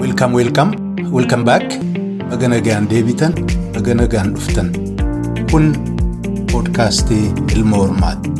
[0.00, 0.70] Welcome, welcome,
[1.16, 1.64] welcome back.
[2.30, 3.32] Baga nagaan deebitan,
[3.72, 4.68] baga nagaan dhuftan.
[5.50, 5.72] Kun
[6.52, 7.24] poodkaastii
[7.56, 8.30] Ilma Hormaati.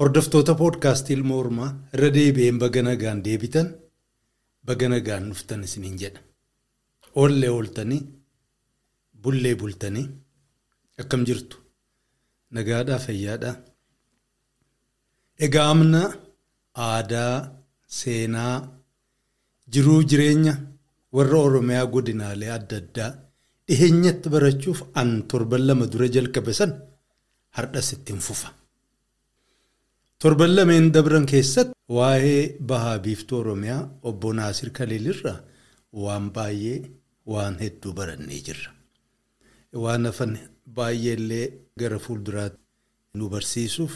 [0.00, 3.68] Hordoftoota poodkaastii Ilma Hormaa irra deebi'een baga nagaan deebitan,
[4.70, 6.22] baga nagaan dhuftan isiniin jedha.
[7.20, 8.02] Oollee ooltanii,
[9.22, 10.06] bullee bultanii
[11.00, 11.56] akkam jirtu?
[12.56, 13.54] Nagaadhaa fayyaadhaa.
[15.46, 16.00] Egaa amna
[16.88, 17.34] aadaa,
[17.98, 18.56] seenaa,
[19.72, 20.54] jiruu jireenya
[21.16, 23.10] warra Oromiyaa godinaalee adda addaa
[23.68, 26.72] dhiheenyatti barachuuf an torban lama dura jalqabe san
[27.56, 28.48] hardhas ittiin fufa.
[30.20, 35.38] Torban lameen dabran keessatti waa'ee bahaa biiftuu Oromiyaa obbo Naasir Kaliilirraa
[36.02, 36.78] waan baay'ee
[37.32, 38.70] waan hedduu barannee jirra.
[39.82, 40.32] Waan hafan
[40.76, 41.46] baay'eellee
[41.78, 42.58] gara fuulduraatti
[43.18, 43.92] nu barsiisuuf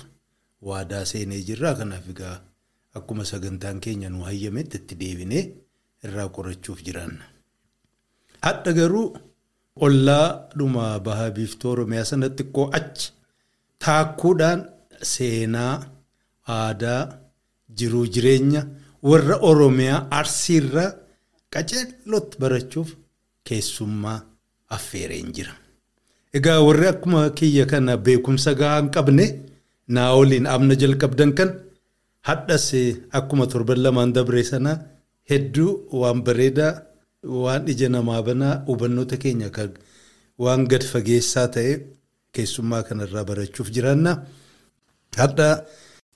[0.68, 1.74] waadaa seenee jirra.
[1.78, 2.36] Kanaaf egaa
[2.94, 5.44] akkuma sagantaan keenya nu hayyametti itti deebinee
[6.04, 7.24] irraa qorachuuf jiraanna.
[8.46, 9.06] Hadha garuu
[9.86, 10.26] ollaa
[10.58, 13.12] dhuma bahaa biiftuu Oromiyaa sanatti xiqqoo achi
[13.84, 14.60] taakkuudhaan
[15.12, 15.74] seenaa,
[16.58, 17.02] aadaa,
[17.78, 18.62] jiruu jireenya
[19.10, 20.90] warra Oromiyaa arsiirraa
[21.54, 22.88] qaceellotti barachuuf
[23.48, 24.18] keessummaa
[24.76, 25.52] affeereen jira.
[26.38, 29.26] Egaa warri akkuma kiyya kana beekumsa gahaa hin qabne
[29.96, 31.50] naa waliin amna jalqabdan kan
[32.28, 32.66] hadhas
[33.18, 34.76] akkuma torban lamaan dabree sanaa
[35.30, 36.72] hedduu waan bareedaa
[37.42, 39.70] waan ija namaa banaa hubannoota keenya kan
[40.44, 41.72] waan gad fageessaa ta'e
[42.34, 44.12] keessummaa kanarraa barachuuf jiraanna.
[45.20, 45.48] Hadha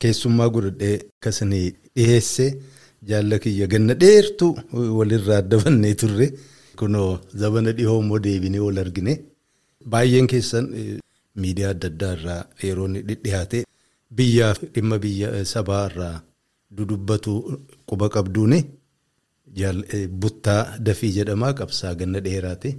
[0.03, 1.66] keessummaa godhadhee akkasanii
[1.97, 2.47] dhiheesse
[3.10, 4.53] jaalla kiyya ganna dheertuu
[4.98, 6.27] walirraa adda bannee turre
[6.83, 7.11] kunoo
[7.42, 9.14] zabana dhihoo immoo deebinee wal argine.
[9.92, 10.66] Baay'een keessan
[11.42, 13.64] miidiyaa adda addaa irraa yeroo inni dhidhiyaate
[14.20, 16.15] biyyaaf dhimma biyya sabaa irraa
[16.78, 17.32] dudubbatu
[17.91, 18.59] quba qabduuni
[20.22, 22.71] buttaa dafii jedhamaa qabsaa ganna dheeraati.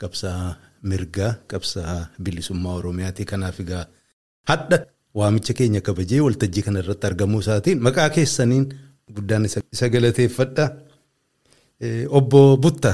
[0.00, 3.24] Qabsaa mirgaa qabsaa bilisummaa Oromiyaati.
[3.24, 3.86] Kanaaf egaa
[4.50, 4.78] hadha
[5.14, 8.66] waamicha keenya kabajee waltajjii kana irratti argamuu isaatiin maqaa keessaniin
[9.16, 10.66] guddaan isa galateeffadha.
[12.18, 12.92] Obbo Butta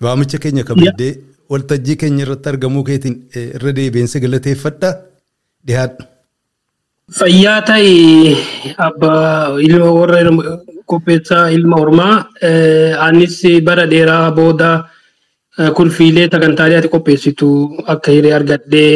[0.00, 1.14] waamicha keenya kabajee.
[1.52, 3.16] waltajjii keenya irratti argamuu keetiin
[3.56, 4.90] irra deebiinsa galateeffadha
[5.66, 6.04] dhiyaadhu.
[7.18, 8.36] Fayyaa ta'e
[8.86, 10.22] abbaa ilma warra
[10.92, 12.14] qopheessaa ilma hormaa
[13.06, 14.70] anis bara dheeraa booda
[15.76, 17.48] kurfiilee sagantaalee ati qopheessitu
[17.94, 18.92] akka hiree argadhee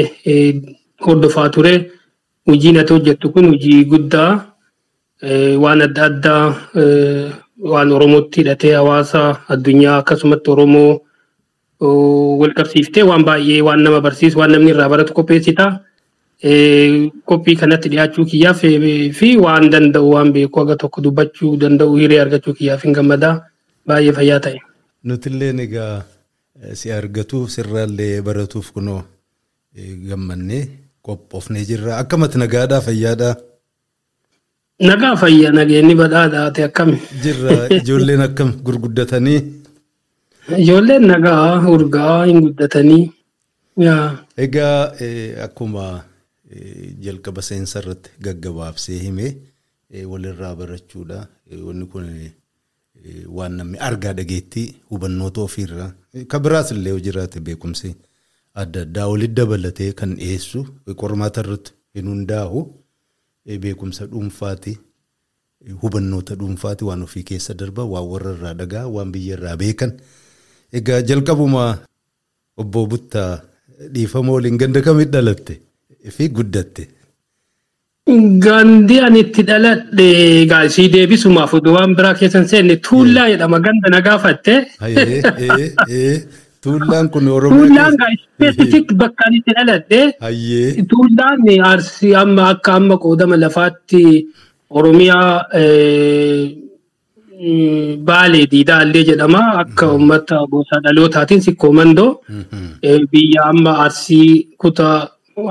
[1.06, 1.74] hordofaa ture.
[2.48, 4.30] Hojiin ati hojjettu kun hojii guddaa
[5.64, 6.42] waan adda addaa
[7.58, 9.20] waan Oromootti hidhatee hawaasa
[9.54, 11.00] addunyaa akkasumatti Oromoo
[12.40, 15.66] wal qabsiiftee waan baay'ee waan nama barsiisu waan namni irraa baratu qopheessita.
[17.30, 18.60] Qophii kanatti dhiyaachuu kiyyaaf
[19.18, 23.34] fi waan danda'u waan beeku aga tokko dubbachuu danda'u hiree argachuu kiyyaaf hin gammadaa
[23.86, 24.58] baay'ee fayyaa ta'e.
[25.04, 26.02] Nutillee egaa
[26.74, 29.02] si argatu sirraallee baratuuf kunoo
[30.08, 30.62] gammannee
[31.02, 31.98] qophoofnee jirra.
[31.98, 33.34] Akkamatti nagaadhaa fayyaadhaa?
[34.80, 36.98] Nagaa fayya nageenyi badhaadhaa ta'e akkami?
[37.22, 39.40] Jirra ijoolleen akkam gurguddatanii?
[40.58, 43.10] Ijoolleen nagaa urgaa hin guddatanii.
[44.46, 44.92] Egaa
[45.46, 46.04] akkuma
[47.06, 49.32] jalqaba seensa irratti gaggabaabsee himee
[50.12, 51.26] walirraa barachuudha.
[51.66, 52.06] Wanni kun
[53.40, 55.92] waan namni argaa dhageettii hubannoota ofiirraa
[56.28, 57.94] kan biraas illee jiraate beekumsi
[58.54, 60.66] adda addaa walitti dabalatee kan dhiyeessu
[61.02, 62.62] qormaata irratti hin hundaa'u
[63.46, 64.78] beekumsa dhuunfaati.
[65.82, 69.92] Hubannoota dhuunfaati waan ofii keessa darba waan warra irraa dhagaa waan biyya irraa beekan.
[70.72, 71.78] Egaa jalqabuma
[72.56, 73.40] obbo Buttaa
[73.94, 75.60] dhiifama waliin ganda kamitti dhalatte
[76.16, 76.88] fi guddatte?
[78.46, 84.54] Gandi ani itti dhaladhe gaasii deebisumaaf waan biraa keessan seenne tuullaa jedhama ganda na gaafatte.
[86.62, 87.58] Tuullaan kun Oromoo.
[87.66, 90.00] Tuullaan gaasii bakka itti dhaladhe.
[90.90, 91.38] Tuullaan
[91.72, 94.26] arsii amma akka amma qoodama lafaatti
[94.70, 95.44] Oromiyaa
[98.08, 99.42] Baalee Diidaallee jedhama.
[99.62, 102.20] Akka uummata gosa dhalootaatiin sikkoo mandoo
[103.12, 105.08] biyya amma arsii kutaa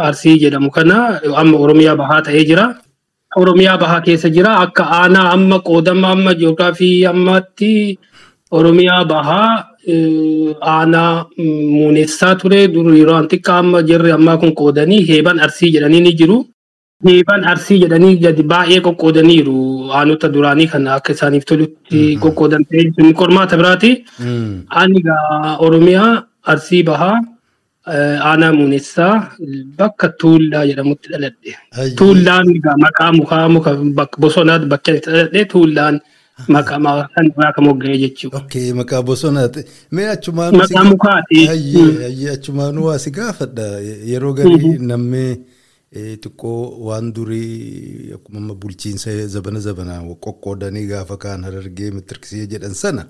[0.07, 2.67] arsii jedhamu kana amma Oromiyaa bahaa ta'ee jira.
[3.37, 4.57] Oromiyaa bahaa keessa jira.
[4.65, 7.99] Akka aanaa amma qoodama amma ji'oogiraafii ammatti
[8.51, 9.65] Oromiyaa bahaa
[10.73, 11.25] aanaa
[11.75, 12.67] muunessaa ture.
[12.67, 16.37] Dur yeroo antiqaa amma jirri ammaa kun qoodanii heeban arsii jedhanii ni jiru.
[17.05, 19.55] Geebaan arsii jedhanii gadi baay'ee qoqqoodaniiru
[19.99, 23.91] aanota duraanii kana akka isaaniif tolutti qoqqoodan ta'e qormaata biraati.
[24.81, 26.11] Ani egaa Oromiyaa
[26.53, 27.15] arsii bahaa
[28.29, 29.13] aanaa muunessaa
[29.79, 31.51] bakka tuullaa jedhamutti dhaladhe.
[31.99, 32.47] Tuullaan
[32.85, 33.71] maqaa mukaa muka
[34.21, 35.99] bosonaa bakka itti dhaladhe tuullaan
[36.47, 38.37] maqaa san irraa kan mogga'e jechuudha.
[38.45, 39.63] Okay, maqaa bosonaati.
[39.91, 41.45] Mee achumaanuu Maqaa mukaati.
[41.51, 43.65] Hayyee achumaanuu waa si gaafadha.
[44.11, 45.23] Yeroo garii namni
[45.95, 53.05] xiqqoo waan durii akkuma bulchiinsa zabana zabanaa qoqqoodanii gaafa kaan harargee mitirkisee jedhan sana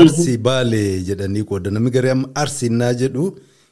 [0.00, 3.24] arsii baalee jedhanii qooda namni garee amma arsiinaa jedhu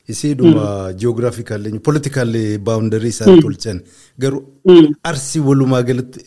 [0.09, 0.65] isiidhuma
[1.00, 3.81] jiyoogiraafikaallee politikaallee baawundarii isaan tolchan
[4.19, 4.43] garuu
[5.11, 6.20] arsii walumaa galatti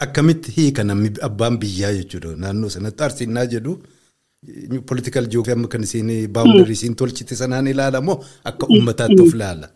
[0.00, 3.78] akkamitti hiika namni abbaan biyyaa jechuudha naannoo sanatti arsiinaa jedhu.
[4.86, 8.18] Political jiyoogiraafii amma kan isiin baawundarii isiin tolchite sanaan ilaala moo
[8.50, 9.68] akka uummataatti of ilaala?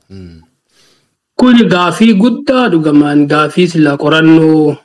[1.41, 4.77] Kuni gaafii guddaa dhugamaan gaafii silaa qorannoo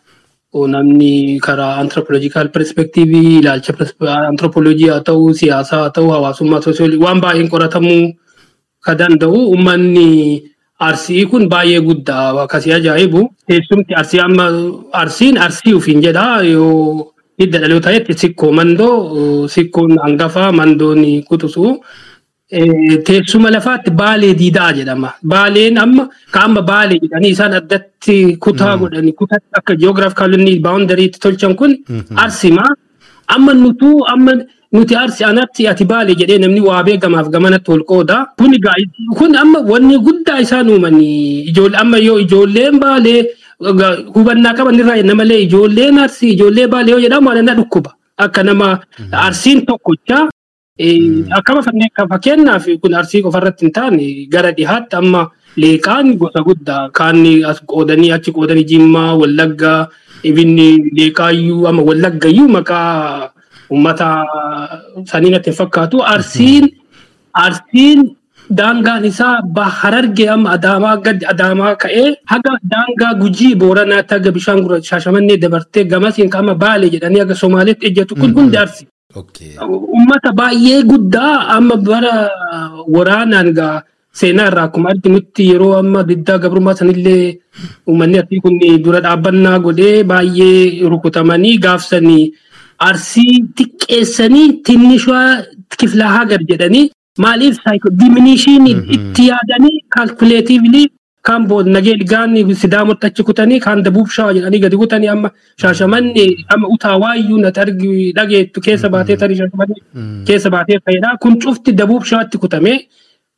[0.76, 3.74] namni karaa anthropological perspectivii ilaalcha
[4.30, 6.62] anthropologii haa ta'u siyaasaa haa ta'u hawaasummaa
[7.06, 8.14] waan baay'een qoratamuu
[8.86, 10.53] kan danda'u uummanni
[10.90, 14.46] arsii kun baay'ee guddaa akkasii ajaa'ibu teessumti arsii amma
[15.02, 21.68] arsiin arsii ofiin jedha yoo hidda dhalootaatti sikkoo mandoo sikkoon hangafaa mandoon kutusu.
[23.06, 25.10] Teessuma lafaatti baalee diidaa jedhama.
[25.28, 30.36] Baaleen amma kaama baalee jedhanii isaan addatti kutaa godhanii kutaa akka jiyoogiraafikaal
[30.66, 31.74] baawundariitti tolchan kun
[32.16, 32.66] arsima.
[33.28, 34.34] Amma nutuu amma
[34.74, 38.18] nuti arsi anatti ati baalee jedhee namni waa beekamaaf gamanatti ol qooda.
[38.38, 38.54] Kun
[39.18, 43.20] kun amma wanni guddaa isaan uumanii ijoollee amma yoo ijoolleen baalee
[44.16, 47.92] hubannaa qaban irraa jenna malee ijoolleen arsii ijoollee baalee yoo jedhamu ana dhukkuba.
[48.18, 48.80] Akka nama
[49.12, 50.30] arsiin tokkochaa
[51.38, 51.62] Akkama
[52.10, 55.22] fakkeenyaaf kun arsii qofarratti hin taane gara dhihaatti amma
[55.62, 59.88] leeqaan gosa guddaa kaanni as qoodanii achi qoodanii jimmaa wallaggaa
[60.30, 60.68] ibinni
[60.98, 63.30] leeqaayyuu amma wallaggayyuu maqaa
[63.74, 64.08] uummata
[65.12, 65.98] sanii natti fakkaatu.
[66.14, 66.66] Arsiin
[67.46, 68.00] arsiin
[68.60, 69.36] daangaan isaa
[69.81, 75.84] harargee amma adaamaa gadi adaamaa ka'ee haga daangaa gujii booranaatti haga bishaan gurraacha shaashamannee dabartee
[75.94, 78.84] gamasiin qaama baalee jedhanii haga somaaleetti ejjatu kun hundi arsi.
[79.96, 82.14] Uummata baay'ee guddaa amma bara
[82.96, 83.75] waraanaan gaa
[84.20, 87.40] seenaa irraa akkuma arginutti yeroo amma diddaa gabrummaa sanillee
[87.88, 92.24] uummanni asii kun dura dhaabbannaa godhee baay'ee rukutamanii gaafsanii
[92.90, 95.28] arsii xiqqeessanii tinnishaa
[95.80, 96.90] kiflaa hagar jedhanii
[97.25, 97.58] maaliif
[98.02, 100.88] diminishiin itti yaadanii kaalkuleetiivlii
[101.28, 105.30] kaan bood nagee ligaan sidaamotti achi kutanii kaan dabuuf shawaa jedhanii gadi kutanii amma
[105.62, 106.25] shaashamanni
[106.56, 109.75] amma utaa waayyuu argi dhageettu keessa baatee tarii shaashamanni
[110.28, 112.74] keessa baatee fayyada kun cufti dabuuf shawaatti kutame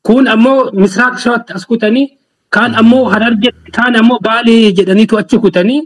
[0.07, 2.07] kun ammoo misraaq shawaatti as kutanii
[2.55, 5.81] kaan ammoo hararge kaan ammoo baalee jedhaniitu achi kutanii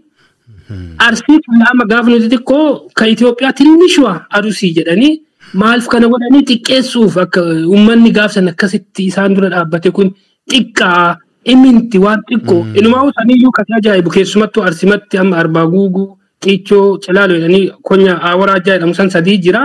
[1.07, 1.39] arsii
[1.71, 2.67] amma gaafa nuti xiqqoo
[2.97, 5.13] ka Itoophiyaa tinnishwa arusii jedhanii
[5.61, 7.41] maaliif kana godhanii xiqqeessuuf akka
[7.73, 10.09] uummanni gaafsan akkasitti isaan dura dhaabbate kun
[10.51, 11.17] xiqqaa
[11.53, 16.07] iminti waan xiqqoo inumaa saniyyuu kasi ajaa'ibu keessumattuu arsimatti amma arbaa guuguu
[16.43, 19.61] xiichoo cilaaloo jedhanii konya waraajaa jedhamu san sadii jira.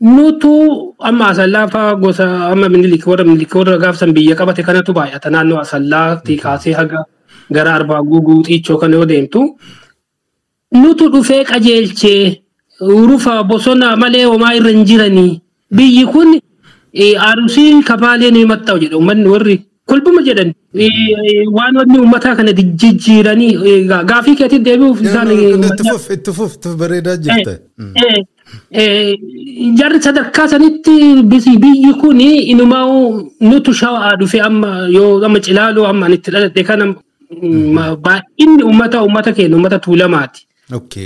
[0.00, 5.58] Nutu amma asallaafaa gosa amma minilik warra minilik warra gaafsan biyya qabate kanatu baay'ata naannoo
[5.64, 7.04] asallaatti kaasee haga
[7.56, 9.40] gara arbaa guuguu xiichoo kana yoo deemtu.
[10.72, 12.42] Nutu dhufee qajeelchee
[12.80, 15.40] rufa bosona malee homaa irra hin jiranii
[15.76, 16.30] biyyi kun
[17.28, 20.52] arusiin kabaalee ni maxxaa'u jedha uummanni warri kolbuma jedhan
[21.58, 23.52] waan wanni uummataa kana jijjiiranii
[24.10, 25.30] gaafii keetiin deebi'uuf isaan.
[25.30, 26.52] Itti fuf itti fuf
[26.82, 27.54] bareedaa jirta.
[29.80, 30.96] Jarri sadarkaa sanitti
[31.64, 32.86] biyyi kun inumaa
[33.40, 36.94] nutu shawaa dhufe amma yoo amma cilaaloo amma itti dhaladhe kana
[38.06, 40.46] baay'inni uummata uummata keenya uummata tuulamaati.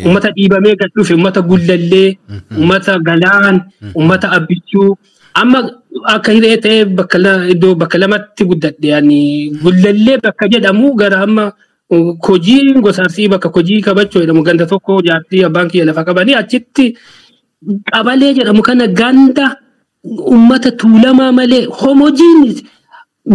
[0.06, 2.18] Uummata dhiibamee gad dhufe uummata gullallee
[2.58, 3.60] uummata galaan
[3.96, 4.88] uummata abbichuu
[5.42, 5.58] amma
[6.14, 7.18] akka hiree ta'ee bakka
[7.54, 9.00] iddoo bakka lamatti guddadhe
[9.62, 11.44] gullallee bakka jedhamu gara amma
[12.28, 16.86] hojii gosa arsii bakka hojii kabachoo jedhamu ganda tokko jaartii abbaan kiyya lafa qabanii achitti
[17.92, 19.46] qabalee jedhamu kana ganda
[20.32, 22.42] uummata tuulamaa malee homojiin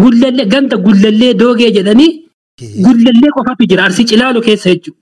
[0.02, 2.12] gullallee ganda gullallee doogee jedhanii
[2.86, 3.84] gullallee qofatu jira.
[3.90, 5.00] Arsii cilaalu keessa jechuudha.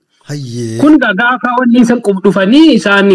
[0.80, 3.08] Kun gaafa wanni isaan dhufanii isaan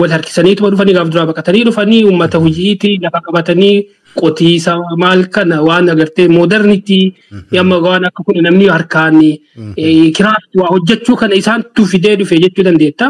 [0.00, 3.76] wal harkisaniituma dhufanii gaafa duraa baqatanii dhufanii uummata hojiitii lafa qabatanii
[4.20, 7.04] qotiisa maal kana waan agartee moodernitii
[7.58, 9.18] yamma waan akka kun namni harkaan
[10.16, 13.08] kiraafti waa hojjechuu kana isaantu fidee dhufe jechuu dandeetta.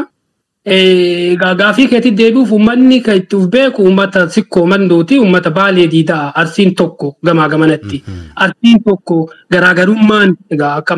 [0.66, 6.74] Gaafii keetti deebi'uuf uummanni kan itti of beeku uummata sikkoo mandooti uummata baalee diidaa arsiin
[6.74, 8.02] tokko gamaa gamanatti.
[8.34, 10.96] Arsiin tokko garaagarummaan egaa akka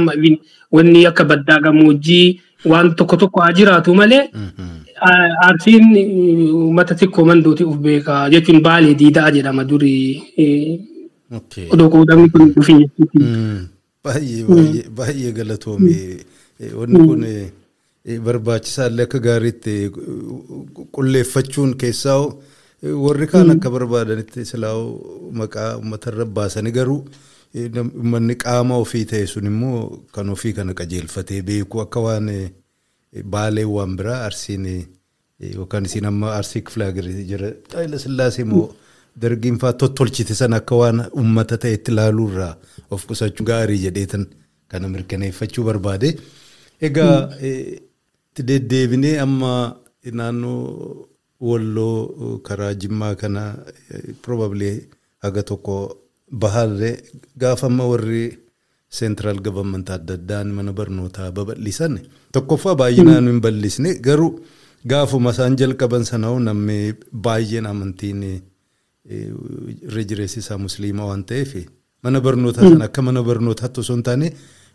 [0.72, 4.30] wanni akka baddaa gammoojjii waan tokko tokko haa jiraatu malee
[5.48, 5.84] arsiin
[6.54, 10.80] uummata sikkoo mandooti of beeka jechuun baalee diidaa jedhama durii.
[11.70, 13.18] Odoo qoodamni kun dhufin jechuuti.
[14.04, 15.94] Baay'ee baay'ee galatoome
[16.74, 17.24] wanni kun.
[18.06, 19.74] Barbaachisaallee akka gaariitti
[20.96, 22.20] qulleeffachuun keessaa
[23.04, 24.76] warri kaan akka barbaadanitti silaa
[25.40, 27.00] maqaa uummatarra baasanii garuu
[27.82, 29.80] uummanni qaama ofii ta'e sun immoo
[30.14, 32.30] kan ofii kana qajeelfatee beeku akka waan
[33.34, 34.66] baalee waan biraa arsiin
[35.54, 38.66] yookaan isiin amma arsii kiflaagirii jira Haayila Sillaasee immoo
[39.22, 42.52] dargiin fa'aa tottolchite sana akka waan uummata ta'etti ilaaluurraa
[42.90, 44.26] of qusachuu gaarii jedheetan
[44.68, 46.10] kana mirkaneeffachuu barbaade.
[46.80, 47.14] Egaa
[48.50, 49.52] deddeebinee amma
[50.20, 51.06] naannoo
[51.48, 53.42] walloo karaa jimmaa kana
[54.22, 54.70] probably
[55.24, 55.76] haga tokko
[56.42, 56.94] baharree
[57.42, 58.22] gaafa amma warri
[58.98, 61.94] seentiraal gavamenti adda addaan mana barnootaa babal'isan
[62.32, 64.30] tokkoffaa baay'inaan hin bal'isne garuu
[64.92, 66.78] gaafuma isaan jalqaban sana'u namni
[67.26, 68.22] baay'een amantiin
[69.88, 71.52] irra jireessi isaa musliima waan ta'eef
[72.04, 74.28] mana barnootaa sana akka mana barnootaatti osoo hin taane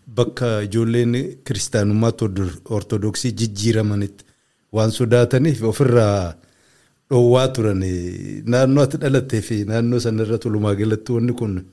[0.08, 1.14] bakka ijoolleen
[1.46, 2.26] kiristaanummaatti
[2.70, 4.26] ortodoksii jijjiiramanitti
[4.74, 6.34] waan sodaataniif ofirraa
[7.10, 7.84] dhoowwaa turan
[8.46, 11.66] naannoo ati dhalattee fi naannoo sanarra tolumaa galatti wanni kun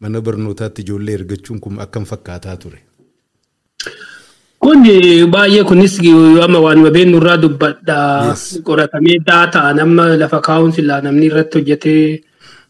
[0.00, 2.78] mana barnootaatti ijoollee ergachuun kun akkam fakkaataa ture.
[4.60, 4.82] Kun
[5.32, 5.98] baay'ee kunis
[6.44, 7.96] amma waanuma beeknu irraa dubbadha.
[8.64, 12.24] Qoratamee daataa nama lafa kaa'uun silaa namni irratti hojjetee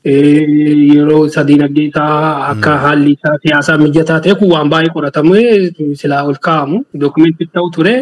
[0.05, 6.23] yeroo isa diinagdee isaa akka haalli isaa siyaasaa mijataa ta'e kun waan baay'ee qoratamee silaa
[6.29, 7.95] ol kaa'amu dookumentii ta'u ture.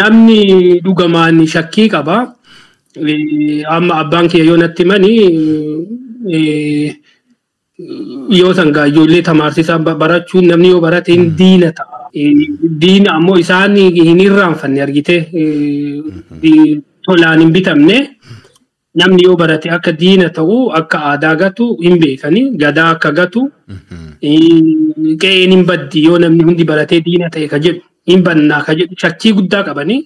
[0.00, 2.16] Namni dhugamaan shakkii qaba.
[3.76, 5.12] Amma abbaan kiyya yoo natti himani
[8.38, 11.98] yoo sangaa ijoollee tamaarsisaa barachuun namni yoo barate hin diina ta'a.
[12.80, 15.16] Diina ammoo isaan hin irraanfanne argite
[17.06, 17.98] tolaan hin bitamne.
[19.00, 23.42] Namni yoo barate akka diina ta'u akka aadaa gatu hin beekani gadaa akka gatu
[25.22, 26.04] qe'een hin baddi.
[26.08, 29.98] Yoo namni hundi baratee diina ta'e ka jedhu hin bannaa ka jedhu shakkii guddaa qabani.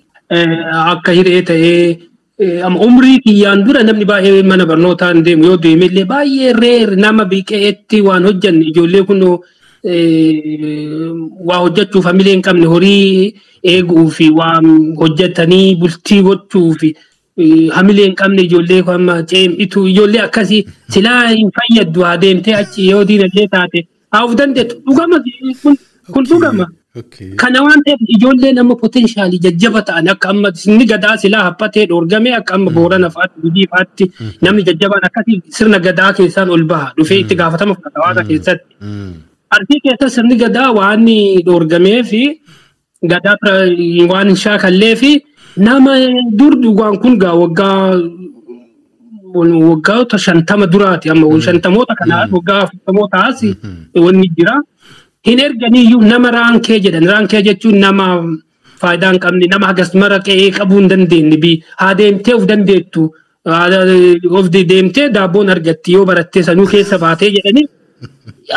[0.93, 6.05] Akka hiree ta'ee amma umrii kiyyaan dura namni baay'ee mana barnootaa hin deemu yoo deemellee
[6.13, 6.97] baay'ee reer.
[7.07, 9.23] Nama biqeetti waan hojjanne ijoollee kun
[11.49, 13.35] waa hojjechuuf hamilee hin qabne horii
[13.73, 14.69] eeguu fi waan
[15.01, 16.91] hojjetanii bultii gochuu fi
[17.77, 20.61] hamilee hin qabne ijoollee amma ceem'itu ijoollee akkasii
[20.97, 23.81] silaa hin fayyaddu haa deemtee achi yoo diinagdee taate
[24.13, 24.77] haa of dandeettu.
[24.87, 25.19] Dhugama
[26.15, 26.67] kun dhugama.
[27.41, 32.31] Kana waan ta'eef ijoolleen amma poteenshaalii jajjaba ta'an akka amma inni gadaa silaa haphatee dhoorgame
[32.39, 34.05] akka amma boorana fa'aatti gudii fa'aatti
[34.47, 36.89] namni jajjabaan akkasii sirna gadaa keessaan ol baha.
[36.99, 38.75] Dhufee itti gaafatama fudhata hawaasa keessatti.
[39.57, 41.07] Arsii keessa sirni gadaa waan
[41.47, 42.23] dhoorgamee fi
[43.15, 43.37] gadaa
[44.13, 45.11] waan hin shaakallee fi
[45.57, 45.93] nama
[46.39, 47.97] dur dhugaan kun gaa waggaa
[49.35, 51.11] waggaa shantama duraati.
[51.11, 53.43] Amma shantamoota kanaa waggaa afurtamootaas
[54.05, 54.55] wanni jira.
[55.27, 57.07] Hin erganiyyuu nama raankee jedhan.
[57.13, 58.07] Raankee jechuun nama
[58.83, 63.05] faayidaa hin qabne nama hagas mara qe'ee qabuu hin dandeenye bi haa deemtee of dandeettu
[64.39, 67.67] of deemtee daabboon argatti yoo barattee sanuu keessa baatee jedhanii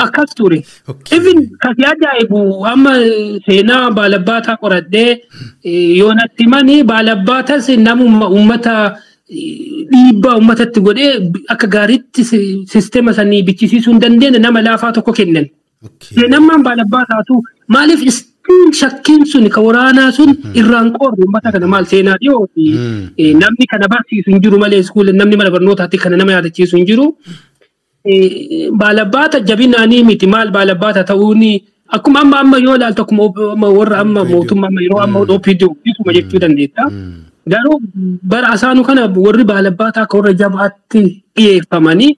[0.03, 0.57] akkas ture.
[1.17, 2.39] Even kasi ajaa'ibu
[2.73, 2.93] amma
[3.47, 5.11] seenaa baalabbaataa qoradhee
[6.01, 8.75] yoo natti himanii baalabbaatas nama uummata
[9.91, 11.11] dhiibbaa uummatatti godhee
[11.55, 12.23] akka gaariitti
[12.73, 15.47] sisteema sanii bichisiisuu hin dandeenye nama laafaa tokko kennan.
[16.35, 17.41] Nammaan baalabbaataa
[17.75, 22.43] maaliif istiin shakkiin sun ka waraanaa sun irraan qoorre uummata kana maal seenaa dhiyoo
[23.41, 24.83] namni kana barsiisu hin jiru malee
[25.21, 27.07] namni mana barnootaatti kana nama yaadachiisu hin jiru.
[28.81, 30.27] Baalabbaata jabinaanii miti.
[30.27, 31.43] Maal baalabbaata ta'uun
[31.95, 36.39] akkuma amma amma yoo ilaaltu akkuma warra amma mootummaa amma yeroo amma OPD isuma jechuu
[36.43, 36.83] dandeetta.
[37.53, 37.77] Garuu
[38.31, 41.01] bara asaanu kana warri baalabbaataa akka warra jabaatti
[41.37, 42.11] dhiyeeffamanii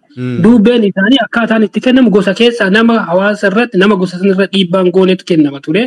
[0.43, 5.25] duubeen isaanii akkaataan itti kennamu gosa keessaa nama hawaasa irratti nama gosa sanarra dhiibbaan goonetu
[5.31, 5.84] kennama ture.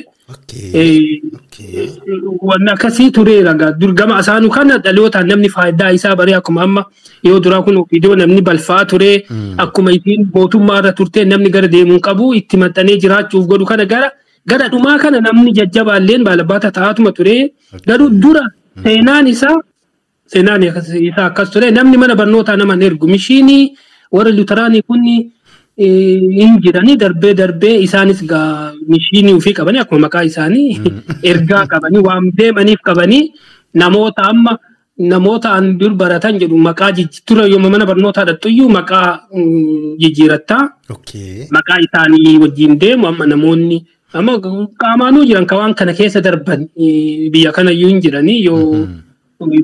[2.48, 6.84] Wanni akkasii tureera gama asaanu kana dhalootaan namni faayidaa isaa baree akkuma amma
[7.24, 9.10] yoo duraa kun iddoo namni balfaa ture
[9.64, 14.10] akkuma isiin mootummaa irra turte namni gara deemuun qabu itti maxxanee jiraachuuf godhu kana gara
[14.50, 17.36] gara dhumaa kana namni jajjabaalleen baalabbaata ta'atuma ture.
[17.88, 18.44] Garuu dura
[18.84, 19.56] seenaan isaa
[20.26, 23.06] seenaan isaa akkas ture namni mana barnootaa nama hin ergu.
[23.08, 23.74] Mishiinii
[24.12, 25.04] warra lutaraanii kun
[26.38, 28.22] hin jiranii darbee darbee isaanis
[28.94, 30.80] mishiinii ofii qabanii akkuma maqaa isaanii
[31.32, 33.22] ergaa qabanii waan deemaniif qabanii
[33.82, 34.58] namoota amma
[35.12, 36.90] namoota an dur baratan jedhu maqaa
[37.26, 39.08] tura yooma mana barnootaa dhattuyyuu maqaa
[40.02, 40.62] jijjiirattaa.
[40.90, 41.46] Okay.
[41.56, 43.78] maqaa isaanii wajjin deemu amma namoonni
[44.18, 44.32] amma
[44.82, 46.66] qaamaanuu jiran ka waan kana keessa darban
[47.32, 48.86] biyya kana iyyuu hin jiranii yoo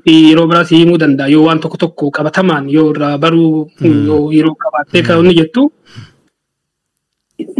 [0.04, 3.70] fi yeroo biraas himuu danda'a yoo waan tokko tokko qabatamaan yoo irraa baruu
[4.08, 5.64] yoo yeroo qabaattee kan inni jettu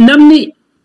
[0.07, 0.39] namni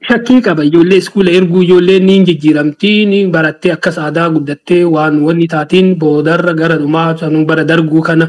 [0.09, 5.47] shakkii qaba ijoollee iskuula erguu ijoollee ni jijjiiramtii ni barattee akkas aadaa guddattee waan wanni
[5.55, 8.29] taatiin boodarra gara dhumaa sanuu bara darguu kana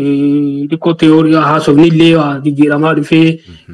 [0.00, 3.28] eh, xiqqoo teoorii haasofni illee waa jijjiiramaa dhufee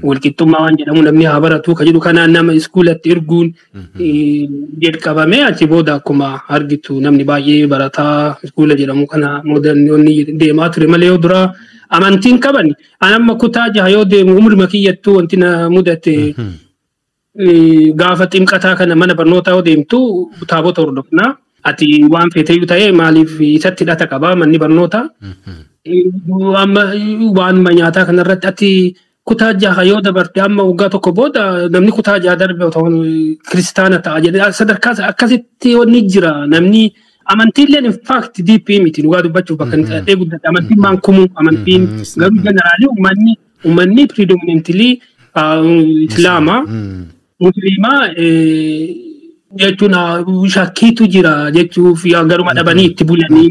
[0.08, 3.48] walqixxummaa waan jedhamu namni haa baratu ka jedhu kanaan nama iskuulatti erguun
[4.04, 4.44] eh,
[4.84, 8.14] jalqabamee achi booda akkuma argitu namni baay'ee barataa
[8.48, 11.46] iskuula jedhamu kana mooderniyoonni deemaa ture malee yoo duraa
[11.96, 12.68] amantiin qaban
[13.04, 16.14] an amma kutaa jaha yoo deemu umrima kiyyattuu wanti na mudate
[17.44, 19.98] eh, gaafa ximqataa kana mana barnootaa yoo deemtu
[20.50, 21.30] taabota hordofnaa
[21.68, 25.04] ati waan feeteyyuu ta'ee maaliif isatti hidhata qabaa manni barnootaa
[27.38, 28.71] waan nyaataa kanarratti ati
[29.28, 31.42] kutaa jaha yoo dabarte amma waggaa tokko booda
[31.75, 32.87] namni kutaa jaha darbe otoo
[33.50, 36.33] kiristaana ta'a jedhee sadarkaa akkasitti wanni jira.
[36.54, 36.83] Namni
[37.33, 41.26] amantiilleen in fact diippii miti dhugaa dubbachuuf bakka inni dhadhee guddate amantiin maan kumuu?
[41.40, 42.21] Amantiin Mhm.
[42.21, 43.33] garuu jeneraalii uummanni
[43.66, 44.88] uummanni predominantly
[46.09, 46.57] islaama
[47.40, 48.88] musliimaa eh,
[49.61, 51.35] jechuun ah, shakkiitu jira.
[51.57, 53.50] Jechuuf garuma dhabanii itti bulanii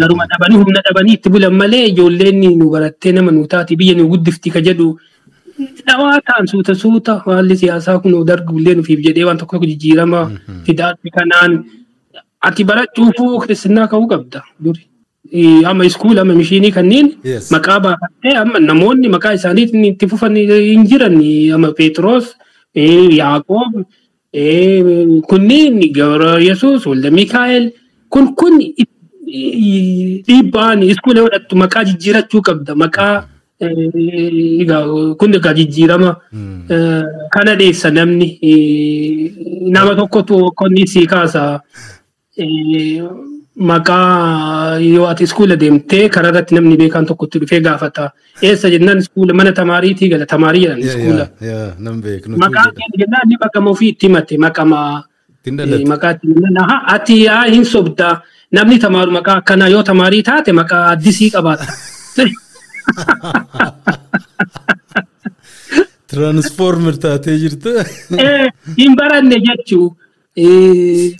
[0.00, 4.08] garuma dhabanii humna dhabanii itti bulan malee ijoolleen nu barattee nama nu taati biyya nu
[4.12, 4.88] guddifti ka jedhu
[5.86, 10.20] dhawaa ta'an suuta suuta haalli siyaasaa kun dargullee nufiif jedhee waan tokko jijjiirama
[10.66, 11.64] fidaatti kanaan.
[12.48, 14.40] Ati barachuufuu kiristinnaa ka'uu qabda?
[14.64, 14.82] Duri.
[15.70, 17.12] Amma iskuul amma mishiinii kanneen?
[17.54, 21.14] Maqaa baafattee amma namoonni maqaa isaaniitiin itti fufan hin jiran
[21.54, 22.34] amma Peetros,
[22.74, 23.84] eh, Yaaqoob,
[25.28, 27.70] kunniin Gabra Yesuus, Walda Mikaa'el
[28.08, 28.58] kun kun
[30.26, 32.74] dhiibbaan iskuula yoo dhattu maqaa jijjiirachuu qabda.
[32.84, 33.14] Maqaa
[35.20, 36.10] kun egaa jijjiirama.
[36.74, 37.02] Eh,
[37.34, 38.28] kana dheessa namni
[39.76, 41.42] nama tokkotu konni sii kaasa
[43.70, 48.10] maqaa yoo ati iskuula deemtee karaa irratti namni beekaan tokkotti dhufee gaafata.
[48.42, 51.24] Eessa jennaan iskuula mana tamaariitii gala tamaarii jedhan iskuula
[52.44, 52.66] maqaa
[53.00, 54.78] jennaan ni maqama ofii itti himate maqama
[55.92, 56.56] maqaa itti himatan.
[56.64, 57.16] Aha, ati
[57.54, 58.08] hin sobda
[58.52, 61.66] namni tamaaru maqaa akkanaa yoo tamaarii taate maqaa addisii qabaata.
[66.12, 67.72] Transformer taatee jirta.
[68.24, 68.46] Eh,
[68.78, 69.88] hin baranne jechuu
[70.36, 71.12] Eh,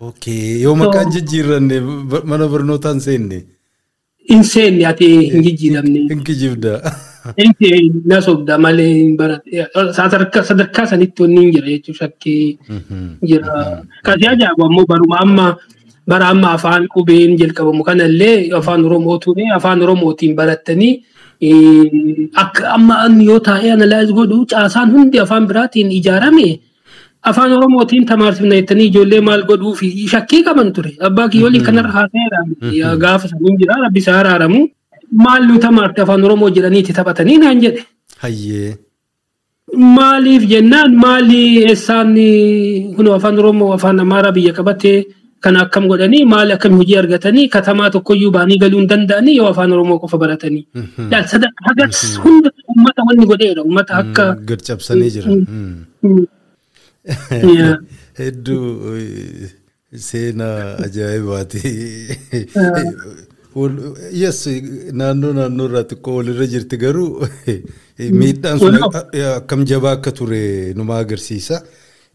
[0.00, 0.62] Okay.
[0.62, 1.76] Yoo maqaan jijjiirranne
[2.24, 3.38] mana barnootaan seenne.
[4.30, 6.00] hin seenne ati hin jijjiiramne.
[6.10, 6.72] Hin kijibda.
[7.44, 7.70] Inti
[8.10, 9.66] na sobda malee hin baradhe.
[9.98, 12.58] Sadarkaa sadarkaa sanitti wanni hin jira jechuun shakkii
[13.30, 13.54] jira.
[14.04, 15.46] Kasi ajaa'ibu ammoo baruma amma
[16.08, 20.94] bara amma afaan qubeen jalqabamu kanallee afaan Oromootuun afaan Oromootiin barattanii
[22.42, 26.48] akka amma an yoo taa'ee analaayiz godhu caasaan hundi afaan biraatiin ijaarame
[27.30, 30.92] afaan Oromootiin tamaarsifna jettanii ijoollee maal godhuu fi shakkii qaban ture.
[31.08, 34.60] Abbaa kiyyooliin kanarra haasa'a gaafa saniin jira rabbi isaa araaramu.
[35.24, 37.82] Maal nu tamaarte afaan Oromoo jedhaniiti taphatanii naan jedhe.
[38.24, 38.76] Hayyee.
[39.96, 42.14] Maaliif jennaan maali eessaan
[42.96, 44.98] kun afaan Oromoo afaan Amaaraa biyya qabatee
[45.40, 49.72] kana akkam godhanii maali akkam hojii argatanii katamaa tokkoyyuu baanii galuu hin danda'anii yoo afaan
[49.76, 50.66] Oromoo qofa baratanii.
[51.32, 55.30] Sadarkaa hagas hunda uummata wanni godheera uummata akka Gad cabsanii jira.
[58.18, 58.66] Hedduu
[60.10, 61.62] seenaa ajaa'ibaati.
[64.12, 64.40] Yes,
[64.92, 68.76] naannoo naannoo irraa xiqqoo walirra jirti garuu eh, miidhaan sun
[69.36, 70.40] akkam jabaa akka ture
[70.80, 71.62] numa agarsiisa.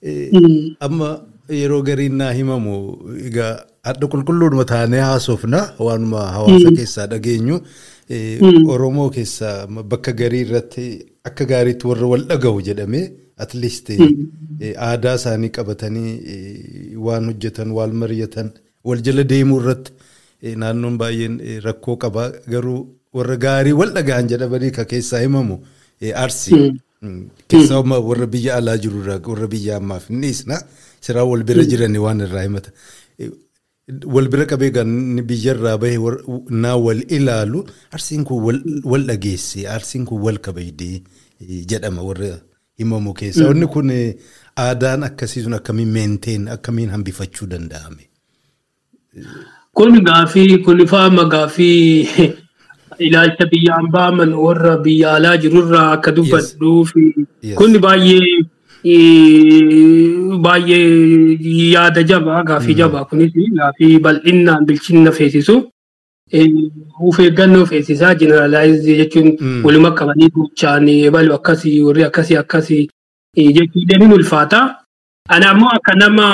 [0.02, 1.10] Eh, mm, Amma
[1.50, 2.76] yeroo gariin naa himamu
[3.28, 3.54] egaa
[3.84, 5.60] hadha qulqulluudhuma taanee haasofna.
[5.80, 7.60] Waanuma hawaasa keessaa dhageenyu
[8.10, 8.40] eh,
[8.76, 10.86] Oromoo keessaa bakka garii irratti
[11.24, 14.00] akka gaariitti warra wal dhagahu jedhamee at least eh,
[14.60, 18.52] eh, aadaa isaanii qabatanii waan hojjetan waan mari'atan
[18.84, 22.32] wal jala deemuu irratti naannoon baay'een rakkoo qaba.
[22.56, 22.80] Garuu
[23.14, 25.60] warra gaarii wal dhagahan jedhamanii ka keessaa himamu
[26.24, 26.72] arsii.
[27.52, 30.64] Keessaa warra biyya alaa jiru irraa warra biyya ammaaf inni isna
[31.06, 32.72] siraa wal bira jirani waan irraa himata.
[33.20, 33.32] Eh,
[34.16, 34.92] Wal bira qabee kan
[35.30, 36.22] biyya irraa bahe war-
[36.64, 37.60] naa wal ilaalu
[37.96, 38.40] arsiin kun
[38.92, 40.96] wal- dhageesse arsiin kun wal kabaydee
[41.42, 42.30] eh, jedhama warra
[42.80, 43.44] himamu keessa.
[43.50, 44.16] Wanni kun eh,
[44.66, 48.04] aadaan akkasii sun akkamiin meenteen akkamiin hambifachuu danda'ame.
[49.78, 52.08] Kun gaafii kun faama gaafii
[53.06, 54.10] ilaalcha biyya hambaa
[54.46, 57.04] warra biyya alaa jirurraa akka dubbadhuu fi
[57.44, 57.56] Yes.
[57.60, 58.46] kun baay'ee
[60.46, 61.38] baay'ee
[61.76, 65.56] yaada jabaa gaafii jabaa kunis gaafii bal'inaan bilchinna feesisu.
[67.08, 69.28] Of eeggannoo feesisaa jeneraalaayiz jechuun
[69.66, 72.84] waluma qabanii gochaan eebalu akkasii warri akkasii akkasii
[73.58, 74.62] jechuun deemuun ulfaata.
[75.30, 76.28] Ana ammoo akka nama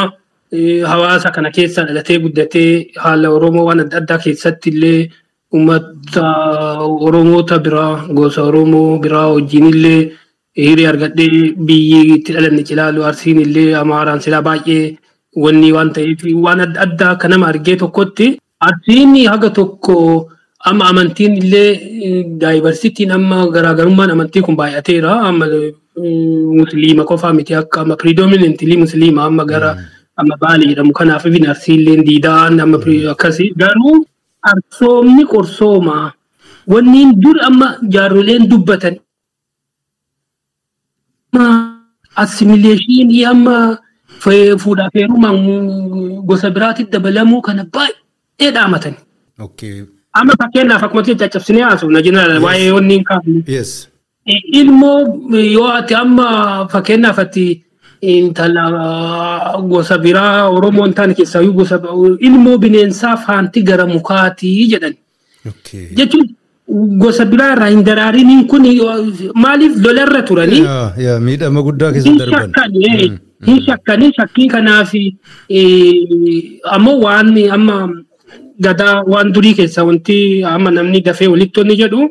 [0.91, 2.71] hawaasa kana keessa dhalatee guddatee
[3.03, 5.09] haala Oromoo waan adda addaa keessatti illee
[5.53, 6.23] uummata
[7.07, 10.01] Oromoota biraa gosa Oromoo biraa wajjin illee
[10.65, 14.83] hirii argadhee biyyi itti dhalanne cilaalu arsiin illee amaaraan silaa baay'ee
[15.43, 18.27] wanni waan ta'eef waan adda addaa akka nama argee tokkotti
[18.69, 19.95] arsiin haga tokko
[20.69, 21.69] amma amantiin illee
[22.41, 25.11] daayivarsitiin amma garaagarummaan amantii kun baay'ateera.
[25.29, 25.45] Amma
[26.59, 29.71] musliima qofaa miti akka amma predominantly musliima amma gara
[30.19, 30.93] amma baali jedhamu.
[30.99, 32.77] Kanaaf ifin arsiilleen diidaan amma
[33.13, 33.95] akkasii garuu
[34.51, 35.97] arsoomni qorsooma
[36.73, 38.95] wanniin dur amma jaarroleen dubbatan
[42.23, 43.55] assimileeshinii amma
[44.63, 45.37] fuudhaaf heerumaan
[46.25, 48.95] gosa biraatti dabalamuu kana baay'ee dhaamatan.
[50.19, 53.43] Amma fakkeenyaaf akkuma caccabsinee haasofna jeneraal waa'ee wanni kaafnu.
[54.61, 54.99] Ilmoo
[55.55, 57.45] yoo ati amma fakkeenyaaf ati
[58.01, 58.63] intala
[59.71, 61.79] gosa biraa Oromoo hin taane keessaa gosa
[62.19, 64.95] ilmoo bineensaa faanti gara mukaatii jedhan.
[65.97, 66.27] Jechuun
[67.03, 68.65] gosa biraa irraa hin daraariniin kun
[69.45, 70.63] maaliif lolarra turanii.
[71.29, 73.17] Miidhama guddaa keessa darban.
[73.47, 74.91] Hin shakkanii shakkii kanaaf
[76.75, 77.77] ammoo waan amma
[78.61, 82.09] gadaa waan durii keessaa wanti amma namni dafee walitti jedhu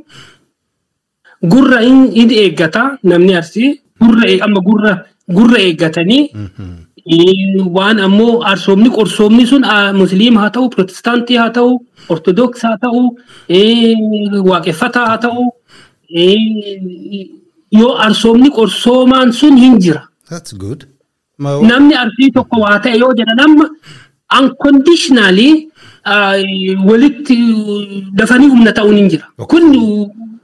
[1.53, 4.93] gurra hin eeggata namni arsii gurra amma gurra
[5.39, 6.23] gurra eeggatanii
[7.77, 9.63] waan ammoo arsoomni qorsoomni sun
[10.01, 11.79] musliima haa ta'u protestaantii haa ta'u
[12.15, 13.03] ortodoks haa ta'u
[14.51, 15.45] waaqeffataa haa ta'u
[17.81, 20.03] yoo arsoomni qorsoomaan sun hin jira.
[21.71, 23.67] Namni arsii tokko waa ta'e yoo jedhan amma
[24.39, 25.51] unconditionally
[26.89, 27.37] walitti
[28.21, 29.27] dafanii humna ta'uun hin jira.
[29.51, 29.65] Kun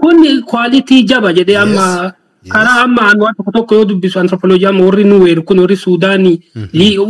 [0.03, 2.13] kun kwaalitii jaba jedhee amma
[2.53, 6.37] karaa amma waan tokko tokko yoo dubbisu anthropoloojii amma warri nu weeru kun warri suudaanii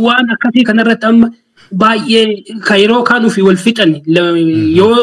[0.05, 1.29] waan akkasii kanarratti amma
[1.81, 2.25] baay'ee
[2.67, 3.91] kan yeroo kaan ofii wal fixan
[4.79, 4.97] yoo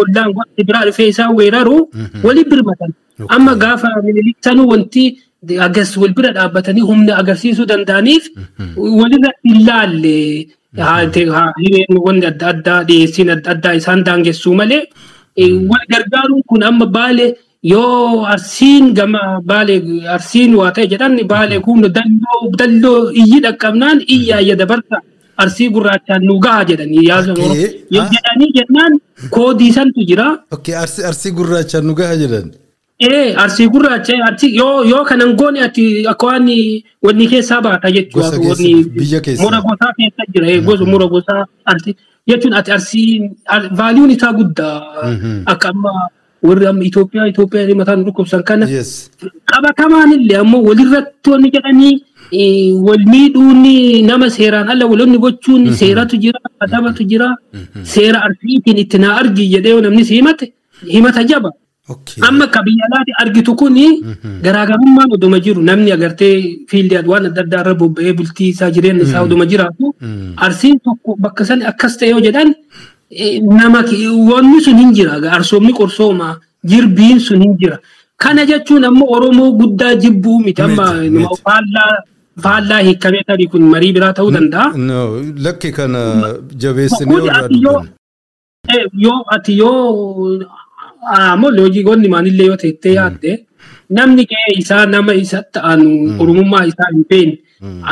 [0.00, 1.76] ollaan wanti biraa dhufee isaan weeraru
[2.26, 2.92] walii birmatan.
[3.34, 5.04] Amma gaafa mililiksanuu wanti
[5.66, 8.28] agas wal bira dhaabbatanii humna agarsiisuu danda'aniif
[9.00, 10.18] walirra hin laalle
[12.06, 14.82] wanti adda addaa dhiyeessiin adda addaa isaan daangessuu malee
[15.70, 17.26] wal gargaaruun kun amma baale
[17.62, 19.74] yoo arsiin gama baale
[20.16, 24.96] arsiin waa ta'e jedhan baale kun dalloo dalloo iyyi dhaqqabnaan iyyaayya dabarsa
[25.42, 27.06] arsii gurraachaan nu gaha jedhanii
[28.14, 28.92] jedhanii jennaan
[29.30, 30.26] koodii santu jira.
[31.10, 32.50] Arsii gurraachaan nu gaha jedhan.
[33.10, 34.14] Ee arsii gurraacha
[34.92, 36.48] yoo kanan goone ati akka waan
[37.04, 38.38] wanni keessaa baata jechuudha.
[38.98, 39.42] Biyya keessa.
[39.42, 41.96] Mura gosaa keessa jira gosa mura gosaa arsii
[42.28, 43.30] jechuun ati arsii
[43.78, 44.76] vaaliyuun isaa guddaa
[45.52, 45.90] akka amma
[46.48, 48.66] warri amma Itoophiyaa Itoophiyaa mataan dhukkubsan kana
[49.52, 51.94] qabatamaan illee ammoo walirratti wanni jedhanii
[52.88, 53.64] wal miidhuun
[54.10, 57.28] nama seeraan ala walonni gochuun seeratu jira adabatu jira
[57.94, 60.46] seera arsiitiin itti naa argi jedhee namni si himate
[60.94, 61.50] himata jaba.
[62.26, 63.74] Amma akka biyya alaatti argitu kun
[64.44, 66.34] garaagarummaan oduma jiru namni agartee
[66.70, 69.90] fiildii waan adda addaa irra bobba'ee bultii isaa jireenya isaa oduma jiraatu
[70.46, 72.54] arsiin tokko bakka sani akkas ta'e yoo jedhan
[73.60, 73.82] nama
[74.30, 76.28] wanni sun hin jira arsoomni qorsooma
[76.64, 77.78] jirbiin sun hin jira.
[78.16, 80.62] Kana jechuun ammoo Oromoo guddaa jibbuu miti.
[80.62, 80.86] Amma
[81.44, 81.92] faallaa
[82.44, 84.72] faallaa hiikamee tarii kun marii biraa ta'uu danda'a.
[85.44, 86.00] Lakki kana
[86.64, 87.84] jabeessinee irraa
[89.04, 90.38] Yoo ati yoo
[91.14, 93.32] ammoo loojiiwwan maanillee yoo teettee yaadde
[93.96, 95.80] namni qe'ee isaa nama isa ta'an
[96.22, 97.38] oromummaa isaa hin beekne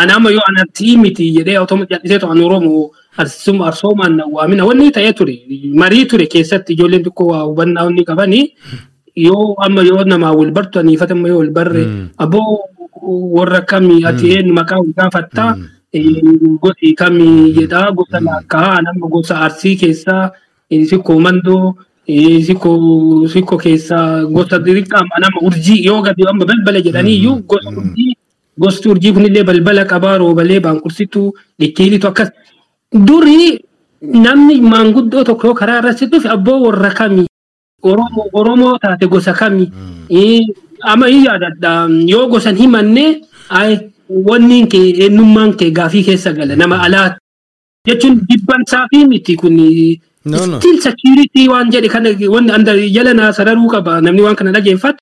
[0.03, 2.85] anama yoo anatti miti jedhee otoma jallisee to'an oromoo
[3.17, 5.35] arsuma arsoomaan waamina wanni ta'ee ture
[5.83, 8.45] marii ture keessatti ijoolleen xiqqoo waa hubannaa wanni qabanii
[9.27, 11.85] yoo amma yoo namaa wal bartu aniifata amma yoo wal barre
[12.25, 12.59] aboo
[13.37, 15.51] warra kamii ati eenyu maqaa wal gaafattaa
[16.63, 20.25] gosi kamii jedhaa gosa laakkaa anama gosa arsii keessaa
[20.91, 21.75] sikkoo mandoo
[22.47, 22.71] sikko
[23.33, 23.99] sikko keessa
[24.37, 28.15] gosa dirqama nama urjii yoo gadi amma balbala jedhanii iyyuu gosa urjii
[28.63, 31.29] gosti urjii kunillee balbala qabaa roobalee baanqursituu
[31.61, 32.31] dhikkiilitu akkas
[32.93, 33.59] durii
[34.03, 37.27] namni maanguddoo tokko karaa irratti dhufe abboo warra kamii?
[37.83, 39.71] Oromoo taate gosa kamii?
[40.83, 43.21] Amma hin yaadadha yoo gosan himanne
[44.09, 47.19] wanni kee eenyummaan kee gaafii keessa gala nama alaati
[47.87, 49.57] jechuun dibbansaa fi miti kun
[50.59, 54.01] still security waan jedhe kana wanni anda jala naa sararuu qaba.
[54.01, 54.99] Namni waan kana dhageeffatu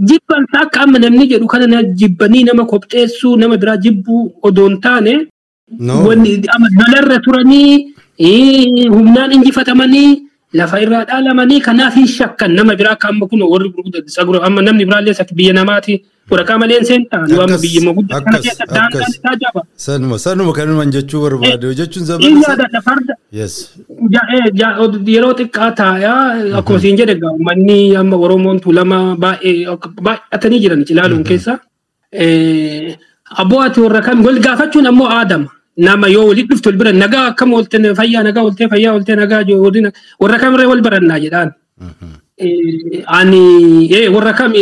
[0.00, 4.80] Jibbansa akka amma namni jedhu kana na jibbanii nama kopheessuu nama biraa jibbuu odoo hin
[4.80, 5.26] taane
[5.70, 10.22] lolarra turanii eh, humnaan injifatamanii
[10.52, 12.52] lafa irraa dhaalamanii kanaaf hin shakkan.
[12.54, 16.02] Nama biraa akka amma kun warri gurguddaa amma namni biraallee biyya namaati.
[16.30, 19.14] Waraqaa malee hin seentaan yoo amma Akkas- biyya guddaa kana keessa daangaan akkas.
[19.16, 19.60] isaa jaba.
[19.76, 23.14] Sanuma sanuma kanumaan jechuu barbaade jechuun Inni zabana yaadadha farda
[24.34, 24.44] eh,
[25.14, 29.66] yeroo xiqqaa taayaa akkuma siin jedhe uummanni amma Oromoon tuulama baay'ee
[30.08, 31.58] baay'atanii jiran ilaaluun keessa.
[33.40, 35.48] Abboo ati warra kam wal gaafachuun ammoo aadama.
[35.76, 39.42] Nama yoo walitti dhuftu bira nagaa akkam oolte fayyaa nagaa oolte fayyaa oolte nagaa
[39.84, 41.50] na- warra kamirree wal barannaa jedhaan.
[43.06, 44.52] Ani warra kam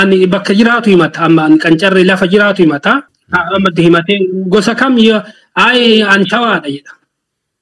[0.00, 3.02] ani bakka jiraatu himata amma qancarree lafa jiraatu himata.
[3.32, 5.22] Amma himatee gosa kam yoo
[5.56, 6.92] ay ani shawaadha jedha.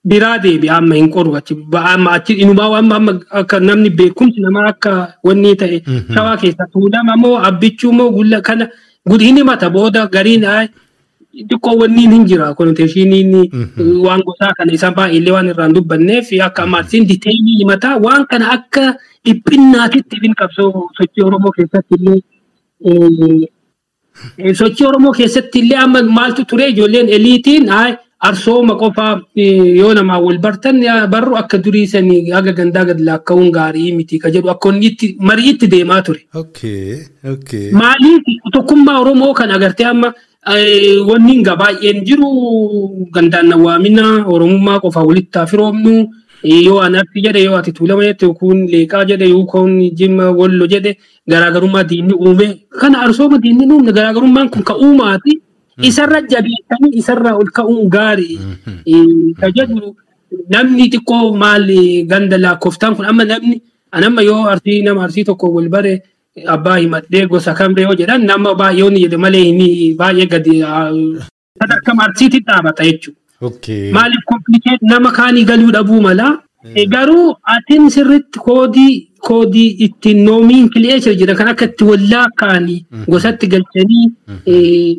[0.06, 4.68] biraa deebi amma hin qoru achi amma achi inumaa amma amma akka namni beekumsi namaa
[4.72, 4.92] akka
[5.26, 5.78] wanni ta'e
[6.14, 8.68] shawaa keessa tuulama moo abbichuu moo gulla kana
[9.10, 10.66] gud hin himata booda gariin ay
[11.50, 13.32] xiqqoo wanniin hin jira konoteshiiniin
[14.06, 18.84] waan gosaa kana isa baay'illee waan irraan dubbanneef akka ammaasiin diteeyilii himata waan kana akka
[19.24, 22.20] dhiphinnaatitti ibin qabsoo sochii oromoo keessatti illee
[24.62, 30.18] sochii oromoo keessatti illee amma maaltu ture ijoolleen eliitiin ay arsooma qofaa eh, yoo namaa
[30.20, 34.68] wal bartan barru akka durii sanii haga gandaa gad laakka'uun gaarii miti ka jedhu akka
[34.72, 34.86] inni
[35.50, 36.20] itti deemaa ture.
[37.72, 40.12] Maaliif tokkummaa oromoo kan agartee amma
[41.08, 42.28] wanni hinga baay'een jiru
[43.14, 45.94] gandaan nawwaamina oromummaa qofaa walitti haa firoomnu
[46.44, 50.66] eh, yoo an arsi jedhe yoo ati tuulama jette kun leeqaa jedhe yookaan jimma wollo
[50.72, 50.96] jedhe
[51.30, 52.46] garaagarummaa diinni uume
[52.80, 55.40] kana arsooma diinni uumne garaagarummaan kun ka uumaati
[55.90, 58.38] isarra jabeessanii isarra ol ka'uun gaarii
[59.40, 59.94] ka jedhu
[60.54, 61.66] namni xiqqoo maal
[62.12, 63.56] ganda lakkooftaan kun amma namni
[63.92, 65.92] amma yoo arsii nama arsii tokko wal bare
[66.54, 69.68] abbaa himadhee gosa kamree yoo jedhan nama baay'ee jedhe malee inni
[70.00, 70.56] baay'ee gadi
[71.60, 73.20] sadarkaa arsiitti dhaabata jechuudha.
[73.96, 76.28] Maaliif komplikeet nama kaanii galuu dhabuu mala.
[76.74, 78.92] Eh, Garuu atiin sirriitti koodii
[79.26, 82.78] koodii ittiin noomiin kileesha jira kan akka itti wallaa kaanii
[83.12, 84.06] gosatti galchanii
[84.54, 84.96] ga-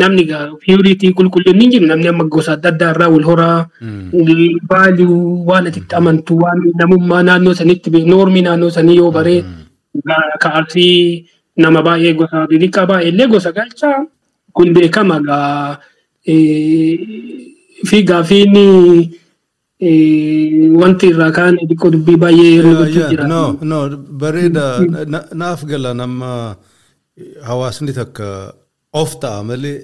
[0.00, 0.22] namni
[0.64, 3.58] fiyuriitii qulqullinni hin jiru namni amma gosa adda addaa irraa wal horaa
[4.70, 9.40] baaluu waan ati itti amantu waan namummaa naannoo sanitti noormii naannoo sanii yoo baree
[10.08, 11.26] ga- ka arsii
[11.64, 13.98] nama baay'ee gosa xixiqqaa baay'ee illee gosa galchaa
[14.56, 15.78] kun beekama gaa
[16.32, 16.98] eh,
[17.88, 18.56] fi gaafiin
[19.80, 22.60] eh, wanti irraa kaan xiqqoo dubbii baay'ee
[23.10, 23.24] jira.
[23.32, 23.78] no no
[24.20, 24.64] bareeda
[25.14, 26.30] Na- naaf gala nama
[27.48, 28.28] hawaasni takka
[29.02, 29.78] of ta'a malee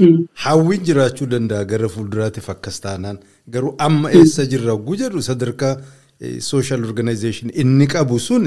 [0.00, 0.26] Mm.
[0.44, 3.18] hawwiin jiraachuu danda'a gara fuulduraatiif akkas taanaan.
[3.54, 5.20] Garuu amma eessa jirra hogguu jedhu?
[5.28, 5.74] Sadarkaa
[6.50, 8.46] social organization inni qabu sun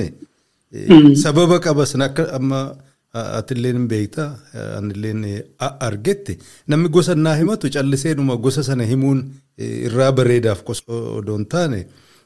[1.23, 2.59] sababa qaba sana akka amma
[3.13, 4.25] a- atilleen hin beekta
[4.77, 5.21] anilleen
[5.59, 6.37] a- argette.
[6.67, 9.19] Namni gosa naa himatu calliseenuma gosa sana himuun
[9.57, 11.79] eh, irraa bareedaaf odoo hin taane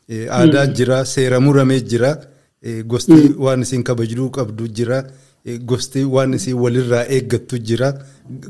[0.10, 2.12] eh, aadaa jira seera muramee jira
[2.64, 5.12] eh, gosti waan isin kabajuu qabdu jira eh,
[5.66, 7.94] gosti waan isin walirraa eeggattu jira.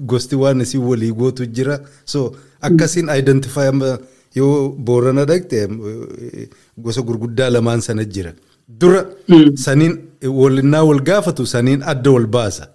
[0.06, 1.80] Gosti waan isin walii gootu jira.
[2.06, 3.70] So akkasiin identify
[4.36, 8.34] yoo boorana dhaqxe eh, gosa gurguddaa lamaan sana jira.
[8.68, 9.06] Dura
[9.56, 12.68] saniin eh, walinnaa wal gaafatu saniin adda wal baasa.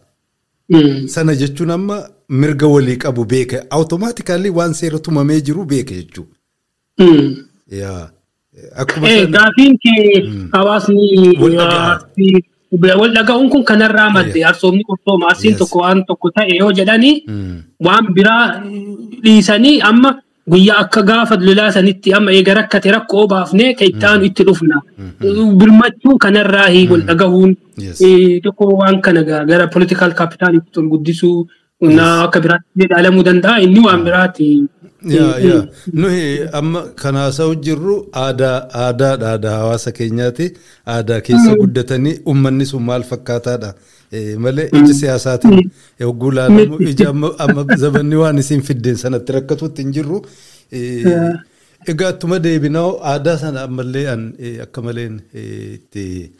[0.68, 1.06] Mm.
[1.08, 1.96] sana jechuun amma
[2.28, 6.34] mirga walii qabu beeka automaatikaalii waan seera tumamee jiru beeka jechuudha.
[6.98, 7.36] Mm.
[7.70, 7.86] Eh,
[8.86, 11.06] sana gaafiin hawaasni
[12.82, 15.58] Wal wal dhaga'uun kun kanarraa madde arsoomni qurxooma arsiin Yes.
[15.60, 17.58] tokko waan tokko ta'e yoo jedhanii Mm.
[17.86, 18.44] waan biraa
[19.24, 20.10] dhiisanii amma
[20.52, 24.76] guyyaa akka gaafa lolaa sanitti amma eega rakkate rakkoo baafnee ka itti aanu itti dhufna.
[25.60, 27.52] Birmachuun kanarraa hii wal dhagahuun
[27.84, 28.00] Yes.
[28.00, 31.46] eh, tokko waan kana ga- gara political capitalitti ol guddisuu
[32.26, 34.48] akka biraatti dhaalamuu danda'a inni waan biraati.
[35.14, 40.46] Yaa nuyi amma kanaasa'u jirru aadaa aadaadha aadaa hawaasa keenyaati
[40.94, 43.74] aadaa keessa guddatanii uummanni sun maal fakkaataadha.
[44.12, 49.92] Eh, malee iji siyaasaatiin yogguu laalamu iji amma zabanni waan isin fiddeen sanatti rakkatutti hin
[49.98, 50.24] jirru.
[50.72, 51.04] Eh,
[51.92, 54.22] Egaa attuma deebinaa aadaa sana ammallee an
[54.62, 56.30] akka eh,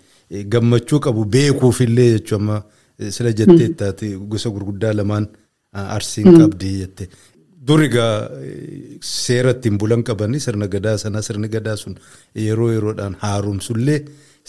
[0.53, 2.63] gammachuu qabu beekuufillee jechuun amma
[3.17, 5.29] sila jetteettaati gosa gurguddaa lamaan
[5.73, 7.09] arsiin qabdi jette.
[7.69, 8.13] Dur egaa
[8.47, 11.95] eh, seera ittiin bulan qabanii sirna gadaa sanaa sirni gadaa sun
[12.45, 13.99] yeroo yeroodhaan haaromsullee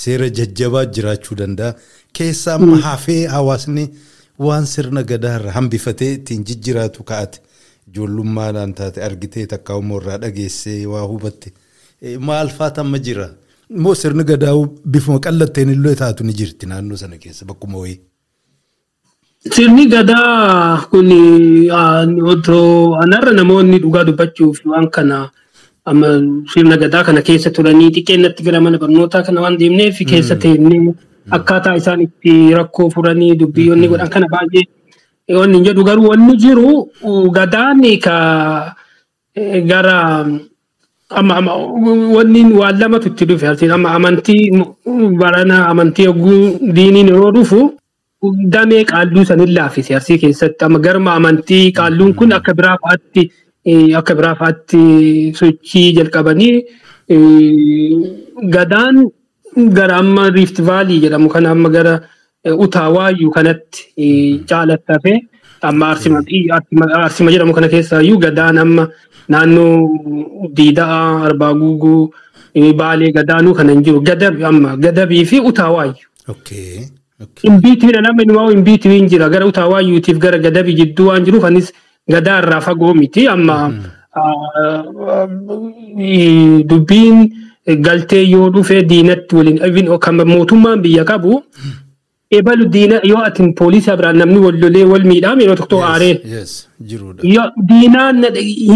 [0.03, 1.73] seera jajjabaa jiraachuu danda'a.
[2.17, 3.85] Keessa amma hafee hawaasni
[4.47, 7.39] waan sirna gadaa irraa hambifatee ittiin jijjiraatu kaa'ate.
[7.89, 11.53] Ijoollummaadhaan taate argitee takka immoo irraa dhageessee waa hubatte.
[12.01, 13.29] Eh, Maal faata amma jira?
[13.77, 14.53] Immoo sirni gadaa
[14.93, 17.99] bifuma qallatteen illee taatu ni jirti naannoo sana keessa bakkuma wayii.
[19.45, 21.09] Sirni gadaa kun
[22.25, 25.29] otoo anarra namoonni dhugaa dubbachuuf waan kana
[25.85, 26.07] amma
[26.51, 30.93] sirna gadaa kana keessa turanii xiqqeennatti gara mana barnootaa kana waan deemneef keessa teennee
[31.37, 34.65] akkaataa isaan itti rakkoo furanii dubbiyoonni godhan kana baay'ee
[35.39, 36.89] wanni jedhu garuu wanni jiru
[37.37, 38.15] gadaan ka
[39.71, 39.97] gara
[41.19, 41.53] amma amma
[42.17, 43.47] wanni waan lamatu itti dhufe
[43.79, 44.43] amma amantii
[45.21, 46.41] barana amantii yogguu
[46.75, 47.61] diiniin yeroo dhufu
[48.55, 53.23] damee qaalluu sanin laaffise arsii keessatti amma garma amantii qaalluun kun akka biraa fa'aatti
[53.99, 54.81] akka biraa fa'aatti
[55.39, 56.55] sochii jalqabanii
[58.55, 58.95] gadaan
[59.77, 61.93] gara amma riift vaalii jedhamu kana amma gara
[62.65, 63.87] utaawaayyuu kanatti
[64.49, 65.13] caalatti hafe
[65.69, 65.89] amma
[67.05, 68.87] arsima jedhamu kana keessaayyuu gadaan amma
[69.35, 69.73] naannoo
[70.57, 70.99] diidaa
[71.29, 72.03] arbaa guuguu
[72.81, 73.99] baalee gadaanuu kana hin jiru.
[74.85, 76.07] Gadabii fi utaawaayyuu.
[77.49, 79.29] Imbiitii lama inumaa imbiitii hin jira.
[79.29, 81.73] Gara utaawaayyuutiif gara gadabii jidduu waan jiruuf anis
[82.15, 83.55] gadaa irraa fagoo miti amma
[86.69, 87.17] dubbiin
[87.87, 91.41] galtee yoo dhufe diinatti waliin kan mootummaan biyya qabu
[92.37, 96.13] ebalu diina yoo atin poolisii biraan namni wal lolee wal miidhame yeroo tokko aaree
[97.69, 98.23] diinaan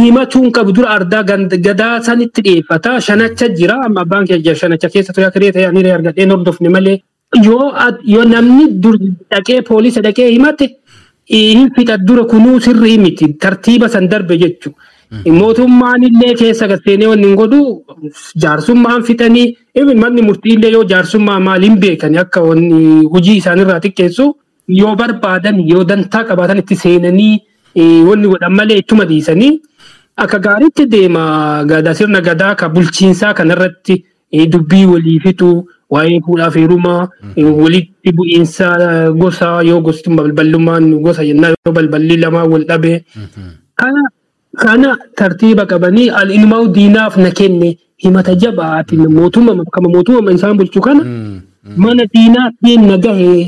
[0.02, 1.24] himachuun qabu dura ardaa
[1.68, 3.76] gadaa sanitti dhiyeeffata shanacha jira.
[3.86, 6.98] Amma abbaan kee shanacha keessa ture akka ta'e ani argadhee hordofne malee
[7.36, 8.96] yoo namni dur
[9.32, 10.66] dhaqee poolisa dhaqee himate
[11.30, 14.78] hin fixa dura kunuu sirrii miti tartiiba san darbe jechuudha.
[15.40, 17.62] Mootummaan illee keessa gatteenee wanni hin godhu
[18.44, 19.56] jaarsummaan fixanii
[20.04, 22.42] manni murtii illee yoo jaarsummaa maaliin beekani akka
[23.14, 24.28] hojii isaanirraa xiqqeessu
[24.82, 27.34] yoo barbaadan yoo dantaa qabaatan itti seenanii
[28.10, 29.52] wanni godhan malee ittuma dhiisanii
[30.26, 31.26] akka gaariitti deema
[32.00, 34.04] sirna gadaa ka bulchiinsaa kanarratti
[34.54, 35.52] dubbii walii fixu
[35.94, 37.02] waa'ee fuudhaaf heerumaa
[37.62, 38.68] walitti bu'iinsa
[39.22, 42.92] gosaa yoo gosti balbalummaan gosa jennaa yoo balballi lamaa wal dhabe
[44.64, 47.70] kana tartiiba qabanii ilmaa diinaaf na kenne
[48.04, 51.04] himata jabaatiin mootummaa kama mootummaa isaan bulchu kana.
[51.84, 53.44] Mana diinaatiin na gahee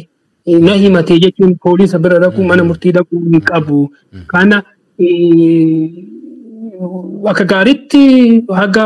[0.66, 3.80] na himate jechuun poolisa bira dhaqu mana murtii dhaqu hin qabu
[4.34, 4.58] kana
[7.32, 8.04] akka gaariitti
[8.60, 8.86] haga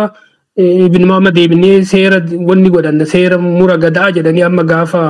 [0.57, 2.17] ibnumaama deebinee seera
[2.49, 5.01] wanni godhanna seera mura gadaa jedhanii amma gaafa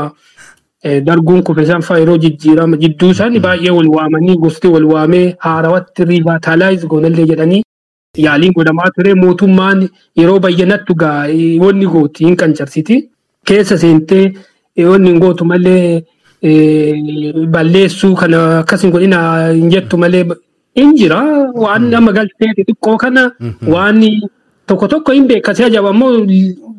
[1.07, 6.05] darguun kufe isaan fa'aa yeroo jijjiirama jidduu isaanii baay'ee wal waamanii gosti wal waamee haarawatti
[6.12, 7.62] riivaataalaayiz goonallee jedhanii
[8.25, 9.13] yaaliin godhamaa ture.
[9.23, 9.88] Mootummaan
[10.19, 11.21] yeroo bayyanattu gaa
[11.63, 12.95] wanni gooti hin qancarsiti.
[13.47, 14.23] Keessa seentee
[14.91, 16.03] wanni hin gootu malee
[17.55, 19.19] balleessuu kana akkas hin godhina
[19.51, 20.23] hin jettu malee
[20.79, 21.21] hin jira.
[21.65, 23.23] Waan amma galtee xixiqqoo kana
[23.75, 24.01] waan
[24.67, 26.25] tokko tokko hin beekas ajaba ammoo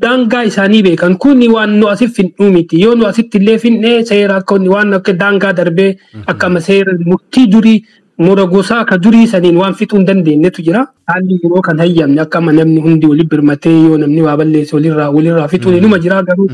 [0.00, 1.16] daangaa isaanii beekan.
[1.18, 5.12] Kun waan nu asif findhuu miti yoo nu asitti illee findhee seera akka waan akka
[5.22, 5.96] daangaa darbee
[6.26, 7.80] akkama seera murtii durii
[8.26, 10.86] mura gosaa ka durii saniin waan fixuu hin dandeenyetu jira.
[11.08, 15.10] Haalli yeroo kan hayyamne akka amma namni hundi walitti birmatee yoo namni waa balleesse walirraa
[15.16, 16.48] walirraa fixuun inuma jira garuu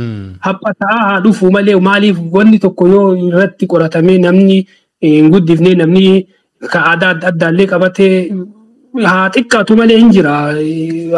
[0.49, 4.59] haphataa haa dhufu malee maaliif wanni tokko yoo irratti qoratamee namni
[5.07, 6.05] hin guddifne namni
[6.75, 8.13] ka aadaa adda addaallee qabatee
[9.11, 10.35] haa xiqqaatu malee hin jira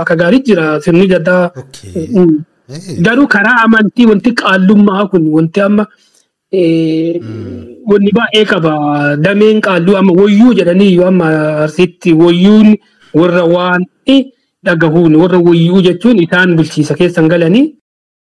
[0.03, 1.45] akka gaarii jira sirni gadaa
[3.07, 5.85] garuu karaa amantii wanti qaallummaa kun wanti amma
[7.91, 8.73] wanni baay'ee qaba
[9.27, 11.29] dameen qaalluu amma wayyuu jedhanii yoo amma
[11.67, 12.69] arsiitti wayyuun
[13.21, 13.85] warra waan
[14.67, 17.67] dhagahuun warra wayyuu jechuun isaan bulchiisa keessan galanii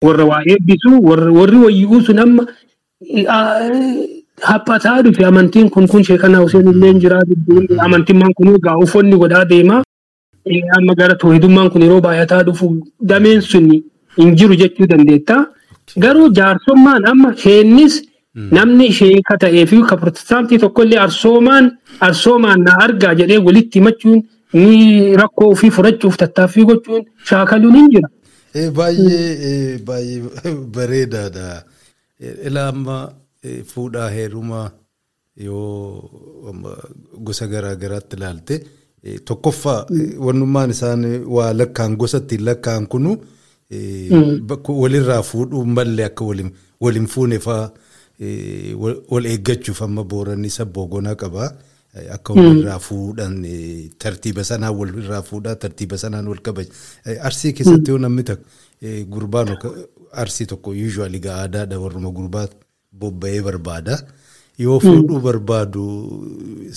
[0.05, 2.43] warra waa eebbisu warri wayyuu sun amma
[4.49, 7.19] haphataa dhufe amantiin kun kun sheekana Hussein illee jira
[7.85, 9.81] amantiin kun egaa uffanni godhaa deema
[10.77, 12.69] amma gara toohidummaan kun yeroo baay'ataa dhufu
[13.13, 13.67] dameen sun
[14.17, 15.37] hin jiru jechuu dandeetta
[16.05, 18.01] garuu jaarsummaan amma sheennis
[18.57, 21.71] namni sheeka ta'ee fi ka protestaantii tokkollee arsoomaan
[22.09, 24.23] arsoomaan na argaa jedhee walitti himachuun
[24.53, 28.09] ni rakkoo ofii furachuuf tattaaffii gochuun shaakaluun hin jira.
[28.79, 31.63] Baay'ee baay'ee bareedaadha.
[32.47, 32.97] Ilaa amma
[33.73, 34.71] fuudhaa heerumaa
[35.45, 36.53] yoo
[37.27, 38.59] gosa garaa garaatti ilaalte
[39.25, 39.85] tokkoffaa
[40.25, 43.17] wannummaan isaan waa lakkaan gosa ittiin lakkaan kunu
[44.83, 46.25] walirraa fuudhuu mallee akka
[46.81, 47.69] waliin fuune fa'aa
[49.11, 51.51] wal eeggachuuf amma booranni sabboogonaa qabaa.
[52.15, 53.37] Akka walirraa fuudhan
[54.03, 56.69] tartiiba sanaan walirraa fuudhaa tartiiba sanaan wal kabaja.
[57.29, 58.23] Arsii keessatti yoo namni
[59.09, 59.57] gurbaan
[60.11, 62.47] arsii tokko yuuzuwaali aadaadha warruma gurbaa
[63.01, 63.97] bobba'ee barbaada.
[64.59, 65.83] Yoo fuudhuu barbaadu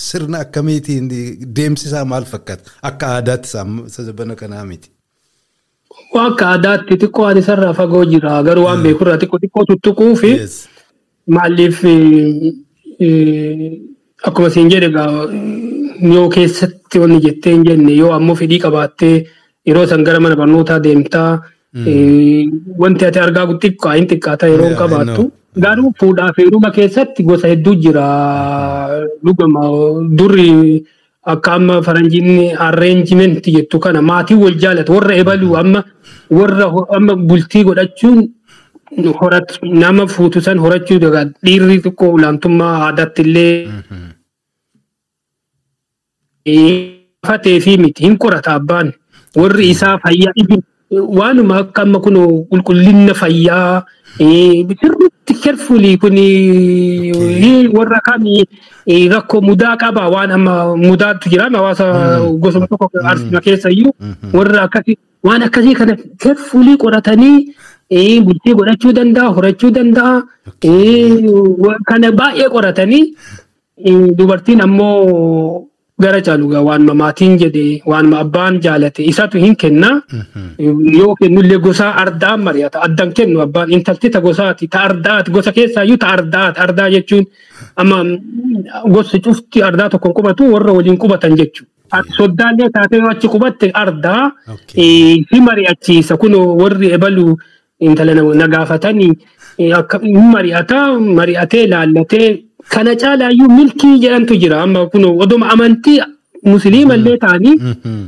[0.07, 1.09] sirna akkamiitiin
[1.57, 2.63] deemsisaa maal fakkaata?
[2.89, 3.49] Akka aadaatti
[3.95, 4.89] sabana kanaa miti.
[6.19, 10.31] akka aadaatti xiqqoo ani sarara fagoo jira garuu waan beekurraa xiqqoo xiqqoo tuttuquu fi
[11.35, 11.79] maaliif
[14.29, 15.09] akkuma siin jedhe egaa
[16.15, 19.13] yoo keessatti wanni jettee hin jenne yoo ammoo fedhii qabaattee
[19.71, 21.29] yeroo san gara mana barnootaa deemtaa
[22.83, 25.23] wanti ati argaa xiqqaa hin xiqqaata yeroo qabaattu.
[25.63, 28.05] Garuu fuudhaa fi heeruma keessatti gosa hedduu jira.
[29.23, 29.61] Dhugama
[30.19, 30.83] durri
[31.33, 35.83] akka amma faranjiin arreenjimenti jettu kana maatiin wal jaalatu warra ebaluu amma
[36.39, 38.19] warra amma bultii godhachuun
[39.83, 41.23] nama fuutu san horachuu daga.
[41.45, 43.55] Dhiirri xiqqoo olaantummaa aadaatti illee
[47.27, 48.93] fatee fi miti hin qorata abbaan.
[49.35, 50.57] Warri isaa fayyaa ibi
[50.91, 52.15] waanuma akka amma kun
[52.49, 53.83] qulqullina fayyaa
[54.17, 56.17] sirriitti kerfulii kun
[57.77, 58.45] warra kami
[59.13, 60.09] rakkoo mudaa qaba.
[60.09, 61.49] Waan amma mudaatu jira.
[61.49, 61.85] Hawaasa
[62.39, 63.93] gosuma tokko arsima keessa iyyuu
[64.33, 67.53] warra akkasii waan akkasii kana kerfulii qoratanii
[68.25, 70.23] bultii godhachuu danda'a horachuu danda'a
[71.87, 73.15] kana baay'ee qoratanii
[74.17, 75.67] dubartiin ammoo
[76.01, 80.01] gara caalu waanuma maatiin jedhe waanuma abbaan jaalate isatu hin kenna.
[80.99, 85.31] Yoo kennullee gosa ardaan mari'ata addan kennu abbaan intalti ta gosaati ta ardaati.
[85.31, 86.59] Gosa keessaayyuu ta ardaati.
[86.59, 87.25] Ardaa jechuun
[87.77, 92.03] amma mm, gosa cufti ardaa tokko hin qubatu warra waliin qubatan jechuudha.
[92.17, 94.31] Soddaallee taatee yoo achi qubatte ardaa
[94.75, 96.17] si mari'achiisa.
[96.17, 97.37] Kun warri ebalu
[97.79, 99.13] intala na gaafatanii
[99.79, 102.27] akka hin mari'ata mari'atee laallatee
[102.73, 105.99] kana caalaayyuu milkii jedhantu jira amma kun oduma amantii
[106.51, 108.01] musliimallee ta'anii Mhm.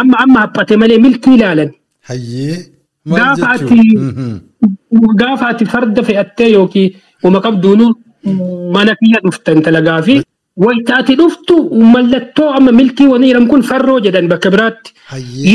[0.00, 1.70] amma amma haphate malee milkii ilaalan.
[3.06, 3.36] Maal
[5.20, 6.94] Gaafa ati farda fe'attee yookiin
[7.26, 7.86] uma qabduunu
[8.74, 10.14] mana kiyya dhuftan talagaa fi
[10.64, 11.56] wayita ati dhuftu
[11.94, 14.90] mallattoo amma milkii wani jedhamu kun farroo jedhan bakka biraatti.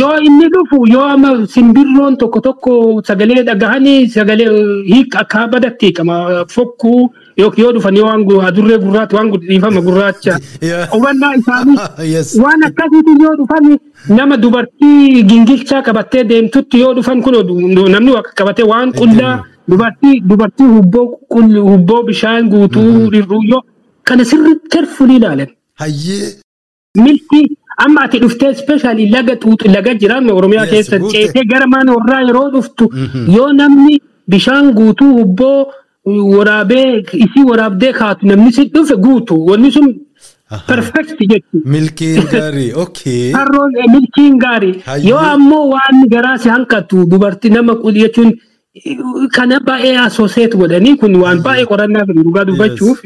[0.02, 2.74] Yoo inni dhufu yoo amma simbirroon tokko tokko
[3.08, 4.50] sagalee dhagahanii sagalee
[4.92, 6.18] hiika akka badatti hiikama
[6.56, 7.02] fokkuu
[7.42, 10.40] yookiin yoo dhufan yoo waan adurree gurraacha waan dhiifama gurraacha.
[10.96, 11.78] Hubannaa isaanii
[12.44, 13.70] waan akkasiitu yoo dhufan
[14.20, 17.40] nama dubartii gingilchaa qabattee deemtutti yoo dhufan kun
[17.96, 19.36] namni qabatee waan qullaa
[19.70, 21.08] dubartii dubartii hubboo
[21.72, 23.64] hubboo bishaan guutuu dhirruu yoo
[24.04, 25.50] kana sirriitti kerfulii ilaalan.
[27.06, 27.42] Milki
[27.86, 32.48] amma ati dhuftee ispeeshaalii laga xuuxu laga jiraanne oromiyaa keessa ceetee gara mana warraa yeroo
[32.56, 32.86] dhuftu
[33.36, 34.00] yoo namni
[34.34, 35.60] bishaan guutuu hubboo
[36.06, 39.96] waraabee isii waraabdee kaatu namni si dhufe guutu wanni sun
[40.52, 40.64] Aha.
[40.68, 41.70] perfekti jechuudha.
[41.72, 42.72] Milkiin gaarii.
[42.74, 43.32] Okay.
[43.32, 44.76] Harroon milkiin gaarii
[45.10, 48.32] yoo ammoo waan garaa si hanqatu dubartii nama jechuun
[49.36, 53.02] kana baay'ee asooseet godhanii kun waan baay'ee qorannaa fi dhugaa dubbachuuf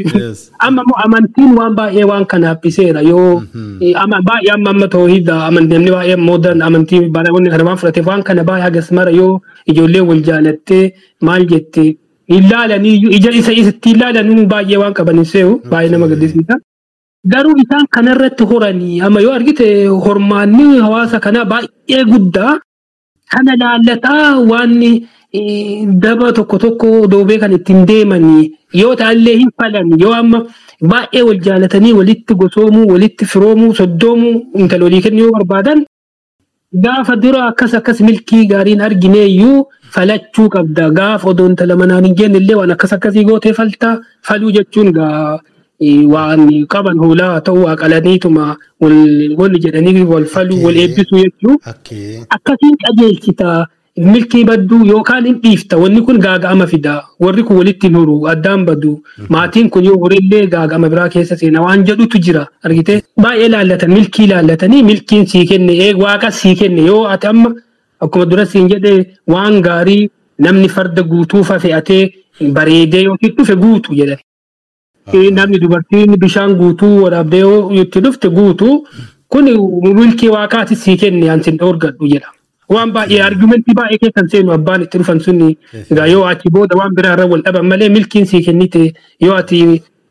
[0.60, 3.41] amma immoo amantiin waan baay'ee waan kana haphiseera yoo
[4.30, 8.44] baay'ee amma amma toohida amantii namni baay'ee moodan amantii baay'ee kana waan fudhateef waan kana
[8.50, 9.34] baay'ee hagas mara yoo
[9.74, 10.84] ijoollee wal jaalattee
[11.22, 11.84] maal jette
[12.28, 16.55] ilaalanii ija isa isatti ilaalanuu baay'ee waan qaban see'u baay'ee nama gaddisiisa.
[17.32, 19.67] Garuu isaan kanarratti horanii amma yoo argite
[20.05, 22.53] hormaanni hawaasa kanaa baay'ee guddaa
[23.34, 28.43] kana laallataa waan eh, daba tokko tokko doobee kan ittiin deemanii
[28.82, 30.43] yoo ta'allee hin falan yoo amma
[30.91, 35.86] baay'ee wal jaalatanii walitti gosoomuu walitti firoomuu soddoomuu intala walii kennuu yoo barbaadan
[36.74, 40.89] gaafa dura akkas akkas milkii gaariin argineeyyuu falachuu qabda.
[40.91, 43.97] Gaafa odoo intala manaan hin jenne illee waan akkas akkasii gootee faltaa
[44.28, 45.39] faluu jechuun gaa
[46.13, 46.41] waan
[46.74, 48.45] qaban hoolaa ta'uu aqalaniituma
[48.82, 48.97] wal
[49.39, 52.19] wal jedhanii wal faluu wal eebbisuu jechuu Okay.
[52.36, 53.67] akkasiin qajeelchita
[53.98, 55.78] milkii badduu yookaan hin dhiifta.
[55.78, 56.94] Wanni kun gaaga'ama fida.
[57.20, 58.94] Warri kun walitti hin huru addaan badu.
[59.30, 62.48] Maatiin kun yoo horillee gaaga'ama biraa keessa seena waan jedhutu jira.
[62.64, 66.82] Argite baay'ee laallatan milkii laallatanii milkiin sii kenne eeg waaqa sii kenne.
[66.91, 67.54] Yoo ati amma
[68.02, 68.94] akkuma dura siin jedhe
[69.36, 72.04] waan gaarii namni farda guutuufa fe'atee
[72.60, 74.18] bareedee yoo dhufe guutu jedhan.
[75.14, 78.76] Eh, namni dubartiin bishaan guutuu waraabdee yoo itti dhufte guutuu
[79.28, 79.46] kun
[80.00, 82.32] milkii waaqaati sii kenne an sin dhoorgadhu jedha.
[82.76, 85.49] Waan baay'ee argumentii baay'ee keessan seenu abbaan itti dhufan suni
[85.91, 88.82] egaa yoo achi booda waan biraa irra wal dhaban malee milkiin sii kennite
[89.26, 89.59] yoo ati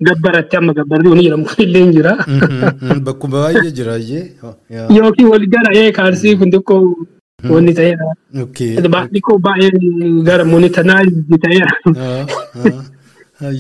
[0.09, 2.13] gabbaratte amma gabbarri wani jedhamu illee jira.
[2.27, 3.01] Mhm.
[3.09, 3.97] Bakkuma baay'ee jira.
[4.13, 4.91] Yeah.
[4.99, 6.83] Yookiin wal gara ee kaarsii kun xiqqoo
[7.55, 8.07] wanni ta'eera.
[9.15, 9.71] Xiqqoo baay'ee
[10.29, 11.73] gara monitanaayizii ta'eera.
[13.43, 13.53] Ah,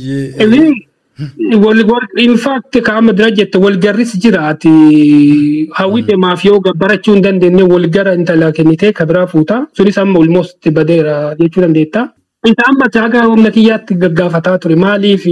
[1.19, 1.23] ah.
[1.25, 1.47] Hayyee.
[1.49, 6.45] Ini wal wal in fact ka amma dura jette wal garris jira ati hawwi deemaaf
[6.45, 11.35] yoo gabbarachuu hin dandeenye wal gara intala kennitee ka biraa fuuta sunis amma almost badeera
[11.39, 12.09] jechuu dandeetta.
[12.51, 15.27] Isa amma chaaga humna kiyyaatti gaggaafataa ture maaliif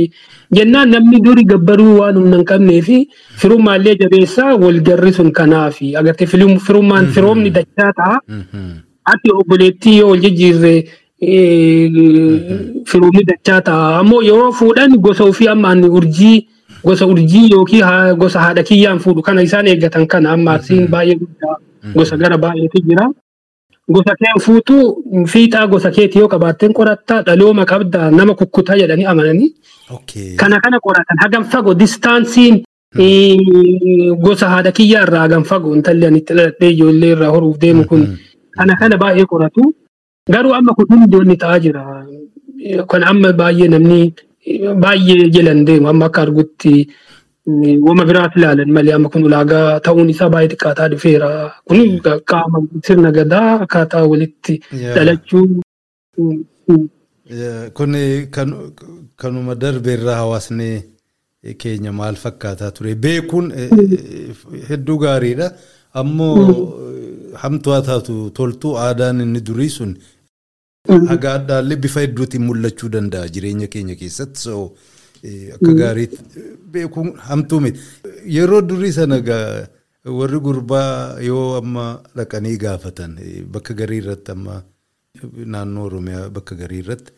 [0.59, 2.99] jennaan namni duri gabbaruu waan humna hin qabnee fi
[3.41, 6.26] firummaallee jabeessaa wal garri sun kanaaf agartee
[6.66, 8.18] firummaan firoomni dachaa ta'a.
[8.28, 8.70] Mhm.
[9.12, 10.74] ati obboleettii yoo wal jijjiirre
[12.90, 13.98] firoomni dachaa ta'a.
[14.00, 16.46] Ammoo yeroo fuudhan gosa ofii amma urjii
[16.84, 21.56] gosa urjii yookiin gosa haadha kiyyaan fuudhu kana isaan eeggatan kana amma arsiin baay'ee guddaa
[21.94, 23.06] gosa gara baay'eetu jira.
[23.94, 24.74] Gosa kee fuutu
[25.26, 29.54] fiixaa gosa keeti yoo qabaatteen qoratta dhalooma qabda nama kukkutaa jedhanii amananii.
[30.36, 32.62] Kana kana qoratan hagam fagoo distaansiin
[34.24, 38.06] gosa haadha kiyyaa irraa hagam fagoo intalli ani itti dhaladhee ijoollee irraa horuuf deemu kun.
[38.56, 39.72] Kana kana baay'ee qoratu
[40.35, 41.85] garuu amma kun hundoonni ta'aa jira.
[42.91, 44.01] Kan amma baay'ee namni
[44.85, 46.74] baay'ee jalan deemu amma akka argutti
[47.87, 51.31] wama biraat ilaalan malee amma kun ulaagaa ta'uun isaa baay'ee xiqqaataa dhufeera.
[51.68, 52.01] Kun
[52.31, 54.61] qaama sirna gadaa akkaataa walitti
[54.95, 55.47] dhalachuu.
[57.76, 57.93] Kun
[58.37, 58.49] kan
[59.16, 60.70] kanuma darbe irraa hawaasni
[61.59, 62.95] keenya maal fakkaataa ture?
[62.95, 64.35] Beekuun eh, eh,
[64.68, 65.53] hedduu gaariidha.
[66.01, 69.97] Ammoo eh, hamtuu haa taatu toltuu aadaan inni durii sun
[70.89, 74.41] haga addaallee bifa hedduutiin mul'achuu danda'a jireenya keenya keessatti.
[74.41, 74.74] So
[75.24, 77.81] eh, akka gaariitti eh, beekuun hamtuu miti
[78.37, 79.20] yeroo durii sana
[80.05, 84.62] warri gurbaa yoo amma dhaqanii gaafatan eh, bakka garii irratti amma
[85.47, 87.12] naannoo oromiyaa bakka garii irratti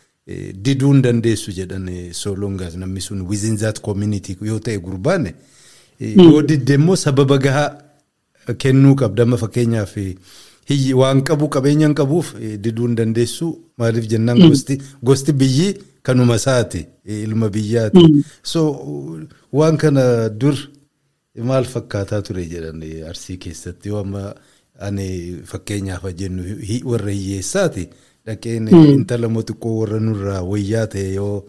[0.64, 6.42] diduu hin dandeessu jedhan soolongaas namni sun within that community yoo ta'e gurbaan eh, yoo
[6.42, 7.70] didde immoo sababa gahaa
[8.58, 9.22] kennuu qabda.
[9.22, 9.94] Amma fakkeenyaaf
[10.70, 12.34] hiyyi waan qabu qabeenya hin qabuuf
[12.64, 13.48] diduu hin dandeessu.
[13.78, 15.68] Maaliif jennaan gosti gosti biyyi
[16.02, 18.04] kanuma isaati ilma biyyaati.
[18.42, 18.60] So
[19.52, 20.54] waan kana dur
[21.50, 23.88] maal fakkaataa ture jedhan arsii keessatti?
[23.88, 24.34] Yoo amma
[24.80, 26.42] ani fakkeenyaaf jennu
[26.84, 27.88] warra hiyyeessaati
[28.26, 31.44] dhaqeen intala moo xiqqoo warra nurraa wayyaa ta'e yoo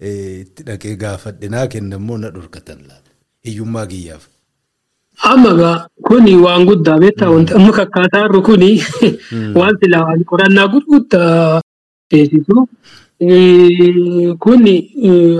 [0.00, 3.10] itti dhaqee gaafadhe naa kenna immoo na dhorkatan laata?
[3.46, 4.24] Hiyyummaa kiyyaaf.
[5.22, 8.70] Amma kuni waan guddaa beektaa wanti amma kakkaataa jirru kuni
[9.58, 11.60] waan silaa waan qorannaa gurguddaa
[12.10, 12.68] teessisu.
[14.38, 14.74] Kuni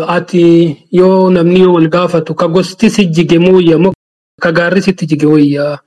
[0.08, 0.44] ati
[0.92, 3.92] yoo namni yoo wal gaafatu ka gosti si jige mooyya moo
[4.40, 5.78] ka gaarri sitti jige wayyaa.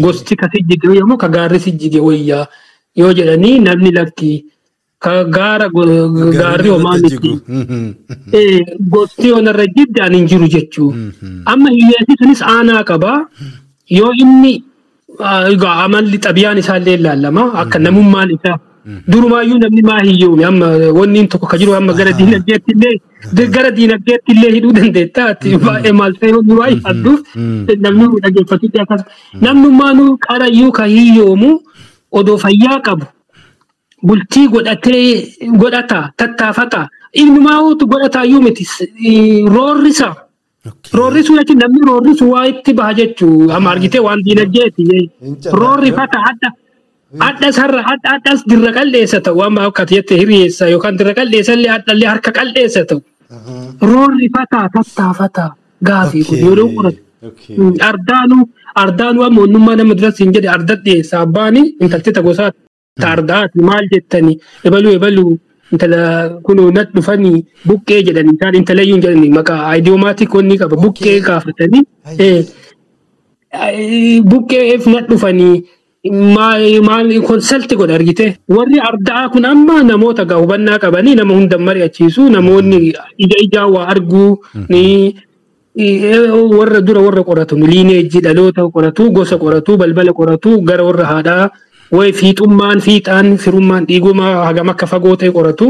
[0.00, 2.46] Gosti ka si jige wayyaa moo ka gaarri si jige wayyaa
[2.94, 4.44] yoo jedhanii namni lakki
[5.36, 7.28] gaara gaarri homaa irratti miti.
[7.28, 7.32] jigu.
[7.48, 7.92] Mhm.
[8.38, 8.60] Eh,
[8.94, 10.90] Gosti onarra jiddaan hin jiru jechuu.
[10.92, 11.42] Mhm.
[11.52, 13.12] amma hiyyeessi sunis aanaa qaba
[13.98, 14.52] yoo inni
[15.52, 18.58] egaa amalli xabiyaan isaallee ilaalama akka namummaan isaa.
[19.12, 20.66] Durumaayyuu namni maa hiyyoome amma
[20.98, 25.26] wanni inni tokko ka jiru amma gara diinagdeetti illee gara diinagdeetti illee hidhuu dandeetta
[25.66, 27.20] baay'ee maal ta'e wanni baay'ee adduuf
[27.86, 29.02] namni dhaggeeffatutti akkas
[29.46, 31.50] namnummaanuu qarayyuu ka hiyyoomu
[32.20, 33.06] odoo fayyaa qabu
[34.06, 34.46] bultii
[35.62, 36.80] godhata tattaafata
[37.22, 38.64] ilmaa'uutu godhataayyuu miti
[39.56, 40.08] roorrisa.
[40.68, 40.92] Okay.
[40.98, 44.82] Roorrisuu jechuun namni roorrisu waa itti baha jechuu amma argitee waan diinagdeeti.
[45.60, 46.48] Roorrifata adda
[47.28, 51.72] adda sarra adda addas dirra qalleessa ta'u waan akka jette hiriyeessa yookaan dirra qalleessa illee
[51.78, 53.00] addallee harka qalleessa ta'u.
[53.36, 53.54] Aha.
[53.90, 55.44] Roorrifata tattaafata
[55.88, 57.00] gaafii kun yeroo qoratu.
[57.28, 57.56] Okay.
[57.90, 58.42] Ardaanuu
[58.82, 62.50] ardaanuu amma onnummaa nama duratti hin jedhe arda dhiyeessa abbaani intalti ta gosaa
[62.98, 64.38] ta ardaati maal jettani?
[64.64, 65.38] Ebaluu ebaluu
[65.72, 66.00] intala
[66.46, 71.82] kunuu nat dhufanii buqqee jedhanii isaan intalayyuu hin jedhanii maqaa aayidiyoomaatiik wanni qaba buqqee gaafatanii
[72.18, 72.44] eh,
[73.52, 75.56] eh, buqqeef nat dhufanii
[76.36, 78.26] maal konsalti godha argite.
[78.56, 82.78] Warri ardaa kun amma namoota gaa hubannaa qabanii nama hunda mari'achiisu namoonni
[83.24, 84.30] ija ijaa waa arguu
[84.68, 84.84] ni
[85.76, 86.26] Eh,
[86.58, 91.50] warra dura warra qoratu liineejii dhaloota qoratu gosa qoratu balbala qoratu gara warra haadhaa
[91.96, 95.68] wayi fiixummaan fiixaan firummaan dhiigumaa hagam akka fagoo ta'e qoratu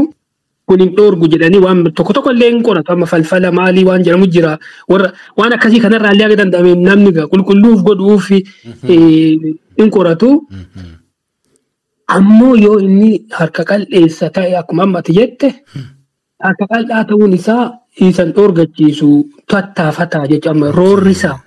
[0.67, 2.91] kun hin dhoorgu jedhanii waan tokko tokko illee hin qoratu.
[2.93, 4.51] Amma falfala maalii waan jedhamu jira.
[4.91, 8.41] Warra waan akkasii kanarraa illee akka danda'ame namni qulqulluuf godhuuf eh,
[9.79, 10.29] hin qoratu.
[12.07, 15.49] Ammoo yoo inni harka qal'eessa ta'e akkuma amma ati jette
[16.45, 17.65] harka qal'aa ta'uun isaa
[17.99, 19.09] isan dhoorgachiisu
[19.47, 21.39] tattaafataa amma roorrisaa.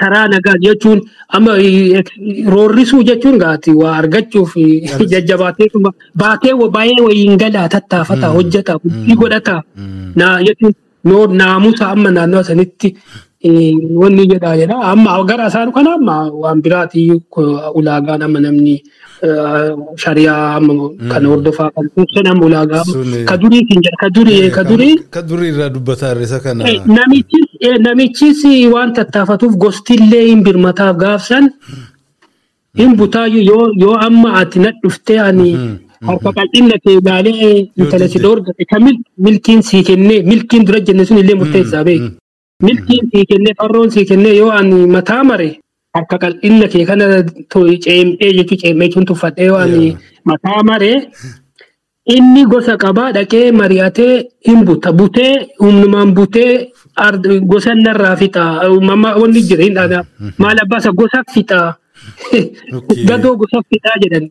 [0.00, 1.52] Karaa nagaa jechuun amma
[2.54, 4.54] roorrisuu jechuun gaati waa argachuuf
[5.12, 5.68] jajjabaatee
[6.18, 9.62] baatee baay'ee wayiin galaa tattaafataa hojjetaa bultii godhataa.
[9.76, 10.12] Mm.
[10.16, 12.96] na jechuun noo- naamusa amma naannoo sanitti
[14.00, 17.02] wanni jedhaa jedha amma gara isaan kana amma waan biraati
[17.74, 18.82] ulaagaan amma namni
[20.02, 20.60] shariyaa
[21.12, 22.82] kan hordofaa kan sun amma ulaagaa
[23.30, 26.64] ka durii siin jedha ka durii ka durii Ka durii irraa dubbataa irra kana.
[26.98, 27.48] Namichis
[27.86, 28.42] namichis
[28.74, 31.48] waan tattaafatuuf gostillee hin birmataaf gaafsan
[32.80, 35.50] hin butaayyuu yoo amma ati na dhuftee ani
[36.08, 41.04] harka qal'inna kee ilaalee intala si dhoorgate ka mil- milkiin sii kennee milkiin dura jenne
[41.08, 42.08] sun illee murteessaa beeku.
[42.66, 45.48] Milkiin sii kennee farroon sii kennee yoo ani mataa mare
[45.94, 47.06] harka qal'inna kee kana
[47.54, 49.74] ceem'ee jechuun ceem'ee jechuun tuffadhee waan
[50.30, 50.96] mataa maree
[52.14, 54.14] inni gosa qabaa dhaqee mari'atee
[54.48, 54.92] hin buta.
[54.98, 55.32] Butee
[55.62, 56.72] humnumaan butee
[57.52, 58.42] gosa narraa fixa.
[59.20, 60.04] Wanni jira hin dhagaa
[60.38, 60.90] maal abbaasa?
[61.00, 61.60] Gosa fixa.
[63.08, 64.26] Gadoo gosa fixaa jedhan.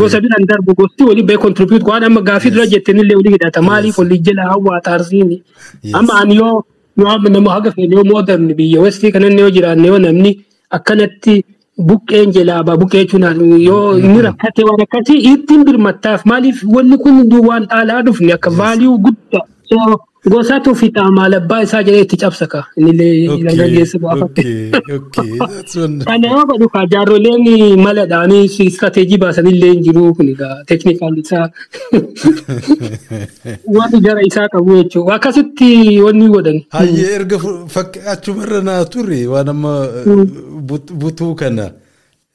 [0.00, 3.62] Gosa biraan darbu gosti walii bee kontribuut waan amma gaafii dura jettenillee walii hidhata.
[3.68, 5.42] Maaliif walii jala hawwaa taarsiini
[5.92, 6.56] amma ani yoo
[6.98, 10.32] yoo amma nama haga fedhe yoo moodan biyya westii kananne yoo jiraanne yoo namni
[10.70, 11.34] akkanatti
[11.88, 13.04] buqqeen jelaaba buqqee
[13.64, 16.62] yoo inni rakkate waan akkasii ittiin birmattaaf maaliif?
[16.74, 17.16] Wanni kun
[17.48, 19.44] waan dhaalaa dhufne akka vaaliyuu guddaa
[20.32, 24.42] gosatu fixa maal abbaa isaa jedhee itti cabsaka innillee dargaggeessa gaafate.
[26.08, 31.46] Kana yoo godhu kaa jaarroleen maladhaanii istirateejii baasanillee hin jiru kun egaa teeknikaal isaa
[33.76, 35.14] warri gara isaa qabu jechuudha.
[35.18, 35.70] Akkasitti
[36.06, 36.58] wanni godhan.
[36.78, 37.38] Hayyee erga
[38.16, 39.72] achumarra naa turre waan amma
[41.04, 41.70] butuu kana.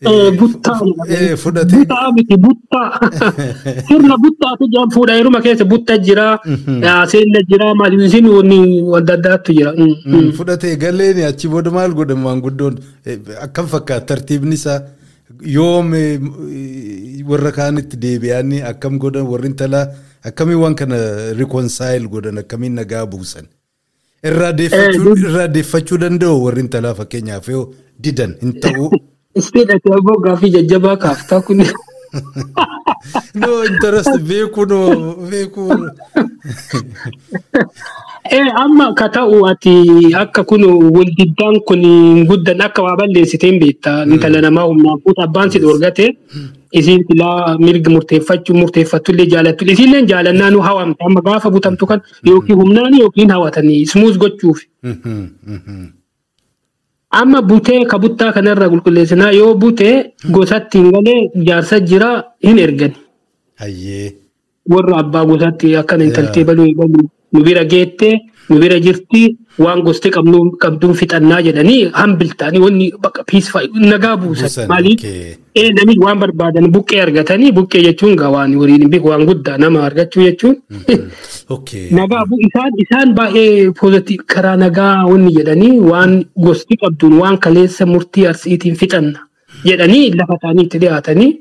[0.02, 0.80] Buttaa.
[0.80, 3.00] Buttaa miti buttaa.
[3.88, 6.40] Sirna buttaatu jira fuudha yeruma keessa butta jira.
[7.12, 9.74] Seenna jira maaliif isin wanni wanta addaatu jira.
[10.38, 12.80] Fudhatee galeen achi booda maal godhan maanguddoon
[13.42, 14.80] akkam fakkaata tartiibni isaa
[15.58, 15.92] yoom
[17.28, 19.86] warra kaanitti deebi'anii akkam godhan warri intalaa
[20.32, 20.98] akkamiin waan kana
[21.44, 23.52] rikoonsaayil godhan akkamiin nagaa buusan.
[24.24, 27.70] Irraa deeffachuu danda'u warri intalaa fakkeenyaaf yoo
[28.00, 28.92] didan hin ta'u.
[29.36, 31.64] Isteedha aboo gaaffii jajjabaa kaaftaa kun.
[33.42, 34.80] No interest beeku no
[35.30, 35.64] beeku.
[38.38, 39.74] Ee amma ka ta'u ati
[40.22, 40.64] akka kun
[40.96, 41.82] waldiddaan kun
[42.30, 46.06] guddan akka waa balleessiteen beekta intala namaa humnaan fuuta abbaan si dhoorgate
[46.82, 52.58] isiin filaa mirga murteeffachuu murteeffattullee jaalattu isiillee jaalannaa nu hawamte amma gaafa butamtu kan yookiin
[52.62, 54.60] humnaan yookiin hawatanii smuus gochuuf.
[57.12, 62.10] Amma butee ka buttaa kanarra qulqulleessinaa yoo butee gosatti hin galee jaarsa jira
[62.44, 62.96] hin ergani.
[63.62, 64.16] Hayyee.
[64.70, 66.68] Warra abbaa gosatti akkana intaltee baluu
[67.34, 68.14] nu bira geettee
[68.50, 73.62] nu bira jirti waan gosti qabduun fixannaa jedhanii hambiltaanii wanni bakka piisfaa
[73.94, 74.68] nagaa buusan.
[74.72, 75.04] Maaliif?
[75.78, 80.56] namni waan barbaadan buqqee argatanii buqqee jechuun waan waliin waan guddaa nama argachuu jechuun.
[82.00, 86.12] Nagaa isaan isaan baay'ee poozitiif karaa nagaa wanni jedhanii waan
[86.46, 89.20] gosti qabduun waan kaleessa murtii arsiitiin fixanna
[89.66, 91.32] jedhanii lafa isaanii itti dhiyaatanii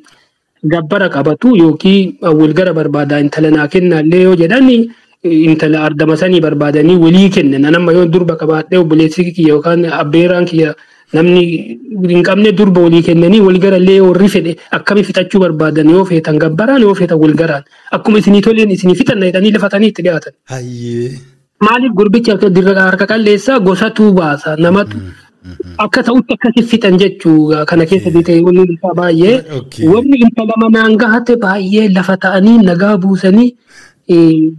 [0.72, 4.80] gabbara qabatu yookiin walgara barbaadaa intala naa kennaallee yoo jedhanii
[5.24, 7.62] intala ardama sanii barbaadanii walii kennan.
[7.72, 10.74] Nama yoo durba qabaadhee obboleessi kiyya yookaan abbeeraan kiyya
[11.12, 11.42] namni
[12.08, 16.94] hin qabne durba walii kennanii walgarallee warri fedhe akkami fixachuu barbaadan yoo feetan gabbaraan yoo
[16.94, 17.64] feetan walgaraan
[17.98, 20.32] akkuma isinii toleen isinii fixanna jedhanii lafatanii itti dhiyaatan.
[21.66, 22.36] Maaliif gurbicha
[22.82, 24.96] harka qalleessaa gosatu baasa namatu
[25.84, 29.42] akka ta'utti akkasi fixan jechuu kana keessa bitee wanni isaa baay'ee.
[29.92, 33.54] Wanni intala manaan gahate baay'ee lafa ta'anii nagaa buusanii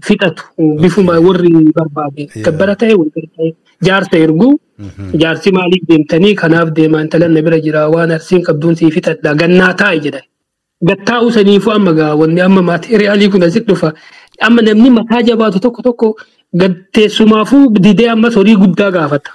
[0.07, 0.43] fixatu
[0.81, 3.49] bifuma warri barbaade gabbara ta'e walgara ta'e
[3.87, 4.51] jaarsa erguu
[5.23, 9.73] jaarsi maaliif deemtanii kanaaf deemaa intalan na bira jira waan arsiin qabduun sii fixadha gannaa
[9.83, 10.25] taa'e jedhan
[10.89, 13.89] gattaa'u saniifuu amma gaa wanni amma maateeriyaalii kun asitti dhufa
[14.49, 16.09] amma namni mataa jabaatu tokko tokko
[16.97, 19.31] teessumaafuu didee ammas horii guddaa gaafata.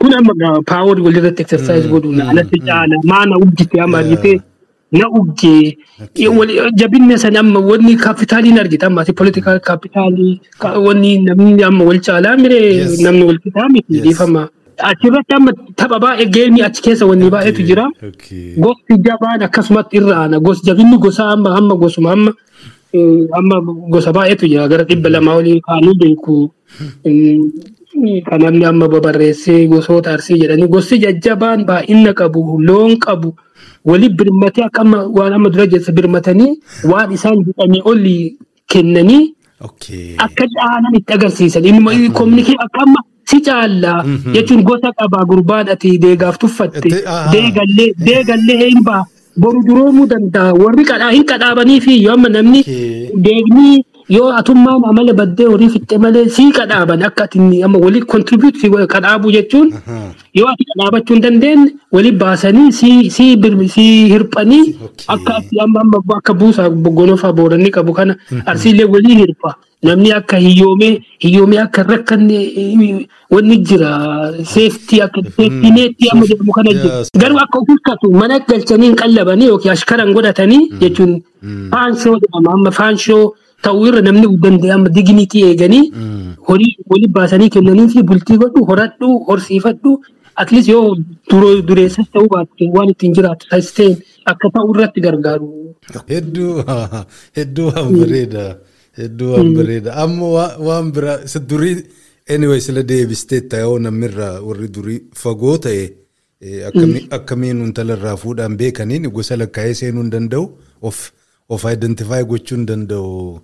[0.00, 4.36] Kun amma paawar walirratti eksersaayis godhuun alatti caala maana ujjite amma argitee
[4.92, 5.78] na ujjee
[6.74, 10.40] jabinna san amma wanni kaapitaaliin argita amma politikaal kaapitaalii
[10.86, 14.48] wanni namni amma wal caalaa miree namni wal fixaa miti dhiifama.
[14.78, 17.86] Achirratti amma tapha baay'ee geemii achi keessa wanni baay'eetu jira.
[18.64, 22.32] Gosti jabaan akkasumatti irra aana jabinni gosa amma amma gosuma amma
[23.38, 23.56] amma
[23.90, 26.52] gosa baay'eetu jira gara dhibba lamaa olii kaanuu beeku.
[28.28, 33.32] kan namni amma babarreessee gosoota arsii jedhanii gosti jajjabaan baay'ina qabu loon qabu
[33.90, 34.82] wali birmatee akka
[35.18, 36.52] waan amma dura jeessa birmatanii
[36.92, 38.22] waan isaan jedhanii olii
[38.74, 39.24] kennanii
[40.26, 43.98] akka caalan itti agarsiisan inni kominikee akka amma si caallaa
[44.34, 46.88] jechuun gosa qabaa gurbaan ati deegaaf tuffatte
[47.34, 49.02] deegallee deegallee hin baa
[49.44, 50.84] boru duroomuu danda'a warri
[51.16, 52.60] hin qadhaabanii fi yoo amma namni
[53.26, 53.74] deegnii
[54.14, 57.38] yoo atummaan amala baddee horii fixxe malee sii qadhaaban akka ati
[57.68, 59.68] amma walii kontribuut si qadhaabuu jechuun
[60.38, 64.64] yoo ati qadhaabachuu hin dandeenye walii baasanii sii sii sii hirphanii
[65.14, 68.16] akka amma akka buusaa gonofaa booranni qabu kana
[68.52, 69.54] arsiilee walii hirpha
[69.86, 70.92] namni akka hiyyoomee
[71.24, 72.38] hiyyoomee akka rakkanne
[73.30, 73.90] wanni jira.
[74.52, 77.02] Seeftii akka seeftii neettii amma jedhamu kana jira.
[77.22, 81.12] garuu akka of hirkatu mana galchanii hin qallabanii yookiin ashkaran godhatanii jechuun
[81.72, 82.52] faanshoo jedhama.
[82.54, 83.34] Amma faanshoo
[83.66, 85.84] ta'uu irra namni danda'e amma dignitii eeganii
[86.50, 89.98] horii walii baasanii kennanii fi bultii godhu horadhu horsiifadhu.
[90.36, 90.96] At least yoo
[91.68, 93.94] dureessas ta'uu baatte waan ittiin jiraatu taasisteen
[94.32, 95.48] akka ta'u irratti gargaaru.
[96.14, 96.64] Hedduu
[97.38, 98.44] hedduu waan bareeda
[99.00, 101.76] hedduu waan bareeda amma waan biraa isa durii
[102.36, 105.84] anyway sila deebistee ta'ee namirraa warri durii fagoo ta'e
[107.18, 110.46] akkamiin intalarraa fuudhaan beekaniin gosa lakkaa'ee seenuu hin danda'u
[110.90, 111.02] of
[111.48, 113.40] of identify gochuu hin danda'u.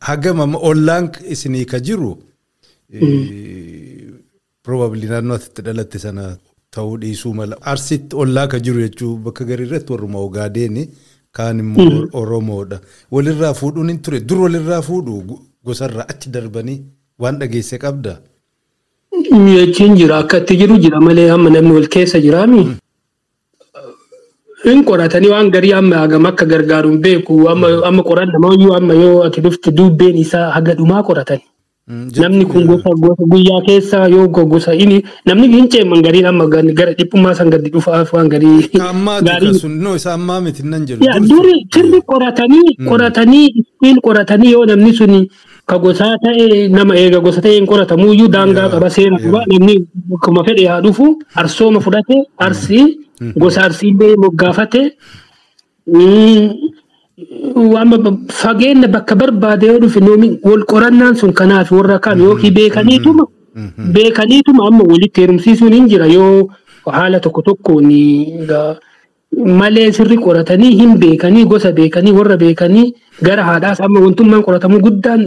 [0.00, 2.12] Hagam ollaan isinii ka jiru
[4.64, 6.24] probably naannoo atitti dhalatte sana
[6.74, 7.56] ta'uu dhiisuu mala.
[7.72, 10.88] Arsitti ollaa ka jiru jechuun bakka garii irratti warruma Ogaadeeni
[11.36, 12.80] kaan immoo Oromoodha.
[13.10, 14.20] Walirraa fuudhuun hin ture.
[14.20, 16.78] Dur walirraa fuudhu gosarraa achi darbanii
[17.18, 18.18] waan dhageesse qabda.
[19.56, 22.62] Jechiin jira akka itti jiru jira malee amma namni wal keessa jiraami.
[24.64, 29.22] Hin qoratanii waan garii amma hagam akka gargaaru hin beeku amma qoran namoonni amma yoo
[29.26, 31.42] ati dhufte dubbeen isaa haga dhumaa qoratani.
[31.90, 36.94] Namni kun gosa gosa guyyaa keessa yoo gosa inni namni hin ceeman gariin amma gara
[36.94, 38.70] dhiphummaa san gadi dhufaaf waan garii.
[39.28, 41.10] Gaarii sun noo isa ammaa miti nan jedhu.
[41.28, 45.28] Duri sirri qoratanii qoratanii ittiin qoratanii yoo namni suni
[45.66, 49.76] ka gosaa ta'e nama eega gosa ta'e hin qoratamuyyuu daangaa qaba seera qaba namni
[50.14, 51.06] akkuma fedhe haa dhufu
[51.42, 52.86] arsooma fudhate arsii
[53.42, 54.82] gosa arsiillee moggaafate
[58.40, 60.00] fageenya bakka barbaade yoo dhufe
[60.48, 63.24] wal qorannaan sun kanaaf warra kam yookiin beekaniituma
[63.96, 66.06] beekaniituma amma walitti heerumsiisuun hin jira.
[66.06, 66.48] Yoo
[66.86, 67.90] haala tokko tokkoon
[69.60, 72.84] malee sirri qoratanii hin beekanii gosa beekanii warra beekanii
[73.28, 75.22] gara haadhaas amma wantummaan qoratamuu guddaan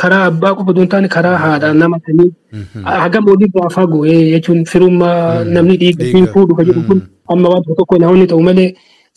[0.00, 2.30] karaa abbaa qofa osoo hin taane karaa haadhaan nama sanii
[2.84, 7.02] hagam walirraa fagoo jechuun firummaa namni dhiiga fuudhu jedhu kun
[7.34, 8.70] amma waan tokko namoonni ta'u malee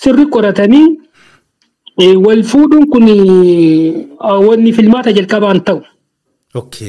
[0.05, 0.85] sirri qoratanii
[2.25, 3.05] wal fuudhuun kun
[4.47, 5.81] wanni filmaata jalqabaan ta'u.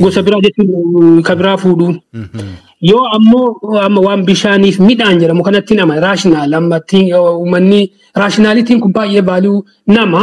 [0.03, 1.95] Gosa biraa jechuun kan biraa fuudhuun.
[2.91, 3.49] Yoo ammoo
[4.07, 6.79] waan bishaaniif midhaan jedhamu kanatti nama raashinaal amma
[7.41, 7.81] uummanni
[8.21, 9.59] raashinaalitiin kun baay'ee baaluu
[9.97, 10.23] nama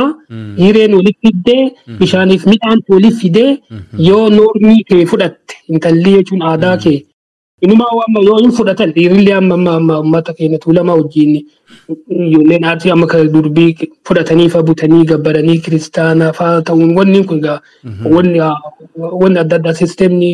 [0.64, 1.64] hireen walitti fidee
[1.99, 3.51] bishaaniif midhaan waliif fidee
[4.10, 6.97] yoo noormii kee fudhatte intalli jechuun aadaa kee
[7.66, 11.32] Inumaa amma yoo hin fudhatan dhiirillee amma uummata keenya tuulamaa wajjin
[12.26, 13.72] ijoolleen aartii amma kan durbii
[14.07, 17.60] fudhatanii fa butanii gabbaranii kiristaanaa fa'aa ta'uun wanni kun egaa
[18.16, 18.39] wanni
[19.22, 20.30] wanni adda addaa sisteemni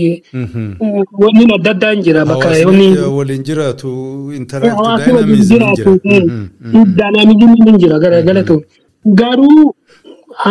[1.24, 2.90] wanni adda addaa hin jira bakka wanni.
[3.18, 3.92] Waliin jiraatu
[4.28, 6.00] waliin daayinaamiziin jiraatu
[7.00, 8.62] daayinaamiziin hin jira gara galatu
[9.22, 9.66] garuu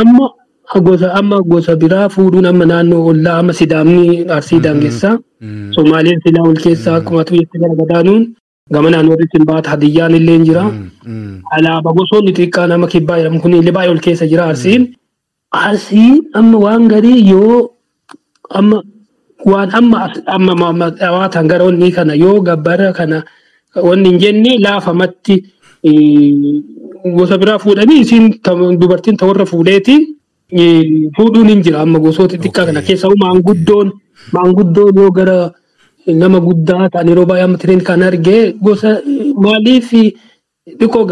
[0.01, 0.31] amma
[0.87, 5.19] gosa amma gosa biraa fuudhuun amma naannoo ollaa amma sidaamni arsii daangessaa.
[5.77, 8.23] Somaaliin silaa ol keessaa akkuma tuuyyatti gara gadaanuun
[8.73, 10.65] gama naannootti hin baata hadiyyaan illee jira.
[11.57, 14.89] Alaabaa gosoonni xiqqaa nama kibbaa jedhamu kun illee baay'ee ol keessa jira arsiin.
[15.53, 17.71] Arsiin amma waan garii yoo
[18.61, 18.83] amma
[19.53, 20.09] waan amma
[20.71, 23.23] amma dhawaatan gara wanni kana yoo gabbara kana
[23.89, 25.37] wanni hin jenne laafamatti
[27.17, 28.27] gosa biraa fuudhanii isiin
[28.81, 29.97] dubartiin ta'urra fuudheeti
[31.17, 33.93] fuudhuun hin jira amma gosoota xiqqaa kana keessa maanguddoon
[34.37, 35.39] maanguddoon yoo gara
[36.07, 38.91] nama guddaa ta'an yeroo baay'ee amma tireen kan argee gosa
[39.47, 39.89] maaliif
[40.81, 41.05] xiqqoo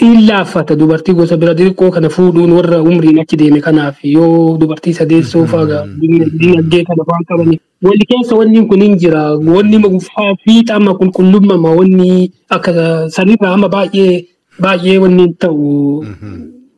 [0.00, 4.94] hin laaffata dubartii gosa bira xiqqoo kana fuudhuun warra umriin achi deeme kanaaf yoo dubartii
[4.98, 5.80] sadeessoo fa'aa
[6.40, 7.60] dinagdee kana waan qabaniif.
[7.86, 9.22] Walli keessa wanni kun hin jira
[9.54, 9.78] wanni
[10.44, 12.72] fiixa amma qulqullummaa wanni akka
[13.16, 14.14] sanirraa amma baay'ee
[14.64, 16.04] baay'ee wanni ta'u.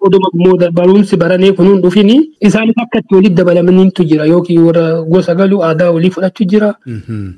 [0.06, 2.16] Oduma mooda barumsi baranee kunuun dhufini.
[2.48, 4.26] Isaanis akka itti walitti dabalamaniitu jira.
[4.32, 6.70] Yookiin warra gosa galuu aadaa walii fudhachuu jira.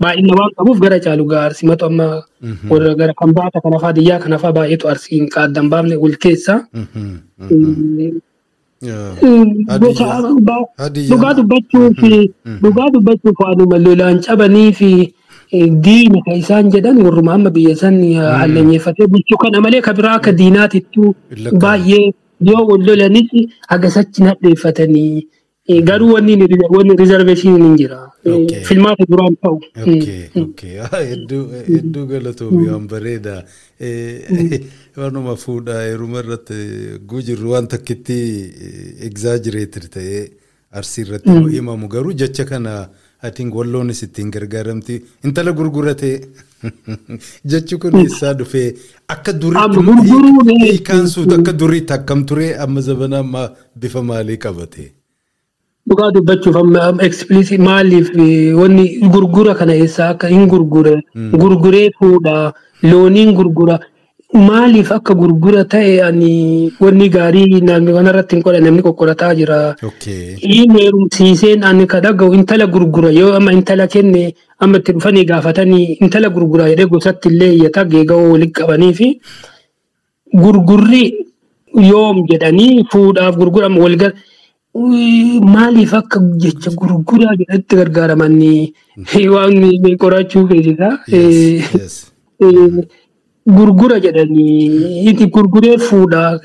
[0.02, 2.06] Baay'ina waan qabuuf gara caalu gaa arsimatu amma
[2.70, 6.54] warra gara kan baata kana fa'aa diyyaa kana fa'aa baay'eetu arsiin qaaddan baafne wal keessa.
[10.04, 12.10] Dhugaa dubbachuu fi
[12.62, 14.90] dhugaa dubbachuuf waanuma lolaan cabanii fi
[15.86, 17.96] diina kan isaan jedhan warruma amma biyya san
[18.40, 21.14] hallanyeeffatee bulchuu kana malee kan biraa akka diinaatittuu
[21.64, 23.30] baay'ee yoo wal lolanis
[23.68, 25.28] agasachi nadheeffatanii
[25.82, 26.36] garuu wanni
[26.70, 28.10] wanni rizarveeshiniin hin jira.
[28.68, 29.60] Filmaata duraan ta'u.
[31.70, 33.44] Hedduu galatoomi waan bareeda.
[34.96, 36.54] Waanuma fuudhaa heeruma irratti
[37.06, 38.18] gujirru waan takkitti
[39.10, 40.22] egzaajireetir ta'ee
[40.72, 42.88] arsii irratti himamu garuu jecha kana
[43.30, 46.10] atiin walloonis ittiin gargaaramti intala gurgurate.
[47.50, 48.68] Jechi kun eessaa dhufee
[49.14, 53.42] akka duriitti hiikaan suutu akka duriitti akkam turee amma zabana amma
[53.80, 54.92] bifa maalii qabate.
[55.88, 58.08] Dhugaa dubbachuuf amma ekspliisii maaliif
[58.60, 60.94] wanni gurgura kana eessaa akka hin gurgure?
[61.42, 62.34] Gurguree fuudha
[62.82, 63.78] looniin gurgura
[64.36, 69.58] maaliif akka gurgura ta'e ani wanni gaarii naannoo kanarratti hin qola namni kokkorataa jira.
[70.56, 74.22] Inni heerumsiiseen ani ka dhaga'u intala gurgura yoo amma intala kenne
[74.60, 79.08] amma itti dhufanii gaafatanii intala gurgura jedhee gosatti illee iyyata geega'oo walitti qabanii fi
[80.42, 81.04] gurgurri
[81.90, 84.12] yoom jedhanii fuudhaaf gurguramu walgar
[85.54, 88.60] maaliif akka jecha gurguraa jedhatti gargaaramanii
[89.34, 90.94] waan qorachuu keessaa.
[93.46, 96.40] Gurgura jedhanii itti gurguree fuudha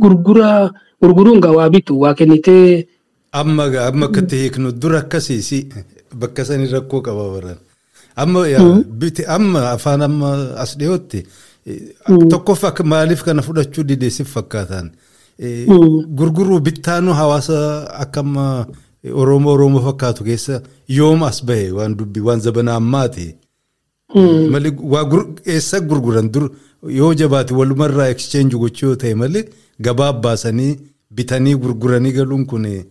[0.00, 0.70] gurgura
[1.02, 2.86] gurguruun gawaa bitu waa kennitee
[3.32, 5.58] Amma amma akkatti hiiknu dura akkasiisi
[6.18, 7.56] bakka sanii rakkoo qaba baran.
[8.16, 11.20] Amma yaa, biti amma afaan amma as dhiyootti
[12.30, 14.90] tokkoof akka maaliif kana fudhachuu dideessiif fakkaatan.
[15.38, 15.66] Eh,
[16.18, 18.66] Gurguruu bittaanuu hawaasa akka amma
[19.14, 23.34] Oromoo Oromoo fakkaatu keessa yoom as bahe waan dubbii waan zabana ammaati.
[24.14, 25.04] Malee waa
[25.46, 26.50] eessa gurguran dur?
[26.88, 29.44] Yoo jabaate walumarraa exchange gochuu yoo ta'e malee
[29.80, 30.78] gabaa baasanii
[31.10, 32.84] bitanii gurguranii galuun kun eh,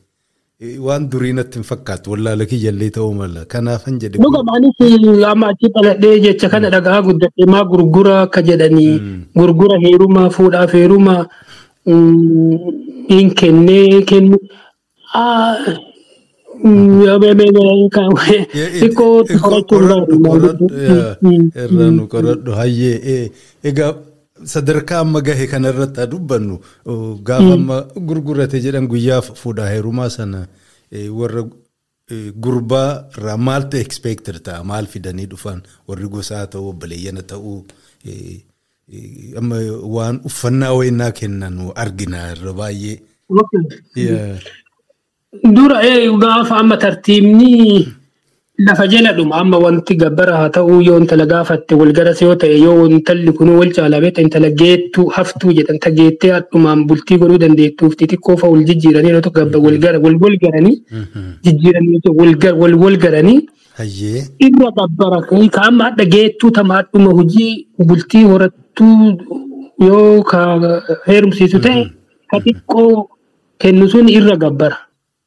[0.80, 3.46] waan durii natti hin fakkaatu wallaala kiyyallee ta'uu mala.
[3.46, 8.94] Kanaafan jedhe dhuga maanis amma achi dhaladhee jecha kana dhagaa guddatee maa gurgura akka jedhanii
[9.36, 11.22] gurgura heerumaa fuudhaaf heerumaa
[13.14, 14.38] hin kennee kennu.
[19.44, 19.80] Qorachuu
[21.64, 23.32] irraa nu qoradhu hayyee eh,
[23.64, 23.94] egaa
[24.54, 26.56] sadarkaa amma gahe kana irratti haa dubbannu
[27.30, 27.78] gaafa amma
[28.10, 30.48] gurgurate jedhan guyyaa fuudhaa heerumaa sana.
[30.92, 31.44] Eh, warra
[32.12, 32.88] eh, gurbaa
[33.18, 37.58] irraa maaltu expected ta'a maal fidanii dhufan warri gosaa ta'uu obboleeyyana ta'uu
[38.10, 38.42] eh,
[39.42, 39.58] amma
[39.96, 42.98] waan uffannaa wayinnaa kennan argina irra baay'ee.
[45.34, 47.88] Dura ee, gaafa amma tartiibni
[48.68, 52.58] lafa jala dhuma amma wanti gabbara haa ta'uu yoo intala gaafatte wal garas yoo ta'e
[52.60, 57.38] yoo intalli kun wal caalame ta'e intala geettuu haftuu jedhan ta geettee hadhumaan bultii godhuu
[57.44, 60.76] dandeettuuf xixiqqoo fa'a wal jijjiiranii yoo gabba wal gara wal wal garanii
[61.46, 63.40] jijjiiranii yoo ta'u wal wal wal garanii
[64.48, 65.22] irra gabbara.
[65.56, 69.18] Ka amma hadha geettuu tama hadhuma hojii bultii horattuu
[69.88, 70.44] yoo ka
[71.08, 71.86] heerumsiisu ta'e
[72.32, 73.08] ka xiqqoo
[73.62, 74.78] kennu sun irra gabbara.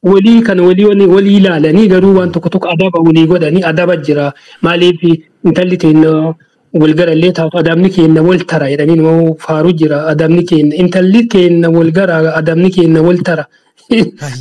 [0.02, 0.84] Walii kan walii
[1.14, 4.32] walii ilaalanii garuu waan tokko tokko adaba walii godhanii adaba jira.
[4.62, 5.02] Maaliif
[5.44, 6.34] intalli keenya
[6.74, 7.58] wal garallee taatu?
[7.58, 10.06] Adabni keenya wal tara jedhanii nama faaru jira.
[10.12, 13.46] Adabni keenya intalli keenya wal gara adabni keenya wal tara.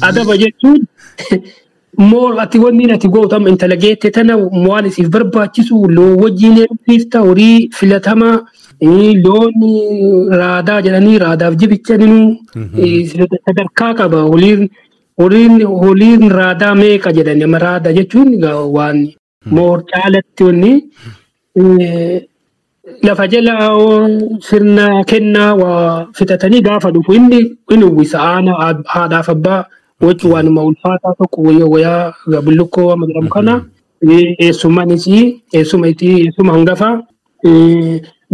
[0.01, 0.79] Adaba jechuun
[1.97, 7.19] moo ati wanni ati gootu amma intala geette tana waan isiif barbaachisu loon wajjin heerumsiifta
[7.27, 8.37] horii filatamaa
[9.25, 9.53] loon
[10.41, 12.37] raadaa jedhanii raadaaf jibichaninu
[13.45, 14.21] sadarkaa qaba.
[14.31, 14.69] Holiin
[15.17, 17.45] holiin raadaa meeqa jedhani?
[17.65, 18.29] Raadaa jechuun
[18.75, 19.07] waan
[19.45, 20.73] moor caalatti wanni
[23.03, 23.55] lafa jala
[24.49, 27.13] sirna kennaa waa fitatanii gaafa dhufu.
[27.13, 28.51] Inni uwwisa aana
[28.85, 29.65] haadhaaf abbaa
[30.01, 32.13] wacci waanuma ulfaataa tokko wayaa
[32.45, 33.53] bullukkoo amma jedhamu kana
[34.39, 35.07] eessummanis
[35.53, 37.01] eessuma itti eessuma hangafaa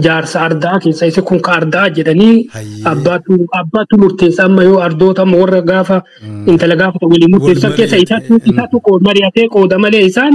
[0.06, 2.36] jaarsa ardaa keessa isa kun ka ardaa jedhanii
[3.62, 5.98] abbaatu murteessa amma yoo ardoota amma warra gaafa
[6.54, 10.34] intala gaafa waliin murteessan keessa isaatu qoo- mari'atee qooda malee isaan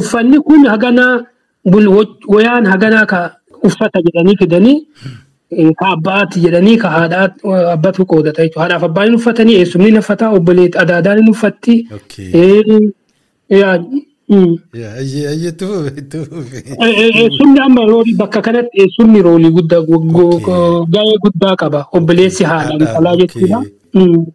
[0.00, 1.14] uffanni kun haganaa
[2.34, 3.20] wayaan haganaa ka
[3.68, 4.76] uffata jedhanii fidanii
[5.80, 7.26] ka abbaati jedhanii ka haadhaa
[7.76, 11.74] abbaatu qoodata jechuudha haadhaaf abbaan hin uffatanii eessumni hin uffataa obboleetti adaadaan hin uffatti.
[14.30, 14.56] Eh, mm.
[14.74, 16.58] Yeah, Hayyee hayyee tuufe tuufe.
[16.84, 19.80] Eessumni amma roolii bakka kanatti eessumni roolii guddaa
[20.92, 21.86] gahee guddaa qaba.
[21.92, 23.26] Obboleessi haadha Haadha, okay.
[23.26, 23.62] jechuudha.
[23.94, 24.02] Mm.
[24.04, 24.26] Mm,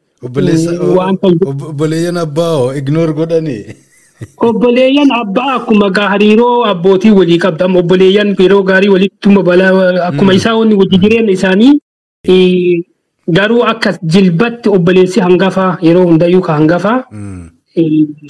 [1.69, 3.65] obboleeyyan abbaa hoo ignore godhanii.
[4.47, 7.65] Obboleeyyan abbaa akkuma hariiroo abbootii walii qabda.
[7.65, 11.73] Amma Obboleeyyan yeroo gaarii walittuma balaa akkuma isaa wajji jireenya isaanii
[12.27, 12.83] eh,
[13.27, 17.45] garuu akka jilbatti obboleessi hangafaa yeroo hundayyuu ka hangafaa Mm.
[17.45, 17.52] eh,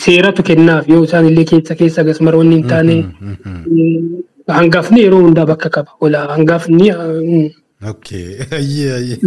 [0.06, 3.58] seeratu kennaaf yoo isaan illee keessa keessa gasmaroonni hin taane Mhm.
[3.80, 5.92] eh, hangafni yeroo hundaa bakka qaba.
[6.06, 7.50] Ola hangafni ah, mm.
[7.92, 9.18] Okay, hayyee hayyee.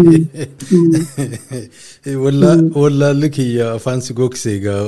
[2.24, 4.82] Walla- Wallaalli kiyya afaan si gogsee egaa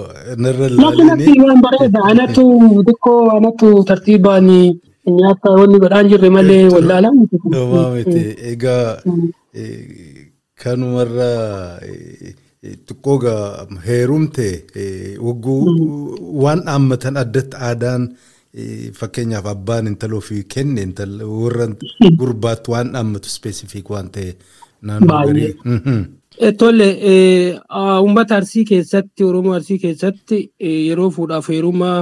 [0.44, 1.26] narra Lakin laalanii.
[1.28, 2.44] ati waan bareeda anatu
[2.88, 4.48] xiqqoo anatu tartiibaan
[5.18, 7.36] nyaata wanni godhaan jirre malee wallaalaa miti.
[7.58, 8.22] Homaa miti.
[8.52, 8.86] Egaa
[9.60, 11.30] eh, kanumarra
[11.90, 15.62] eh, eh, xiqqoo gaa heerumte eh, wagguu
[16.42, 18.02] waan dhaammatan addatti aadaan
[18.54, 20.82] eh, fakkeenyaaf abbaan intala ofii kenne
[21.22, 21.66] warra
[22.18, 24.34] gurbaatti waan dhaammatu spesifik waan ta'e
[24.82, 25.54] naannoo garii.
[25.64, 26.02] Mhm.
[26.58, 26.88] Tole
[28.02, 31.98] uummata arsii keessatti oromoo arsii keessatti eh, yeroo fuudhaaf heerumaa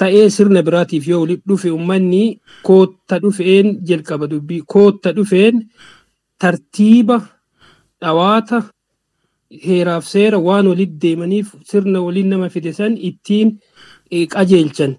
[0.00, 2.24] ta'ee sirna biraatiif yoo walitti dhufe uummanni
[2.68, 5.64] kootta dhufeen jalqaba dubbii kootta dhufeen
[6.38, 7.16] tartiiba
[8.02, 8.62] dhawaata
[9.50, 13.58] heeraaf seera waan walitti deemaniif sirna waliin nama fide san ittiin
[14.34, 14.96] qajeelchan.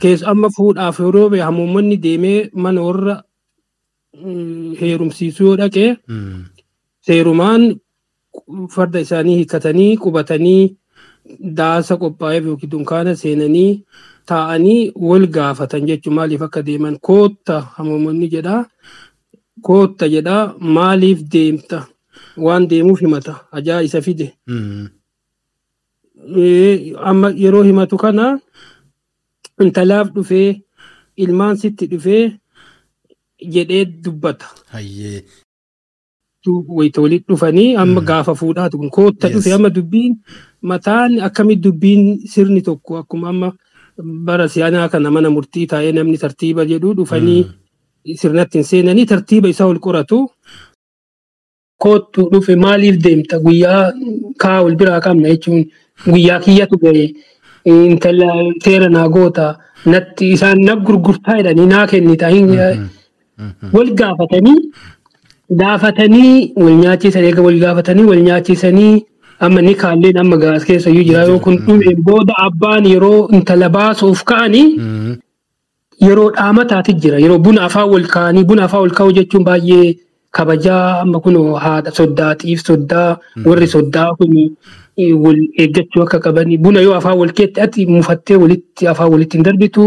[0.00, 3.22] Keessa amma fuudhaaf yeroo hamuummanni deemee mana warra
[4.80, 5.96] heerumsiisuu yoo dhaqee
[7.06, 7.62] seerumaan
[8.74, 10.76] farda isaanii hiikkatanii qubatanii
[11.60, 13.84] daasa qophaa'eef yookiin dunkaana seenanii
[14.30, 18.62] taa'anii wal gaafatan jechuun maaliif akka deeman kootta hamuummanni jedhaa.
[19.62, 21.82] Kootta jedhaa maaliif deemta
[22.36, 24.26] waan deemuuf himata ajaa isa fide.
[27.08, 28.38] Amma yeroo himatu kana
[29.60, 30.60] intalaaf dhufee
[31.16, 32.22] ilmaan sitti dhufee
[33.54, 34.46] jedhee dubbata.
[36.68, 40.16] Walitti dhufanii amma gaafa fuudhaatu kun kootta dhufe amma dubbiin
[40.62, 42.02] mataan akkamitti dubbiin
[42.32, 43.52] sirni tokko akkuma amma
[44.26, 47.44] bara siyaanaa kana mana murtii taa'ee namni tartiiba jedhu dhufanii
[48.20, 50.18] sirnatti hin seenanii tartiiba isaa ol qoratu.
[51.84, 53.38] Koottu dhufe maaliif deemta?
[53.44, 53.92] Guyyaa
[54.42, 55.64] kaa wal biraa qabna jechuun
[56.12, 57.04] guyyaa kiyyatu ga'e
[57.72, 58.28] intala
[58.64, 59.46] seera naa goota
[59.92, 62.28] natti isaan na gurgurtaa jedhanii naa kennita.
[63.74, 64.58] Wal gaafatanii
[65.60, 69.04] gaafatanii wal nyaachisan eega wal gaafatanii wal nyaachisanii
[69.44, 73.68] amma ni kaalleen amma gaas keessa iyyuu jira yoo kun dhumeen booda abbaan yeroo intala
[73.76, 74.68] baasuuf ka'anii
[76.06, 77.18] yeroo dhaamataati jira.
[77.24, 79.96] Yeroo buna afaan wal kaa'anii buna afaan wal kaa'u jechuun baay'ee
[80.36, 83.10] kabajaa amma kun haadha soddaatiif soddaa
[83.48, 84.34] warri soddaa kun
[85.24, 89.44] wal eeggachuu akka qabanii buna yoo afaan wal keetti ati mufattee walitti afaan walitti hin
[89.48, 89.84] darbitu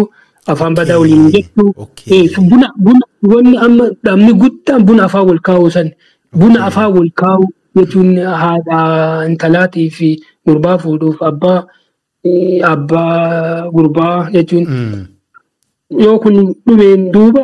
[0.53, 5.89] afaan badaa waliin jettu buna buna wanni amma dhamni guddaan buna afaan wal kaa'u san
[6.41, 7.45] buna afaan wal kaa'u
[7.79, 8.09] jechuun
[8.41, 8.79] haadha
[9.31, 10.09] intalaatii fi
[10.47, 11.59] gurbaa fuudhuuf abbaa
[12.73, 14.65] abbaa gurbaa jechuun
[16.03, 16.37] yoo kun
[16.67, 17.43] dhumeen duuba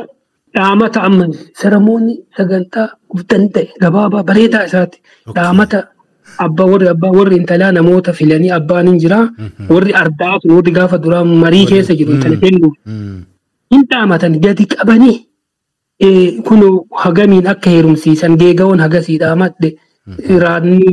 [0.55, 1.25] dhaamata amma
[1.61, 4.97] saramoonni sagantaa guddan ta'e gabaabaa bareedaa isaati
[5.37, 5.79] dhaamata
[6.45, 6.87] abbaa warri
[7.19, 9.19] warri intalaa namoota filanii abbaan hin jira
[9.73, 12.75] warri ardaa sun warri gaafa duraa marii keessa jiru intala kennuuf
[13.75, 15.15] hin dhaamatan gadi qabanii
[16.49, 16.61] kun
[17.05, 19.69] hagamiin akka heerumsiisan geegawoon hagasii dhaamadhe
[20.43, 20.89] raadni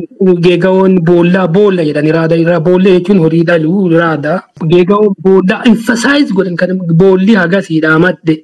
[0.46, 4.34] geegawoon boollaa boolla jedhani raada irraa boolla jechuun horii dhaluu raada.
[4.72, 8.36] Geegawoon boollaa emphasize godhan kan boolli hagasii dhaamadhe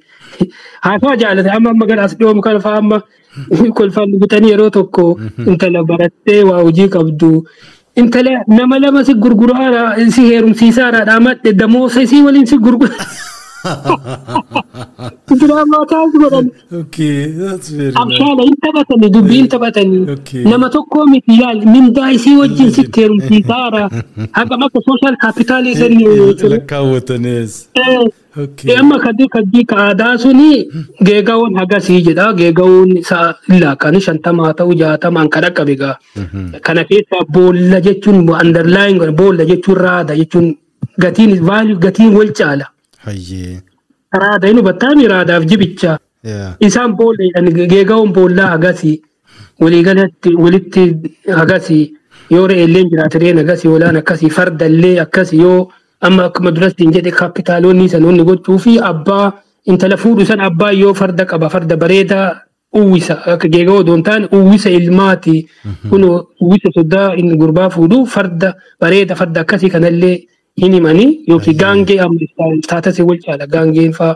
[0.81, 3.01] haasaa jaalate amma amma gara as dhiyoomu kana fa'aa amma
[3.79, 5.05] kolfaan bitanii yeroo tokko
[5.51, 7.31] intala barattee waa hojii qabdu
[8.01, 9.83] intala nama lama si gurguraara
[10.17, 12.93] si heerumsiisaara dhaamadhe damoosa isii waliin si gurgura.
[15.39, 16.45] Diraamaa taasisu godhan.
[18.01, 23.83] Abshaala hin taphatanii dubbii hin taphatanii nama tokkoo miti yaal mindaa isii wajjin sitti heerumsiisaara
[24.37, 26.07] haqam akka sooshaal kaapitaalii sanii.
[26.55, 27.57] Lakkaawwatanis.
[28.79, 30.49] Amma kadii kadii aadaa suni
[31.07, 32.33] geegawwan hagasii jedha.
[32.39, 35.95] Geegawwan isaa laaqanii shantamaa ta'u jaatamaan kan dhaqqabe gaa.
[36.61, 40.47] Kana keessaa boolla jechuun underlying boolla jechuun raada jechuun
[40.99, 41.33] gatiin
[41.85, 42.67] gatiin wal caala.
[44.23, 45.97] Raada inni battaami raadaaf jibicha.
[46.59, 49.01] Isaan boolla geegawwan boollaa hagasii.
[49.61, 50.83] Waliigalatti walitti
[51.39, 51.93] hagasii.
[52.29, 55.69] Yoo re'eelleen jiraate re'een hagasii olaan akkasii fardallee akkasii yoo
[56.01, 59.25] amma akkuma duratti hin jedhe kaapitaaloonni sanoonni gochuu fi abbaa
[59.71, 62.27] intala fuudhu san abbaa yoo farda qaba farda bareedaa
[62.79, 65.35] uwwisa akka geegawoo doon ta'an uwwisa ilmaati.
[65.89, 66.03] Kun
[66.41, 68.49] uwwisa soddaa inni gurbaa fuudhu farda
[68.81, 70.15] bareeda farda akkasii kanallee
[70.61, 72.19] hin himanii yookiin gaangee amma
[72.67, 74.15] taatasii wal caala gaangeen faa.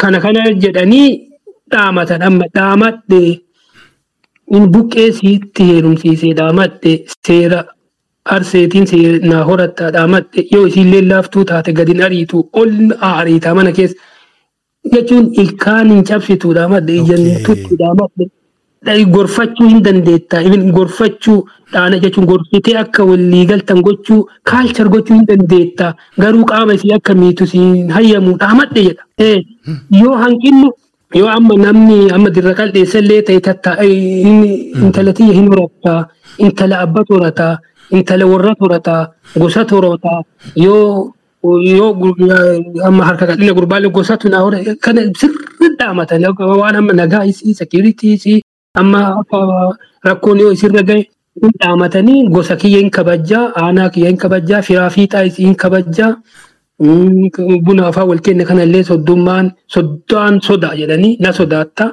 [0.00, 1.08] Kana kana jedhanii
[1.72, 3.22] dhaamatan amma dhaamadhe
[4.56, 6.92] in buqqee siitti heerumsiisee dhaamadhe
[7.26, 7.64] seera
[8.24, 12.72] arseetiin seenaa horatta dhaamadhe yoo isiillee laaftuu taate gadin ariitu ol
[13.12, 13.96] ariitaa mana keessa.
[14.92, 18.28] Jechuun ilkaan hin cabsitu dhaamadhe ijjan tuttu dhaamadhe
[19.14, 20.38] gorfachuu hin dandeetta
[20.76, 21.38] gorfachuu
[21.72, 27.14] dhaana jechuun gorsitee akka walii galtan gochuu kaalchar gochuu hin dandeetta garuu qaama isii akka
[27.22, 29.04] miitu siin hayyamu dhaamadhe jedha.
[30.02, 30.70] Yoo hanqinni
[31.18, 33.88] yoo amma namni amma dirra qal'eessallee ta'e tattaa'e
[34.84, 35.94] intala tiyya hin horatta
[36.46, 37.52] intala abba horataa
[37.98, 39.02] intala warra torataa
[39.42, 40.20] gosa torataa
[40.64, 41.12] yoo
[41.76, 41.90] yoo
[42.88, 46.24] amma harka qal'ina gurbaalee gosatu naa hore kana sirri dhaamatan
[46.62, 48.38] waan amma nagaa isii sekiriitii isii
[48.82, 49.00] amma
[50.08, 51.02] rakkoon yoo isirra gahe
[51.60, 56.12] dhaamatanii gosa kiyya hin kabajjaa aanaa kiyya hin kabajjaa firaa fiixaa isii hin kabajjaa
[56.80, 61.86] buna afaa wal kenne kanallee soddummaan soddaan sodaa jedhanii na sodaatta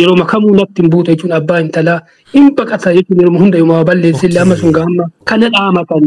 [0.00, 2.00] yeroo makamuu natti hin buute jechuun abbaa intalaa
[2.34, 6.04] hin baqata jechuun yeroo hunda yooma balleessillee amma sun gaama kana dhaamatan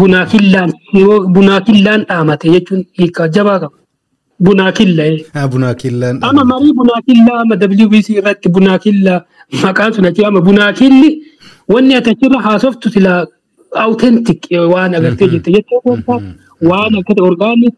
[0.00, 3.76] bunaa killaan yoo bunaa killaan dhaamate jechuun hiika jabaa qaba.
[4.46, 5.04] Bunaa killa.
[5.34, 6.18] Haa bunaa killaan.
[6.28, 9.18] Ama marii bunaa killaa ama WBC irratti bunaa killaa
[9.62, 11.10] maqaan sun achi ama bunaa killi
[11.72, 13.12] wanni ati achirra haasoftu sila
[13.82, 14.40] authentic
[14.74, 15.80] waan agartee jirte jettee
[16.68, 17.76] waan akkata orgaanik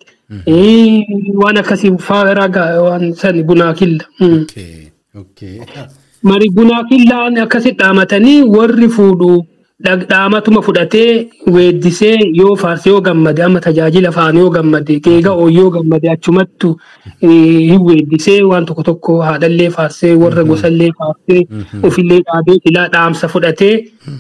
[1.41, 4.05] waan akkasii faaraa waan san bunaa killa.
[6.22, 9.45] Mari bunaa killaan akkasi dhaamatanii warri fuudhu
[9.81, 16.07] dhaamatuma fudhatee weeddisee yoo faarse yoo gammade amma tajaajila faan yoo gammade geega yoo gammade
[16.11, 16.77] achumattu
[17.23, 21.43] hin weeddisee waan tokko tokko haadhallee faarsee warra gosallee faarsee
[21.89, 23.75] ofillee dhaabee filaa dhaamsa fudhatee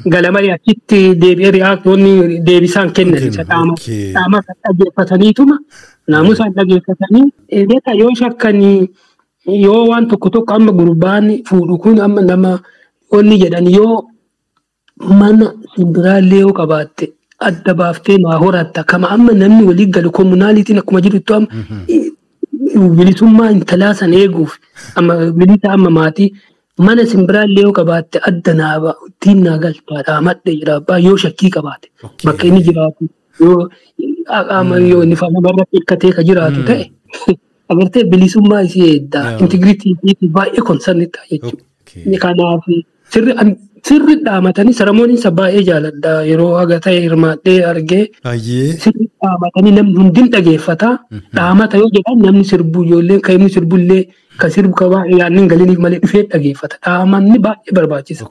[0.08, 1.52] galamalee achitti deebi'ee
[2.46, 3.74] deebisaan kennan isa dhaama.
[4.64, 5.58] dhaggeeffataniituma
[6.08, 7.24] naamusaan dhaggeeffatanii
[7.58, 8.88] eegata yoo shakkanii
[9.66, 12.58] yoo waan tokko tokko amma gurbaan fuudhu kun amma nama
[13.18, 14.02] onni jedhan yoo
[15.20, 17.04] mana simbiraallee yoo qabaatte
[17.48, 21.48] adda baaftee naa horatta kama amma namni walii galu komunaalitiin akkuma jirutti amma
[22.98, 24.56] bilisummaa intalaa san eeguuf
[25.02, 26.30] amma bilisa amma maatii
[26.86, 31.92] mana simbiraallee yoo qabaatte adda naaba ittiin naa galtaadha madde jira abbaa yoo shakkii qabaate
[32.26, 36.90] bakka inni jiraatu yoo inni namarra hirkatee ka jiraatu ta'e
[37.72, 42.18] agartee bilisummaa isii eeddaa intigiriitii baay'ee konsarni ta'a jechuudha.
[42.24, 42.64] Kanaaf
[43.12, 43.32] sirri
[43.88, 48.02] sirri dhaamatanii saramooniin isa baay'ee jaaladha yeroo haga ta'e hirmaadhee argee
[48.84, 50.90] sirri dhaamatanii namni hundin dhageeffata
[51.38, 54.02] dhaamata yoo jedhan namni sirbu ijoollee kan inni sirbullee
[54.42, 58.26] kan sirbu kan yaadni galiniif malee dhufee dhageeffata dhaamanni baay'ee barbaachisa.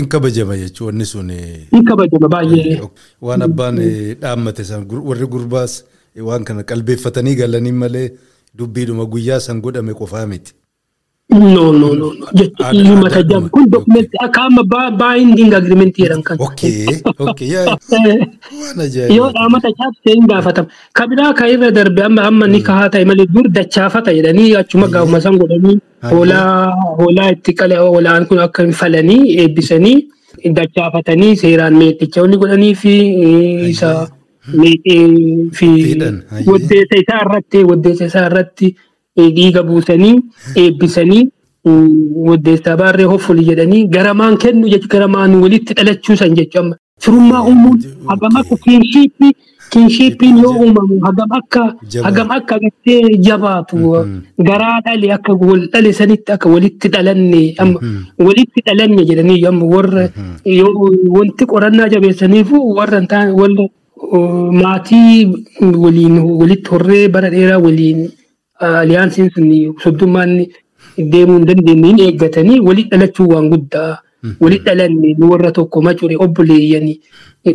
[0.00, 1.30] In kabajama jechuun wanni sun.
[1.30, 2.80] In kabajama baay'ee.
[3.20, 3.78] Waan abbaan
[4.24, 5.84] dhaammate san warri gurbaas
[6.30, 8.08] waan kana qalbeeffatanii galanii malee
[8.58, 10.52] dubbiidhuma guyyaa san godhame qofaa miti.
[11.32, 12.08] No, no, no.
[12.38, 14.62] Jechuun mata jabu kun dokumentii akka amma
[15.02, 16.36] baay'indiin agirimentii jedhan kan.
[16.46, 16.86] Okay,
[17.18, 17.48] okay.
[19.16, 20.68] Yoo dhaamata caabsee hin gaafatama.
[21.00, 25.20] Kabiraa kan irra darbe amma amma ni kahaa ta'e malee dur dachaafata jedhanii achuma gaafuma
[25.26, 25.78] san godhanii
[26.12, 29.96] hoolaa itti qalee hoolaan kun akka hin falanii eebbisanii
[30.60, 32.94] dachaafatanii seeraan meexxicha inni godhanii fi
[33.72, 33.90] isa
[34.60, 35.68] meexxee fi.
[36.52, 38.74] Waddeessa isaa irratti waddeessa isaa irratti.
[39.16, 40.14] Dhiiga buusanii
[40.64, 41.22] eebbisanii
[42.28, 47.78] waddeessaa baarree hoffuli jedhanii garamaan kennu jechuun garamaan walitti dhalachuusan jechuun firummaa uumuun
[48.10, 49.32] hagam akka kiinshiippii
[49.72, 51.62] kiinshiippiin yoo uumamu hagam akka
[52.06, 53.92] hagam akka agartee jabaatu
[54.48, 57.80] garaa dhale akka wal dhale sanitti akka walitti dhalanne amma
[58.26, 60.04] walitti dhalanne jedhanii amma warra
[60.56, 60.88] yoo
[61.18, 63.00] wanti qorannaa jabeessaniifu warra
[63.40, 63.68] warra
[64.62, 65.14] maatii
[65.84, 68.02] waliin walitti horree bara dheeraa waliin
[68.62, 69.50] aliyaansiin sun
[69.84, 70.32] soddummaan
[71.12, 73.98] deemuu hin dandeenye hin eeggatanii walitti dhalachuu waan guddaa.
[74.40, 77.00] Walitti dhalanne warra tokko macure obboleeyyanii.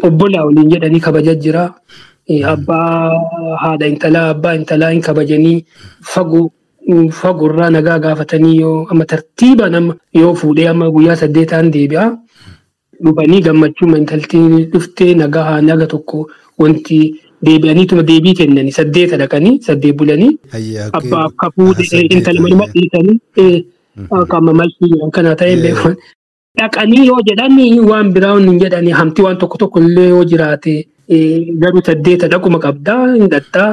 [0.09, 1.63] Obbolaa waliin jedhanii kabajaa jira.
[2.53, 3.11] Abbaa
[3.63, 5.65] haadha intalaa abbaa intalaa hin kabajanii.
[6.13, 6.49] Fagoo
[7.11, 12.05] fagoorraa nagaa gaafatanii yoo amma tartiibaan amma yoo fuudhee amma guyyaa saddeetaan deebi'a.
[13.03, 16.27] Dhufanii gammachuu intaltii dhuftee nagaa haa naga tokko
[16.59, 16.99] wanti
[17.45, 20.31] deebi'aniituma deebii kennanii saddeeta dhaqanii saddeet bulanii
[20.99, 23.17] abbaa fuudhee intala manuma dhiisanii
[24.31, 25.97] qaama malfii jedhan kana ta'e beekaman.
[26.59, 27.57] Dhaqanii yoo jedhan
[27.89, 30.73] waan biraa hin jedhanii hamti waan tokko tokko illee yoo jiraate
[31.63, 33.69] garuu saddeeta dhaquma qabdaa hin dhattaa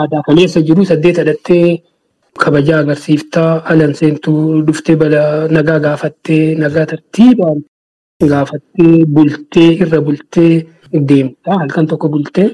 [0.00, 1.78] aadaa kaleessa jiru saddeeta dhattee
[2.44, 5.22] kabajaa agarsiiftaa alan seentuu dhuftee bala
[5.56, 7.58] nagaa gaafattee nagaa tartiibaan
[8.32, 10.52] gaafattee bultee irra bultee
[11.08, 12.48] deemtaa halkan tokko bultee.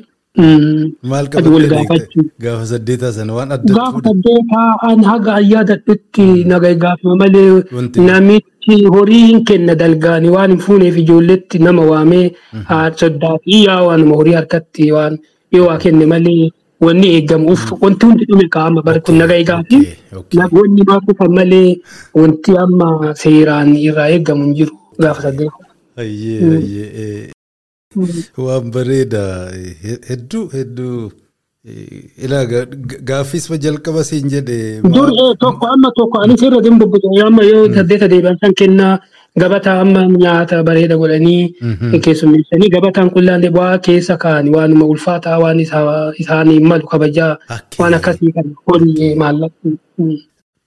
[1.11, 7.62] Maal qabattee gaafa saddeetaa sana waan adda Gaafa saddeetaa haga ayyaadadhutti nagaa gaafama malee
[8.09, 12.26] namichi horii hin kenna dalgaani waan hin fuuneef ijoolletti nama waamee
[13.03, 15.18] soddaa fi yaa waanuma horii harkatti waan
[15.57, 16.51] yoo waa kenne malee
[16.87, 19.78] wanni eegamu wanti hundi dhume qaama kun nagaa eegaafi
[20.59, 21.68] wanni maa kufan malee
[22.22, 22.91] wanti amma
[23.22, 24.74] seeraan irraa eegamu hin jiru.
[24.99, 25.68] Gaafa saddeetaa.
[28.47, 29.23] Waan bareeda
[30.09, 31.10] hedduu hedduu
[32.24, 32.44] ilaa
[33.10, 34.81] gaaffis jalqaba siin jedhe.
[34.82, 35.10] Dur
[35.40, 38.98] tokko amma tokko anis irra din bubbutu amma yoo saddeeta deebi'an san kennaa
[39.43, 41.55] gabataa amma nyaata bareeda godhanii
[42.05, 47.32] keessummeessanii gabataan qullaallee bu'aa keessa kaa'anii waanuma ulfaataa waan isaanii malu kabajaa
[47.78, 49.77] waan akkasii kan horii maallaqni.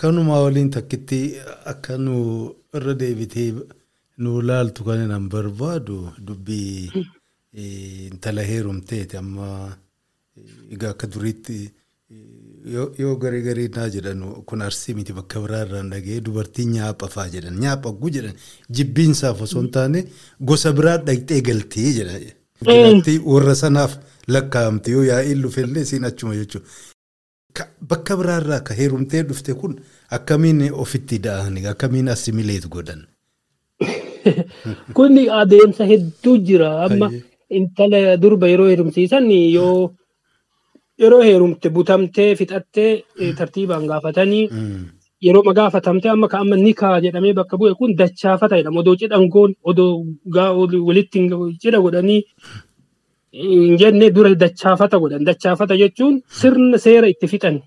[0.02, 1.22] Kanuma waliin takkitti
[1.74, 2.16] akka nu
[2.80, 3.54] irra deebitee
[4.24, 5.98] nu laaltu kan nan barbaadu
[6.28, 6.92] dubbii
[7.54, 9.48] intala heerumteeti amma
[10.72, 11.58] egaa akka duriitti
[13.00, 17.28] yoo garii garii naa jedhan kun arsii miti bakka biraa irraan dhagee dubartiin nyaapha faa
[17.36, 18.36] jedhan nyaapha guu jedhan
[18.80, 20.04] jibbiinsaaf osoo hin taane
[20.52, 22.20] gosa biraa dhaqxee galtee jedha.
[22.66, 23.98] Galtee warra sanaaf
[24.36, 26.68] lakkaa'amte yoo yaa'iin dhufellee isiin achuma jechuudha.
[27.92, 29.80] Bakka biraarraa ka heerumtee dhufte kun
[30.18, 33.08] akkamiin ofitti da'anii akkamiin assimileet godhan.
[34.98, 37.10] Kun adeemsa hedduu jira amma
[37.50, 39.26] intala durba yeroo heerumsiisan
[39.58, 39.92] yoo
[41.02, 42.92] yeroo heerumte butamtee fixattee
[43.38, 44.46] tartiibaan gaafatanii
[45.26, 48.80] yeroo ma gaafatamte amma ka amma nikaa jedhamee bakka bu'e kun dachaafata jedhama.
[48.84, 49.92] Odoo cidhangoon odoo
[50.88, 51.20] walitti
[51.62, 52.22] cidha godhanii
[53.34, 55.24] hin jenne dura dachaafata godhan.
[55.30, 57.62] Dachaafata jechuun sirna seera itti fixan.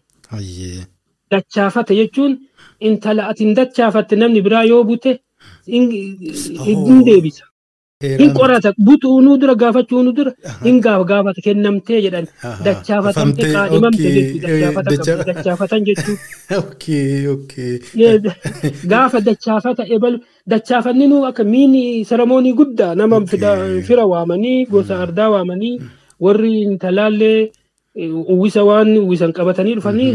[1.31, 2.33] Dachaafata jechuun
[2.89, 5.11] intala ati hin dachaafatte namni biraa yoo bute
[5.67, 7.45] hin deebisa.
[8.01, 10.31] Hin qorata butuunuu dura gaafachuunuu dura
[10.63, 12.29] hin gaafa gaafata kennamtee jedhan.
[12.67, 16.17] Dachaafatamte kaadhimamte jechuudha dachaafatan jechuudha.
[18.93, 20.19] Gaafa dachaafata ebalu
[20.55, 23.21] dachaafanninuu akka miini saramoonii guddaa nama
[23.89, 25.77] fira waamanii gosa ardaa waamanii
[26.29, 27.53] warri intalaallee
[28.35, 30.13] uwwisa waan uwwisan qabatanii dhufanii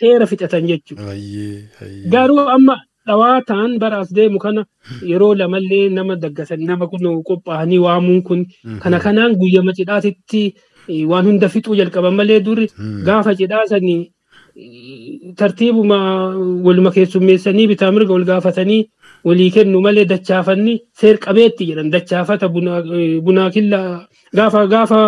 [0.00, 1.14] seera fixatan jechuudha.
[2.16, 4.62] Garuu amma dhawaataan baraas deemu kana
[5.12, 8.40] yeroo lamallee nama daggasan nama kun qophaa'anii waamuun kun
[8.82, 10.42] kana kanaan guyyama cidhaatitti
[11.10, 12.66] waan hunda fixuu jalqaban malee duri
[13.08, 14.00] gaafa cidhaa sanii
[15.40, 15.98] tartiibuma
[16.66, 18.80] waluma keessummeessanii bitaa mirga wal gaafatanii
[19.28, 22.48] walii kennu malee dachaafanni seer qabeetti jedhan dachaafata
[23.26, 23.80] bunaa killa
[24.38, 24.98] gaafa gaafa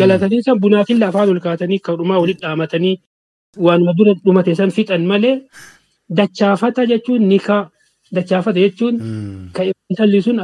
[0.00, 2.96] galatanii san bunaa killa afaan ol kaatanii kadhumaa walitti dhaamatanii
[3.66, 5.34] waanuma dura dhumate san fixan malee
[6.18, 7.62] dachaafata jechuun nikaa
[8.16, 8.96] dachaafata jechuun
[9.54, 10.38] kan intalli sun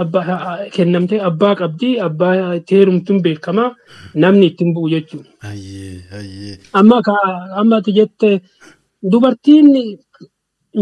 [0.75, 3.71] kennamtee abbaa qabdi abbaa itti heerumtuun beekamaa
[4.15, 5.31] namni ittiin bu'u jechuudha.
[6.79, 6.97] Amma
[7.61, 8.29] amma ati jette
[9.11, 9.69] dubartiin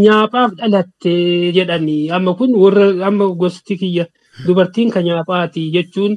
[0.04, 1.12] nyaaphaaf dhalatte
[1.56, 4.04] jedhanii amma kun warra amma gosti kiyya
[4.46, 6.12] dubartiin kan nyaaphaati jechuun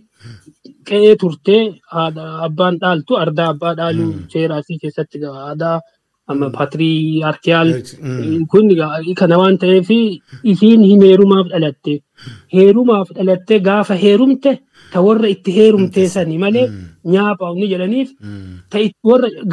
[0.87, 1.63] qe'ee turtee
[2.47, 5.77] abbaan dhaaltu ardaa abbaa dhaaluu seeraasii keessatti aadaa
[6.31, 7.69] amma patriyaarkiyaal
[8.51, 8.67] kun
[9.19, 9.89] kana waan ta'eef
[10.51, 11.93] isiin heerumaaf dhalatte
[12.55, 14.51] heerumaaf dhalatte gaafa heerumte
[14.93, 16.67] ta warra itti heerumtee sanii malee
[17.13, 18.09] nyaapha inni jedhaniif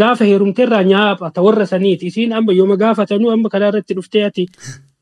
[0.03, 4.47] gaafa heerumteerraa nyaapha ta warra saniiti isiin amma yooma gaafatanuu amma karaa irratti dhuftee ati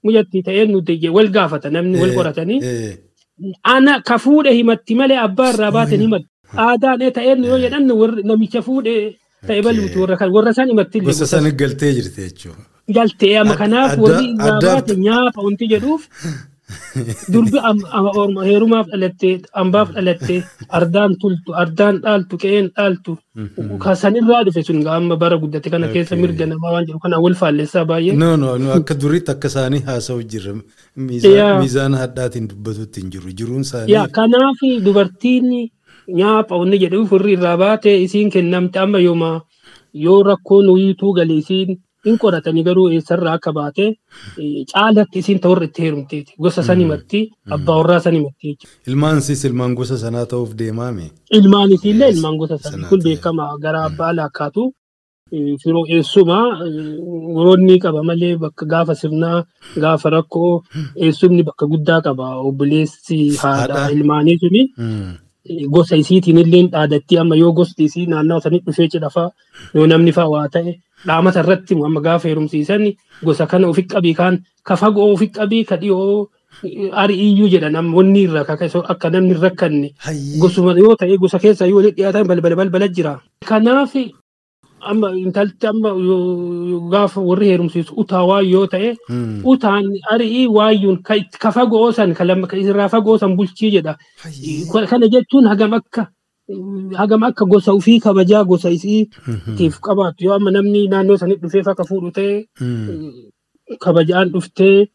[0.04, 2.60] muyyatti ta'een nuti wal gaafata namni wal qoratanii
[3.74, 6.28] ana ka fuudhe himatti malee abbaa irraa baaten himatti
[6.66, 7.84] aadaan ta'een yoo jedhan
[8.30, 8.94] namicha fuudhe
[9.46, 12.62] bal'uutu warra kan warra san himatti Gosa sana galtee jirti jechuudha.
[12.96, 16.08] Galtee amma kanaaf warri irraa baate nyaapha wanti jedhuuf
[17.32, 17.58] durbi
[18.48, 20.40] heerumaaf dhalattee ambaaf dhalattee
[20.78, 23.16] ardaan tultu ardaan dhaaltu qe'een dhaaltu
[24.02, 27.84] sanirraa dhufe sun amma bara guddate kana keessa mirga namaa waan jedhu kana wal faallessaa
[27.92, 28.16] baay'ee.
[28.22, 30.54] No no akka duriitti akka isaanii haasa'u jirra
[31.08, 34.04] miizaana hadhaatiin dubbatutti hin jiru jiruun isaanii.
[34.20, 35.50] Kanaaf dubartiin
[36.20, 39.30] nyaapha wanni jedhuuf warri irraa baate isiin kennamte amma yooma
[40.04, 41.76] yoo rakkoon uyituu galee isiin
[42.06, 43.84] hin qoratanii garuu eessarraa akka baate
[44.72, 46.32] caalatti isiin ta'urra itti heerumteeti.
[46.42, 47.20] Gosa san himatti
[47.56, 48.74] abbaa warraa san himatti jechuudha.
[48.92, 51.10] Ilmaan siis ilmaan gosa sanaa ta'uuf deemaame.
[51.40, 52.88] Ilmaan isiillee ilmaan gosa sanaa.
[52.88, 54.72] Kun beekama gara abbaa laakkaatu
[55.62, 56.38] firoo eessuma
[57.44, 59.44] roonni qaba malee bakka gaafa sirnaa
[59.84, 60.52] gaafa rakkoo
[60.96, 62.28] eessumni bakka guddaa qaba.
[62.48, 64.62] Obboleessi haadha ilmaanii suni.
[65.74, 69.28] Gosa isiitiin illee dhaadatti amma yoo gosti isii naannawa sanii dhufee cidhafaa
[69.74, 70.72] yoo namni fa'aa waa ta'e
[71.06, 72.84] dhaamata irratti amma gaafa heerumsiisan
[73.26, 76.28] gosa kana ofi qabii kaan ka fagoo ofi qabii ka dhiyoo
[77.02, 78.42] ari'iyyuu jedhan wanni irra
[78.92, 79.88] akka namni rakkanne
[80.42, 83.20] gosuma yoo ta'e gosa keessa yoo dhiyaatan balbala balbala jira.
[83.50, 83.92] Kanaaf
[84.80, 85.90] amma intalti amma
[86.92, 88.90] gaafa warri heerumsiisu utaa waa yoo ta'e
[89.52, 90.98] utaan ari'ii waayyuun
[91.42, 92.24] ka fagoo san ka
[92.56, 93.96] irraa fagoo san bulchii jedha.
[94.90, 96.08] Kana jechuun hagam akka
[97.00, 101.84] hagam akka gosa ofii kabajaa gosa isiitiif qabaatu yoo amma namni naannoo sanitti dhufee akka
[101.84, 102.34] fuudhu ta'e
[103.84, 104.86] kabajaan dhuftee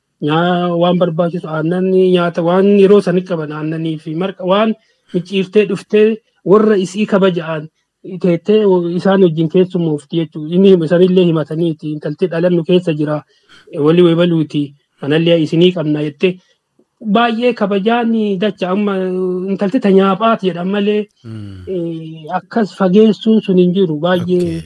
[0.82, 4.74] waan barbaachisu aannan nyaata waan yeroo sanitti qaban aannanii fi marqa waan
[5.14, 6.08] micciiftee dhuftee
[6.52, 7.68] warra isii kabaja'an
[8.22, 8.62] teettee
[9.00, 10.56] isaan wajjin keessummoofti jechuudha.
[10.56, 11.92] Inni isaanillee himataniiti.
[11.92, 13.22] Intaltee dhalannu keessa jira
[13.86, 14.64] walii weebaluuti
[15.02, 16.34] kanallee isinii qabna jettee
[17.16, 18.12] baay'ee kabajaan
[18.42, 18.70] dacha.
[18.72, 18.96] Amma
[19.52, 21.02] intaltee tanyaaphaati jedhan malee
[22.40, 24.00] akkas fageessuun sun hin jiru.
[24.00, 24.62] Baay'ee.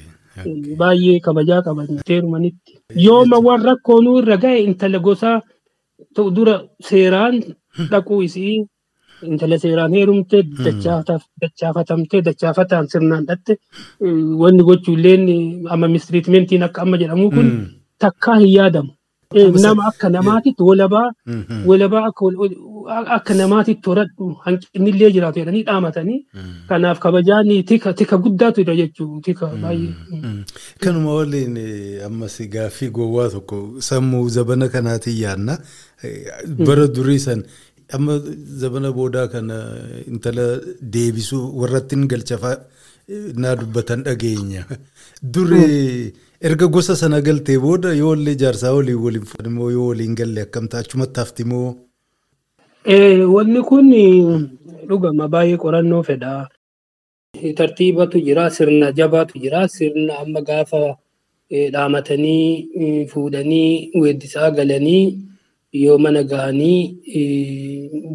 [0.78, 1.88] Baay'ee kabajaa qaban.
[2.06, 2.78] Teerumanitti.
[3.06, 5.42] Yooma waan rakkoonuu irra gahe intala gosaa
[6.36, 6.56] dura
[6.90, 7.42] seeraan
[7.92, 8.66] dhaquu isii
[9.32, 10.44] intala seeraan heerumte
[11.42, 13.58] dachaafatamte dachaafataan sirnaan dhatte
[14.44, 15.26] wanni gochuulleen
[15.76, 17.50] amma mistiriitmentiin akka amma jedhamu kun
[18.06, 18.92] takkaa hin yaadamu.
[19.64, 22.08] Nama akka namaatitti walabaa
[23.16, 26.20] akka namaatitti toradhu hanqinillee jiraatu jedhanii dhaamatanii
[26.70, 30.44] kanaaf kabajaan tika tika guddaatu jira jechuudha tika baay'ee.
[30.84, 31.58] Kanuma waliin
[32.08, 35.58] ammas gaaffii gowwaa tokko sammuu zabana kanaatiin yaadna
[36.68, 37.44] bara durii san
[37.96, 38.14] amma
[38.62, 39.58] zabana boodaa kana
[40.12, 40.46] intala
[40.96, 42.56] deebisuu warratti galchafaa
[43.44, 44.64] naa dubbatan dhageenya.
[45.34, 46.14] Duri
[46.48, 50.80] erga gosa sana galtee booda yoo illee jaarsaa waliin waliin fudhatamoo yoo waliin galle akkamtaa
[50.84, 51.70] achumatti hafti moo.
[53.36, 53.90] Wanni kun
[54.90, 56.34] dhugama baay'ee qorannoo fedha.
[57.58, 60.80] Tartiibatu jira sirna jabaatu jira sirna amma gaafa
[61.74, 65.04] dhaamatanii fuudhanii weeddisaa galanii
[65.74, 66.80] yoo mana gahanii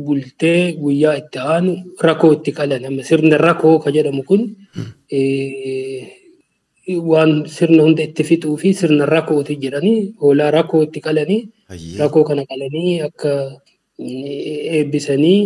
[0.04, 2.82] bultee guyyaa itti aanu rakoo itti qalan.
[3.08, 4.42] Sirna rakoo ka jedhamu kun
[6.88, 11.42] waan sirna hunda itti fixuu fi sirna rakooti jedhanii hoolaa rakoo itti qalanii
[12.00, 13.30] rakoo kana qalanii akka
[14.78, 15.42] eebbisanii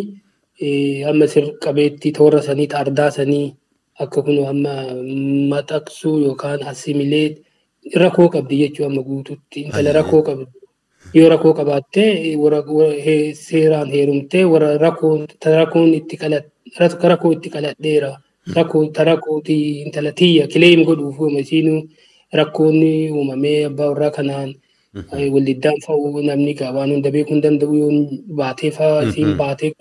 [1.11, 3.47] amma sir qabeetti toora sanii xaardaa sanii
[4.05, 4.75] akka kun amma
[5.53, 7.29] maxaqsuu yookaan assimilee
[8.03, 9.61] rakoo qabdi jechuu amma guututti.
[9.69, 10.47] Intala rakoo qabdi.
[11.15, 12.11] Yoo rakkoo qabaattee
[13.47, 15.27] seeraan heerumtee warra rakkoon
[15.99, 16.17] itti
[17.11, 18.11] rakkoo itti qaladheera
[18.57, 21.89] rakkoo rakkootii intala tiyya kileem godhuuf isiin
[22.39, 22.77] rakkoon
[23.17, 24.55] uumamee abbaa warraa kanaan
[25.33, 27.93] waldiddaan fa'uu namni waan hunda beekuu hin danda'u yoo
[28.39, 29.73] baatee fa'aa isiin baatee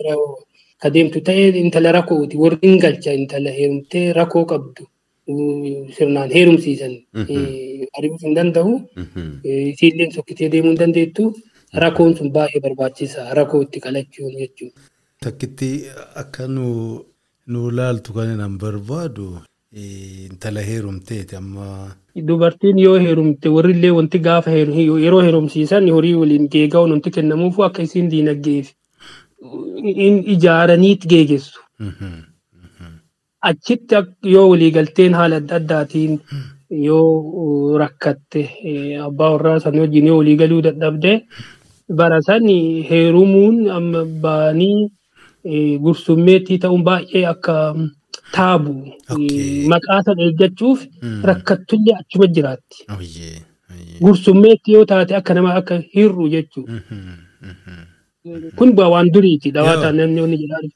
[0.82, 4.82] ka deemtu ta'ee intala rakkooti warri hin galcha intala heerumtee rakkoo qabdu
[5.96, 6.94] sirnaan heerumsiisan
[7.98, 8.72] ari'uuf hin danda'u.
[9.72, 11.26] Isiillee sokkitee deemuu hin dandeettu.
[11.84, 13.26] Rakkoon sun baay'ee barbaachisa.
[13.40, 14.80] Rakkoo itti qalachuun jechuudha.
[15.24, 15.70] Takkitti
[16.22, 19.28] akka nu laaltu kan nan barbaadu
[19.76, 21.66] intala heerumteeti amma.
[22.28, 28.08] Dubartiin yoo heerumte warrillee wanti gaafa yeroo heerumsiisan horii waliin geega'uun wanti kennamuufu akka isiin
[28.12, 28.70] diinagdeef
[30.34, 31.60] ijaaraniit geegessu.
[33.48, 33.94] achitti
[34.34, 36.14] yoo waliigalteen haala adda addaatiin
[36.70, 38.42] yoo rakkatte
[39.06, 41.12] abbaa warraa san wajjin yoo waliigaluu dadhabde.
[41.88, 42.46] Bara san
[42.90, 44.90] heerumuun amma baanii
[45.84, 47.56] gursummeettii ta'uun baay'ee akka
[48.34, 48.74] taabu.
[49.72, 50.82] Maqaa sana eeggachuuf
[51.30, 52.86] rakkattullee achuma jiraatti.
[54.00, 56.80] Gursummeetti yoo taate akka nama akka hir'u jechuudha.
[58.58, 60.66] Kun bu'aa waan duriiti dhawaataan namni inni jedhaan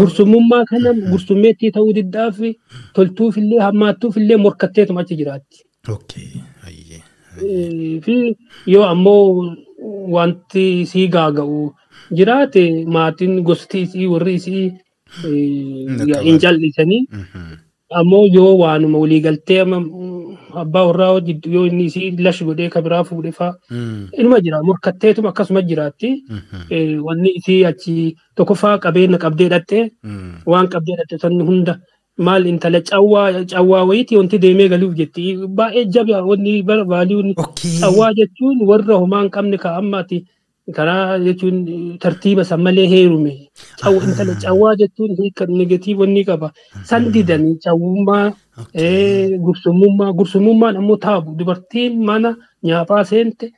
[0.00, 2.38] gursumummaa kana gursummeettii ta'uu diddaaf
[2.98, 5.58] toltuufillee hammaattuufillee morkatteetuma achi jiraatti.
[8.04, 8.16] Fi
[8.74, 9.24] yoo ammoo
[10.16, 11.60] wanti isii gaaga'u
[12.18, 12.62] jiraate
[12.96, 14.64] maatiin gosti isii warri isii
[16.26, 17.00] hin callisanii
[18.00, 19.60] ammoo yoo waanuma waliigaltee
[20.62, 23.54] abbaa warraa jidduu yoo inni isii lash godhee ka biraa fuudhe faa.
[24.18, 26.10] Inuma jira morkatteetuma akkasuma jiraatti.
[27.06, 27.94] Wanni isii achi
[28.36, 29.78] tokkoffaa qabeenya qabdee dhatte
[30.46, 31.78] waan qabdee dhatte sanni hunda
[32.18, 35.36] maal intala cawwaa cawwaa wayiiti wanti deemee galuuf jetti.
[35.58, 37.34] Baay'ee jabaa wanni baaliin
[37.80, 40.24] cawwaa jechuun warra homaa hin qabne ka ammaati
[40.76, 41.58] karaa jechuun
[42.02, 43.32] tartiiba san malee heerume
[44.06, 45.16] intala cawwaa jechuun
[45.60, 46.52] negatiiv wanni qaba.
[46.84, 48.32] San didanii cawwummaa
[49.46, 51.34] gursumummaa gursumummaan ammoo taabu.
[51.38, 53.52] Dubartiin mana nyaaphaa seente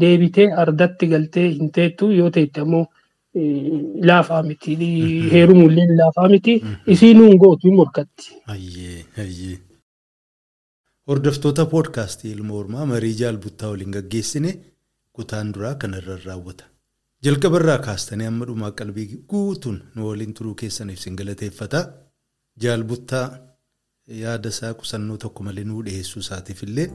[0.00, 2.86] deebitee ardatti galtee hin teettu yoo teette ammoo
[4.08, 4.76] laafaa miti
[5.32, 6.54] heerumuullee laafaa miti
[6.86, 8.32] isiinuun gootu morkatti.
[11.08, 14.50] Hordoftoota poodkaastii ilma hormaa marii jaalbuttaa waliin gaggeessine
[15.20, 16.64] kutaan duraa kanarra raawwata.
[17.24, 21.80] Jalqabarraa kaastanii amma dhumaa qalbii guutuun nu waliin turuu keessaniif sin galateeffata.
[22.62, 23.26] Jaalbuttaa
[24.22, 26.86] yaada isaa qusannoo tokko malee nuu dhiyeessuu isaatiif illee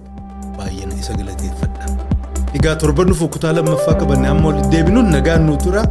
[0.57, 1.85] baay'een isa galateeffadha.
[2.57, 5.83] Egaa torban dhufu kutaa lammaffaa qabanne amma walitti deebinuun nagaan nu tura.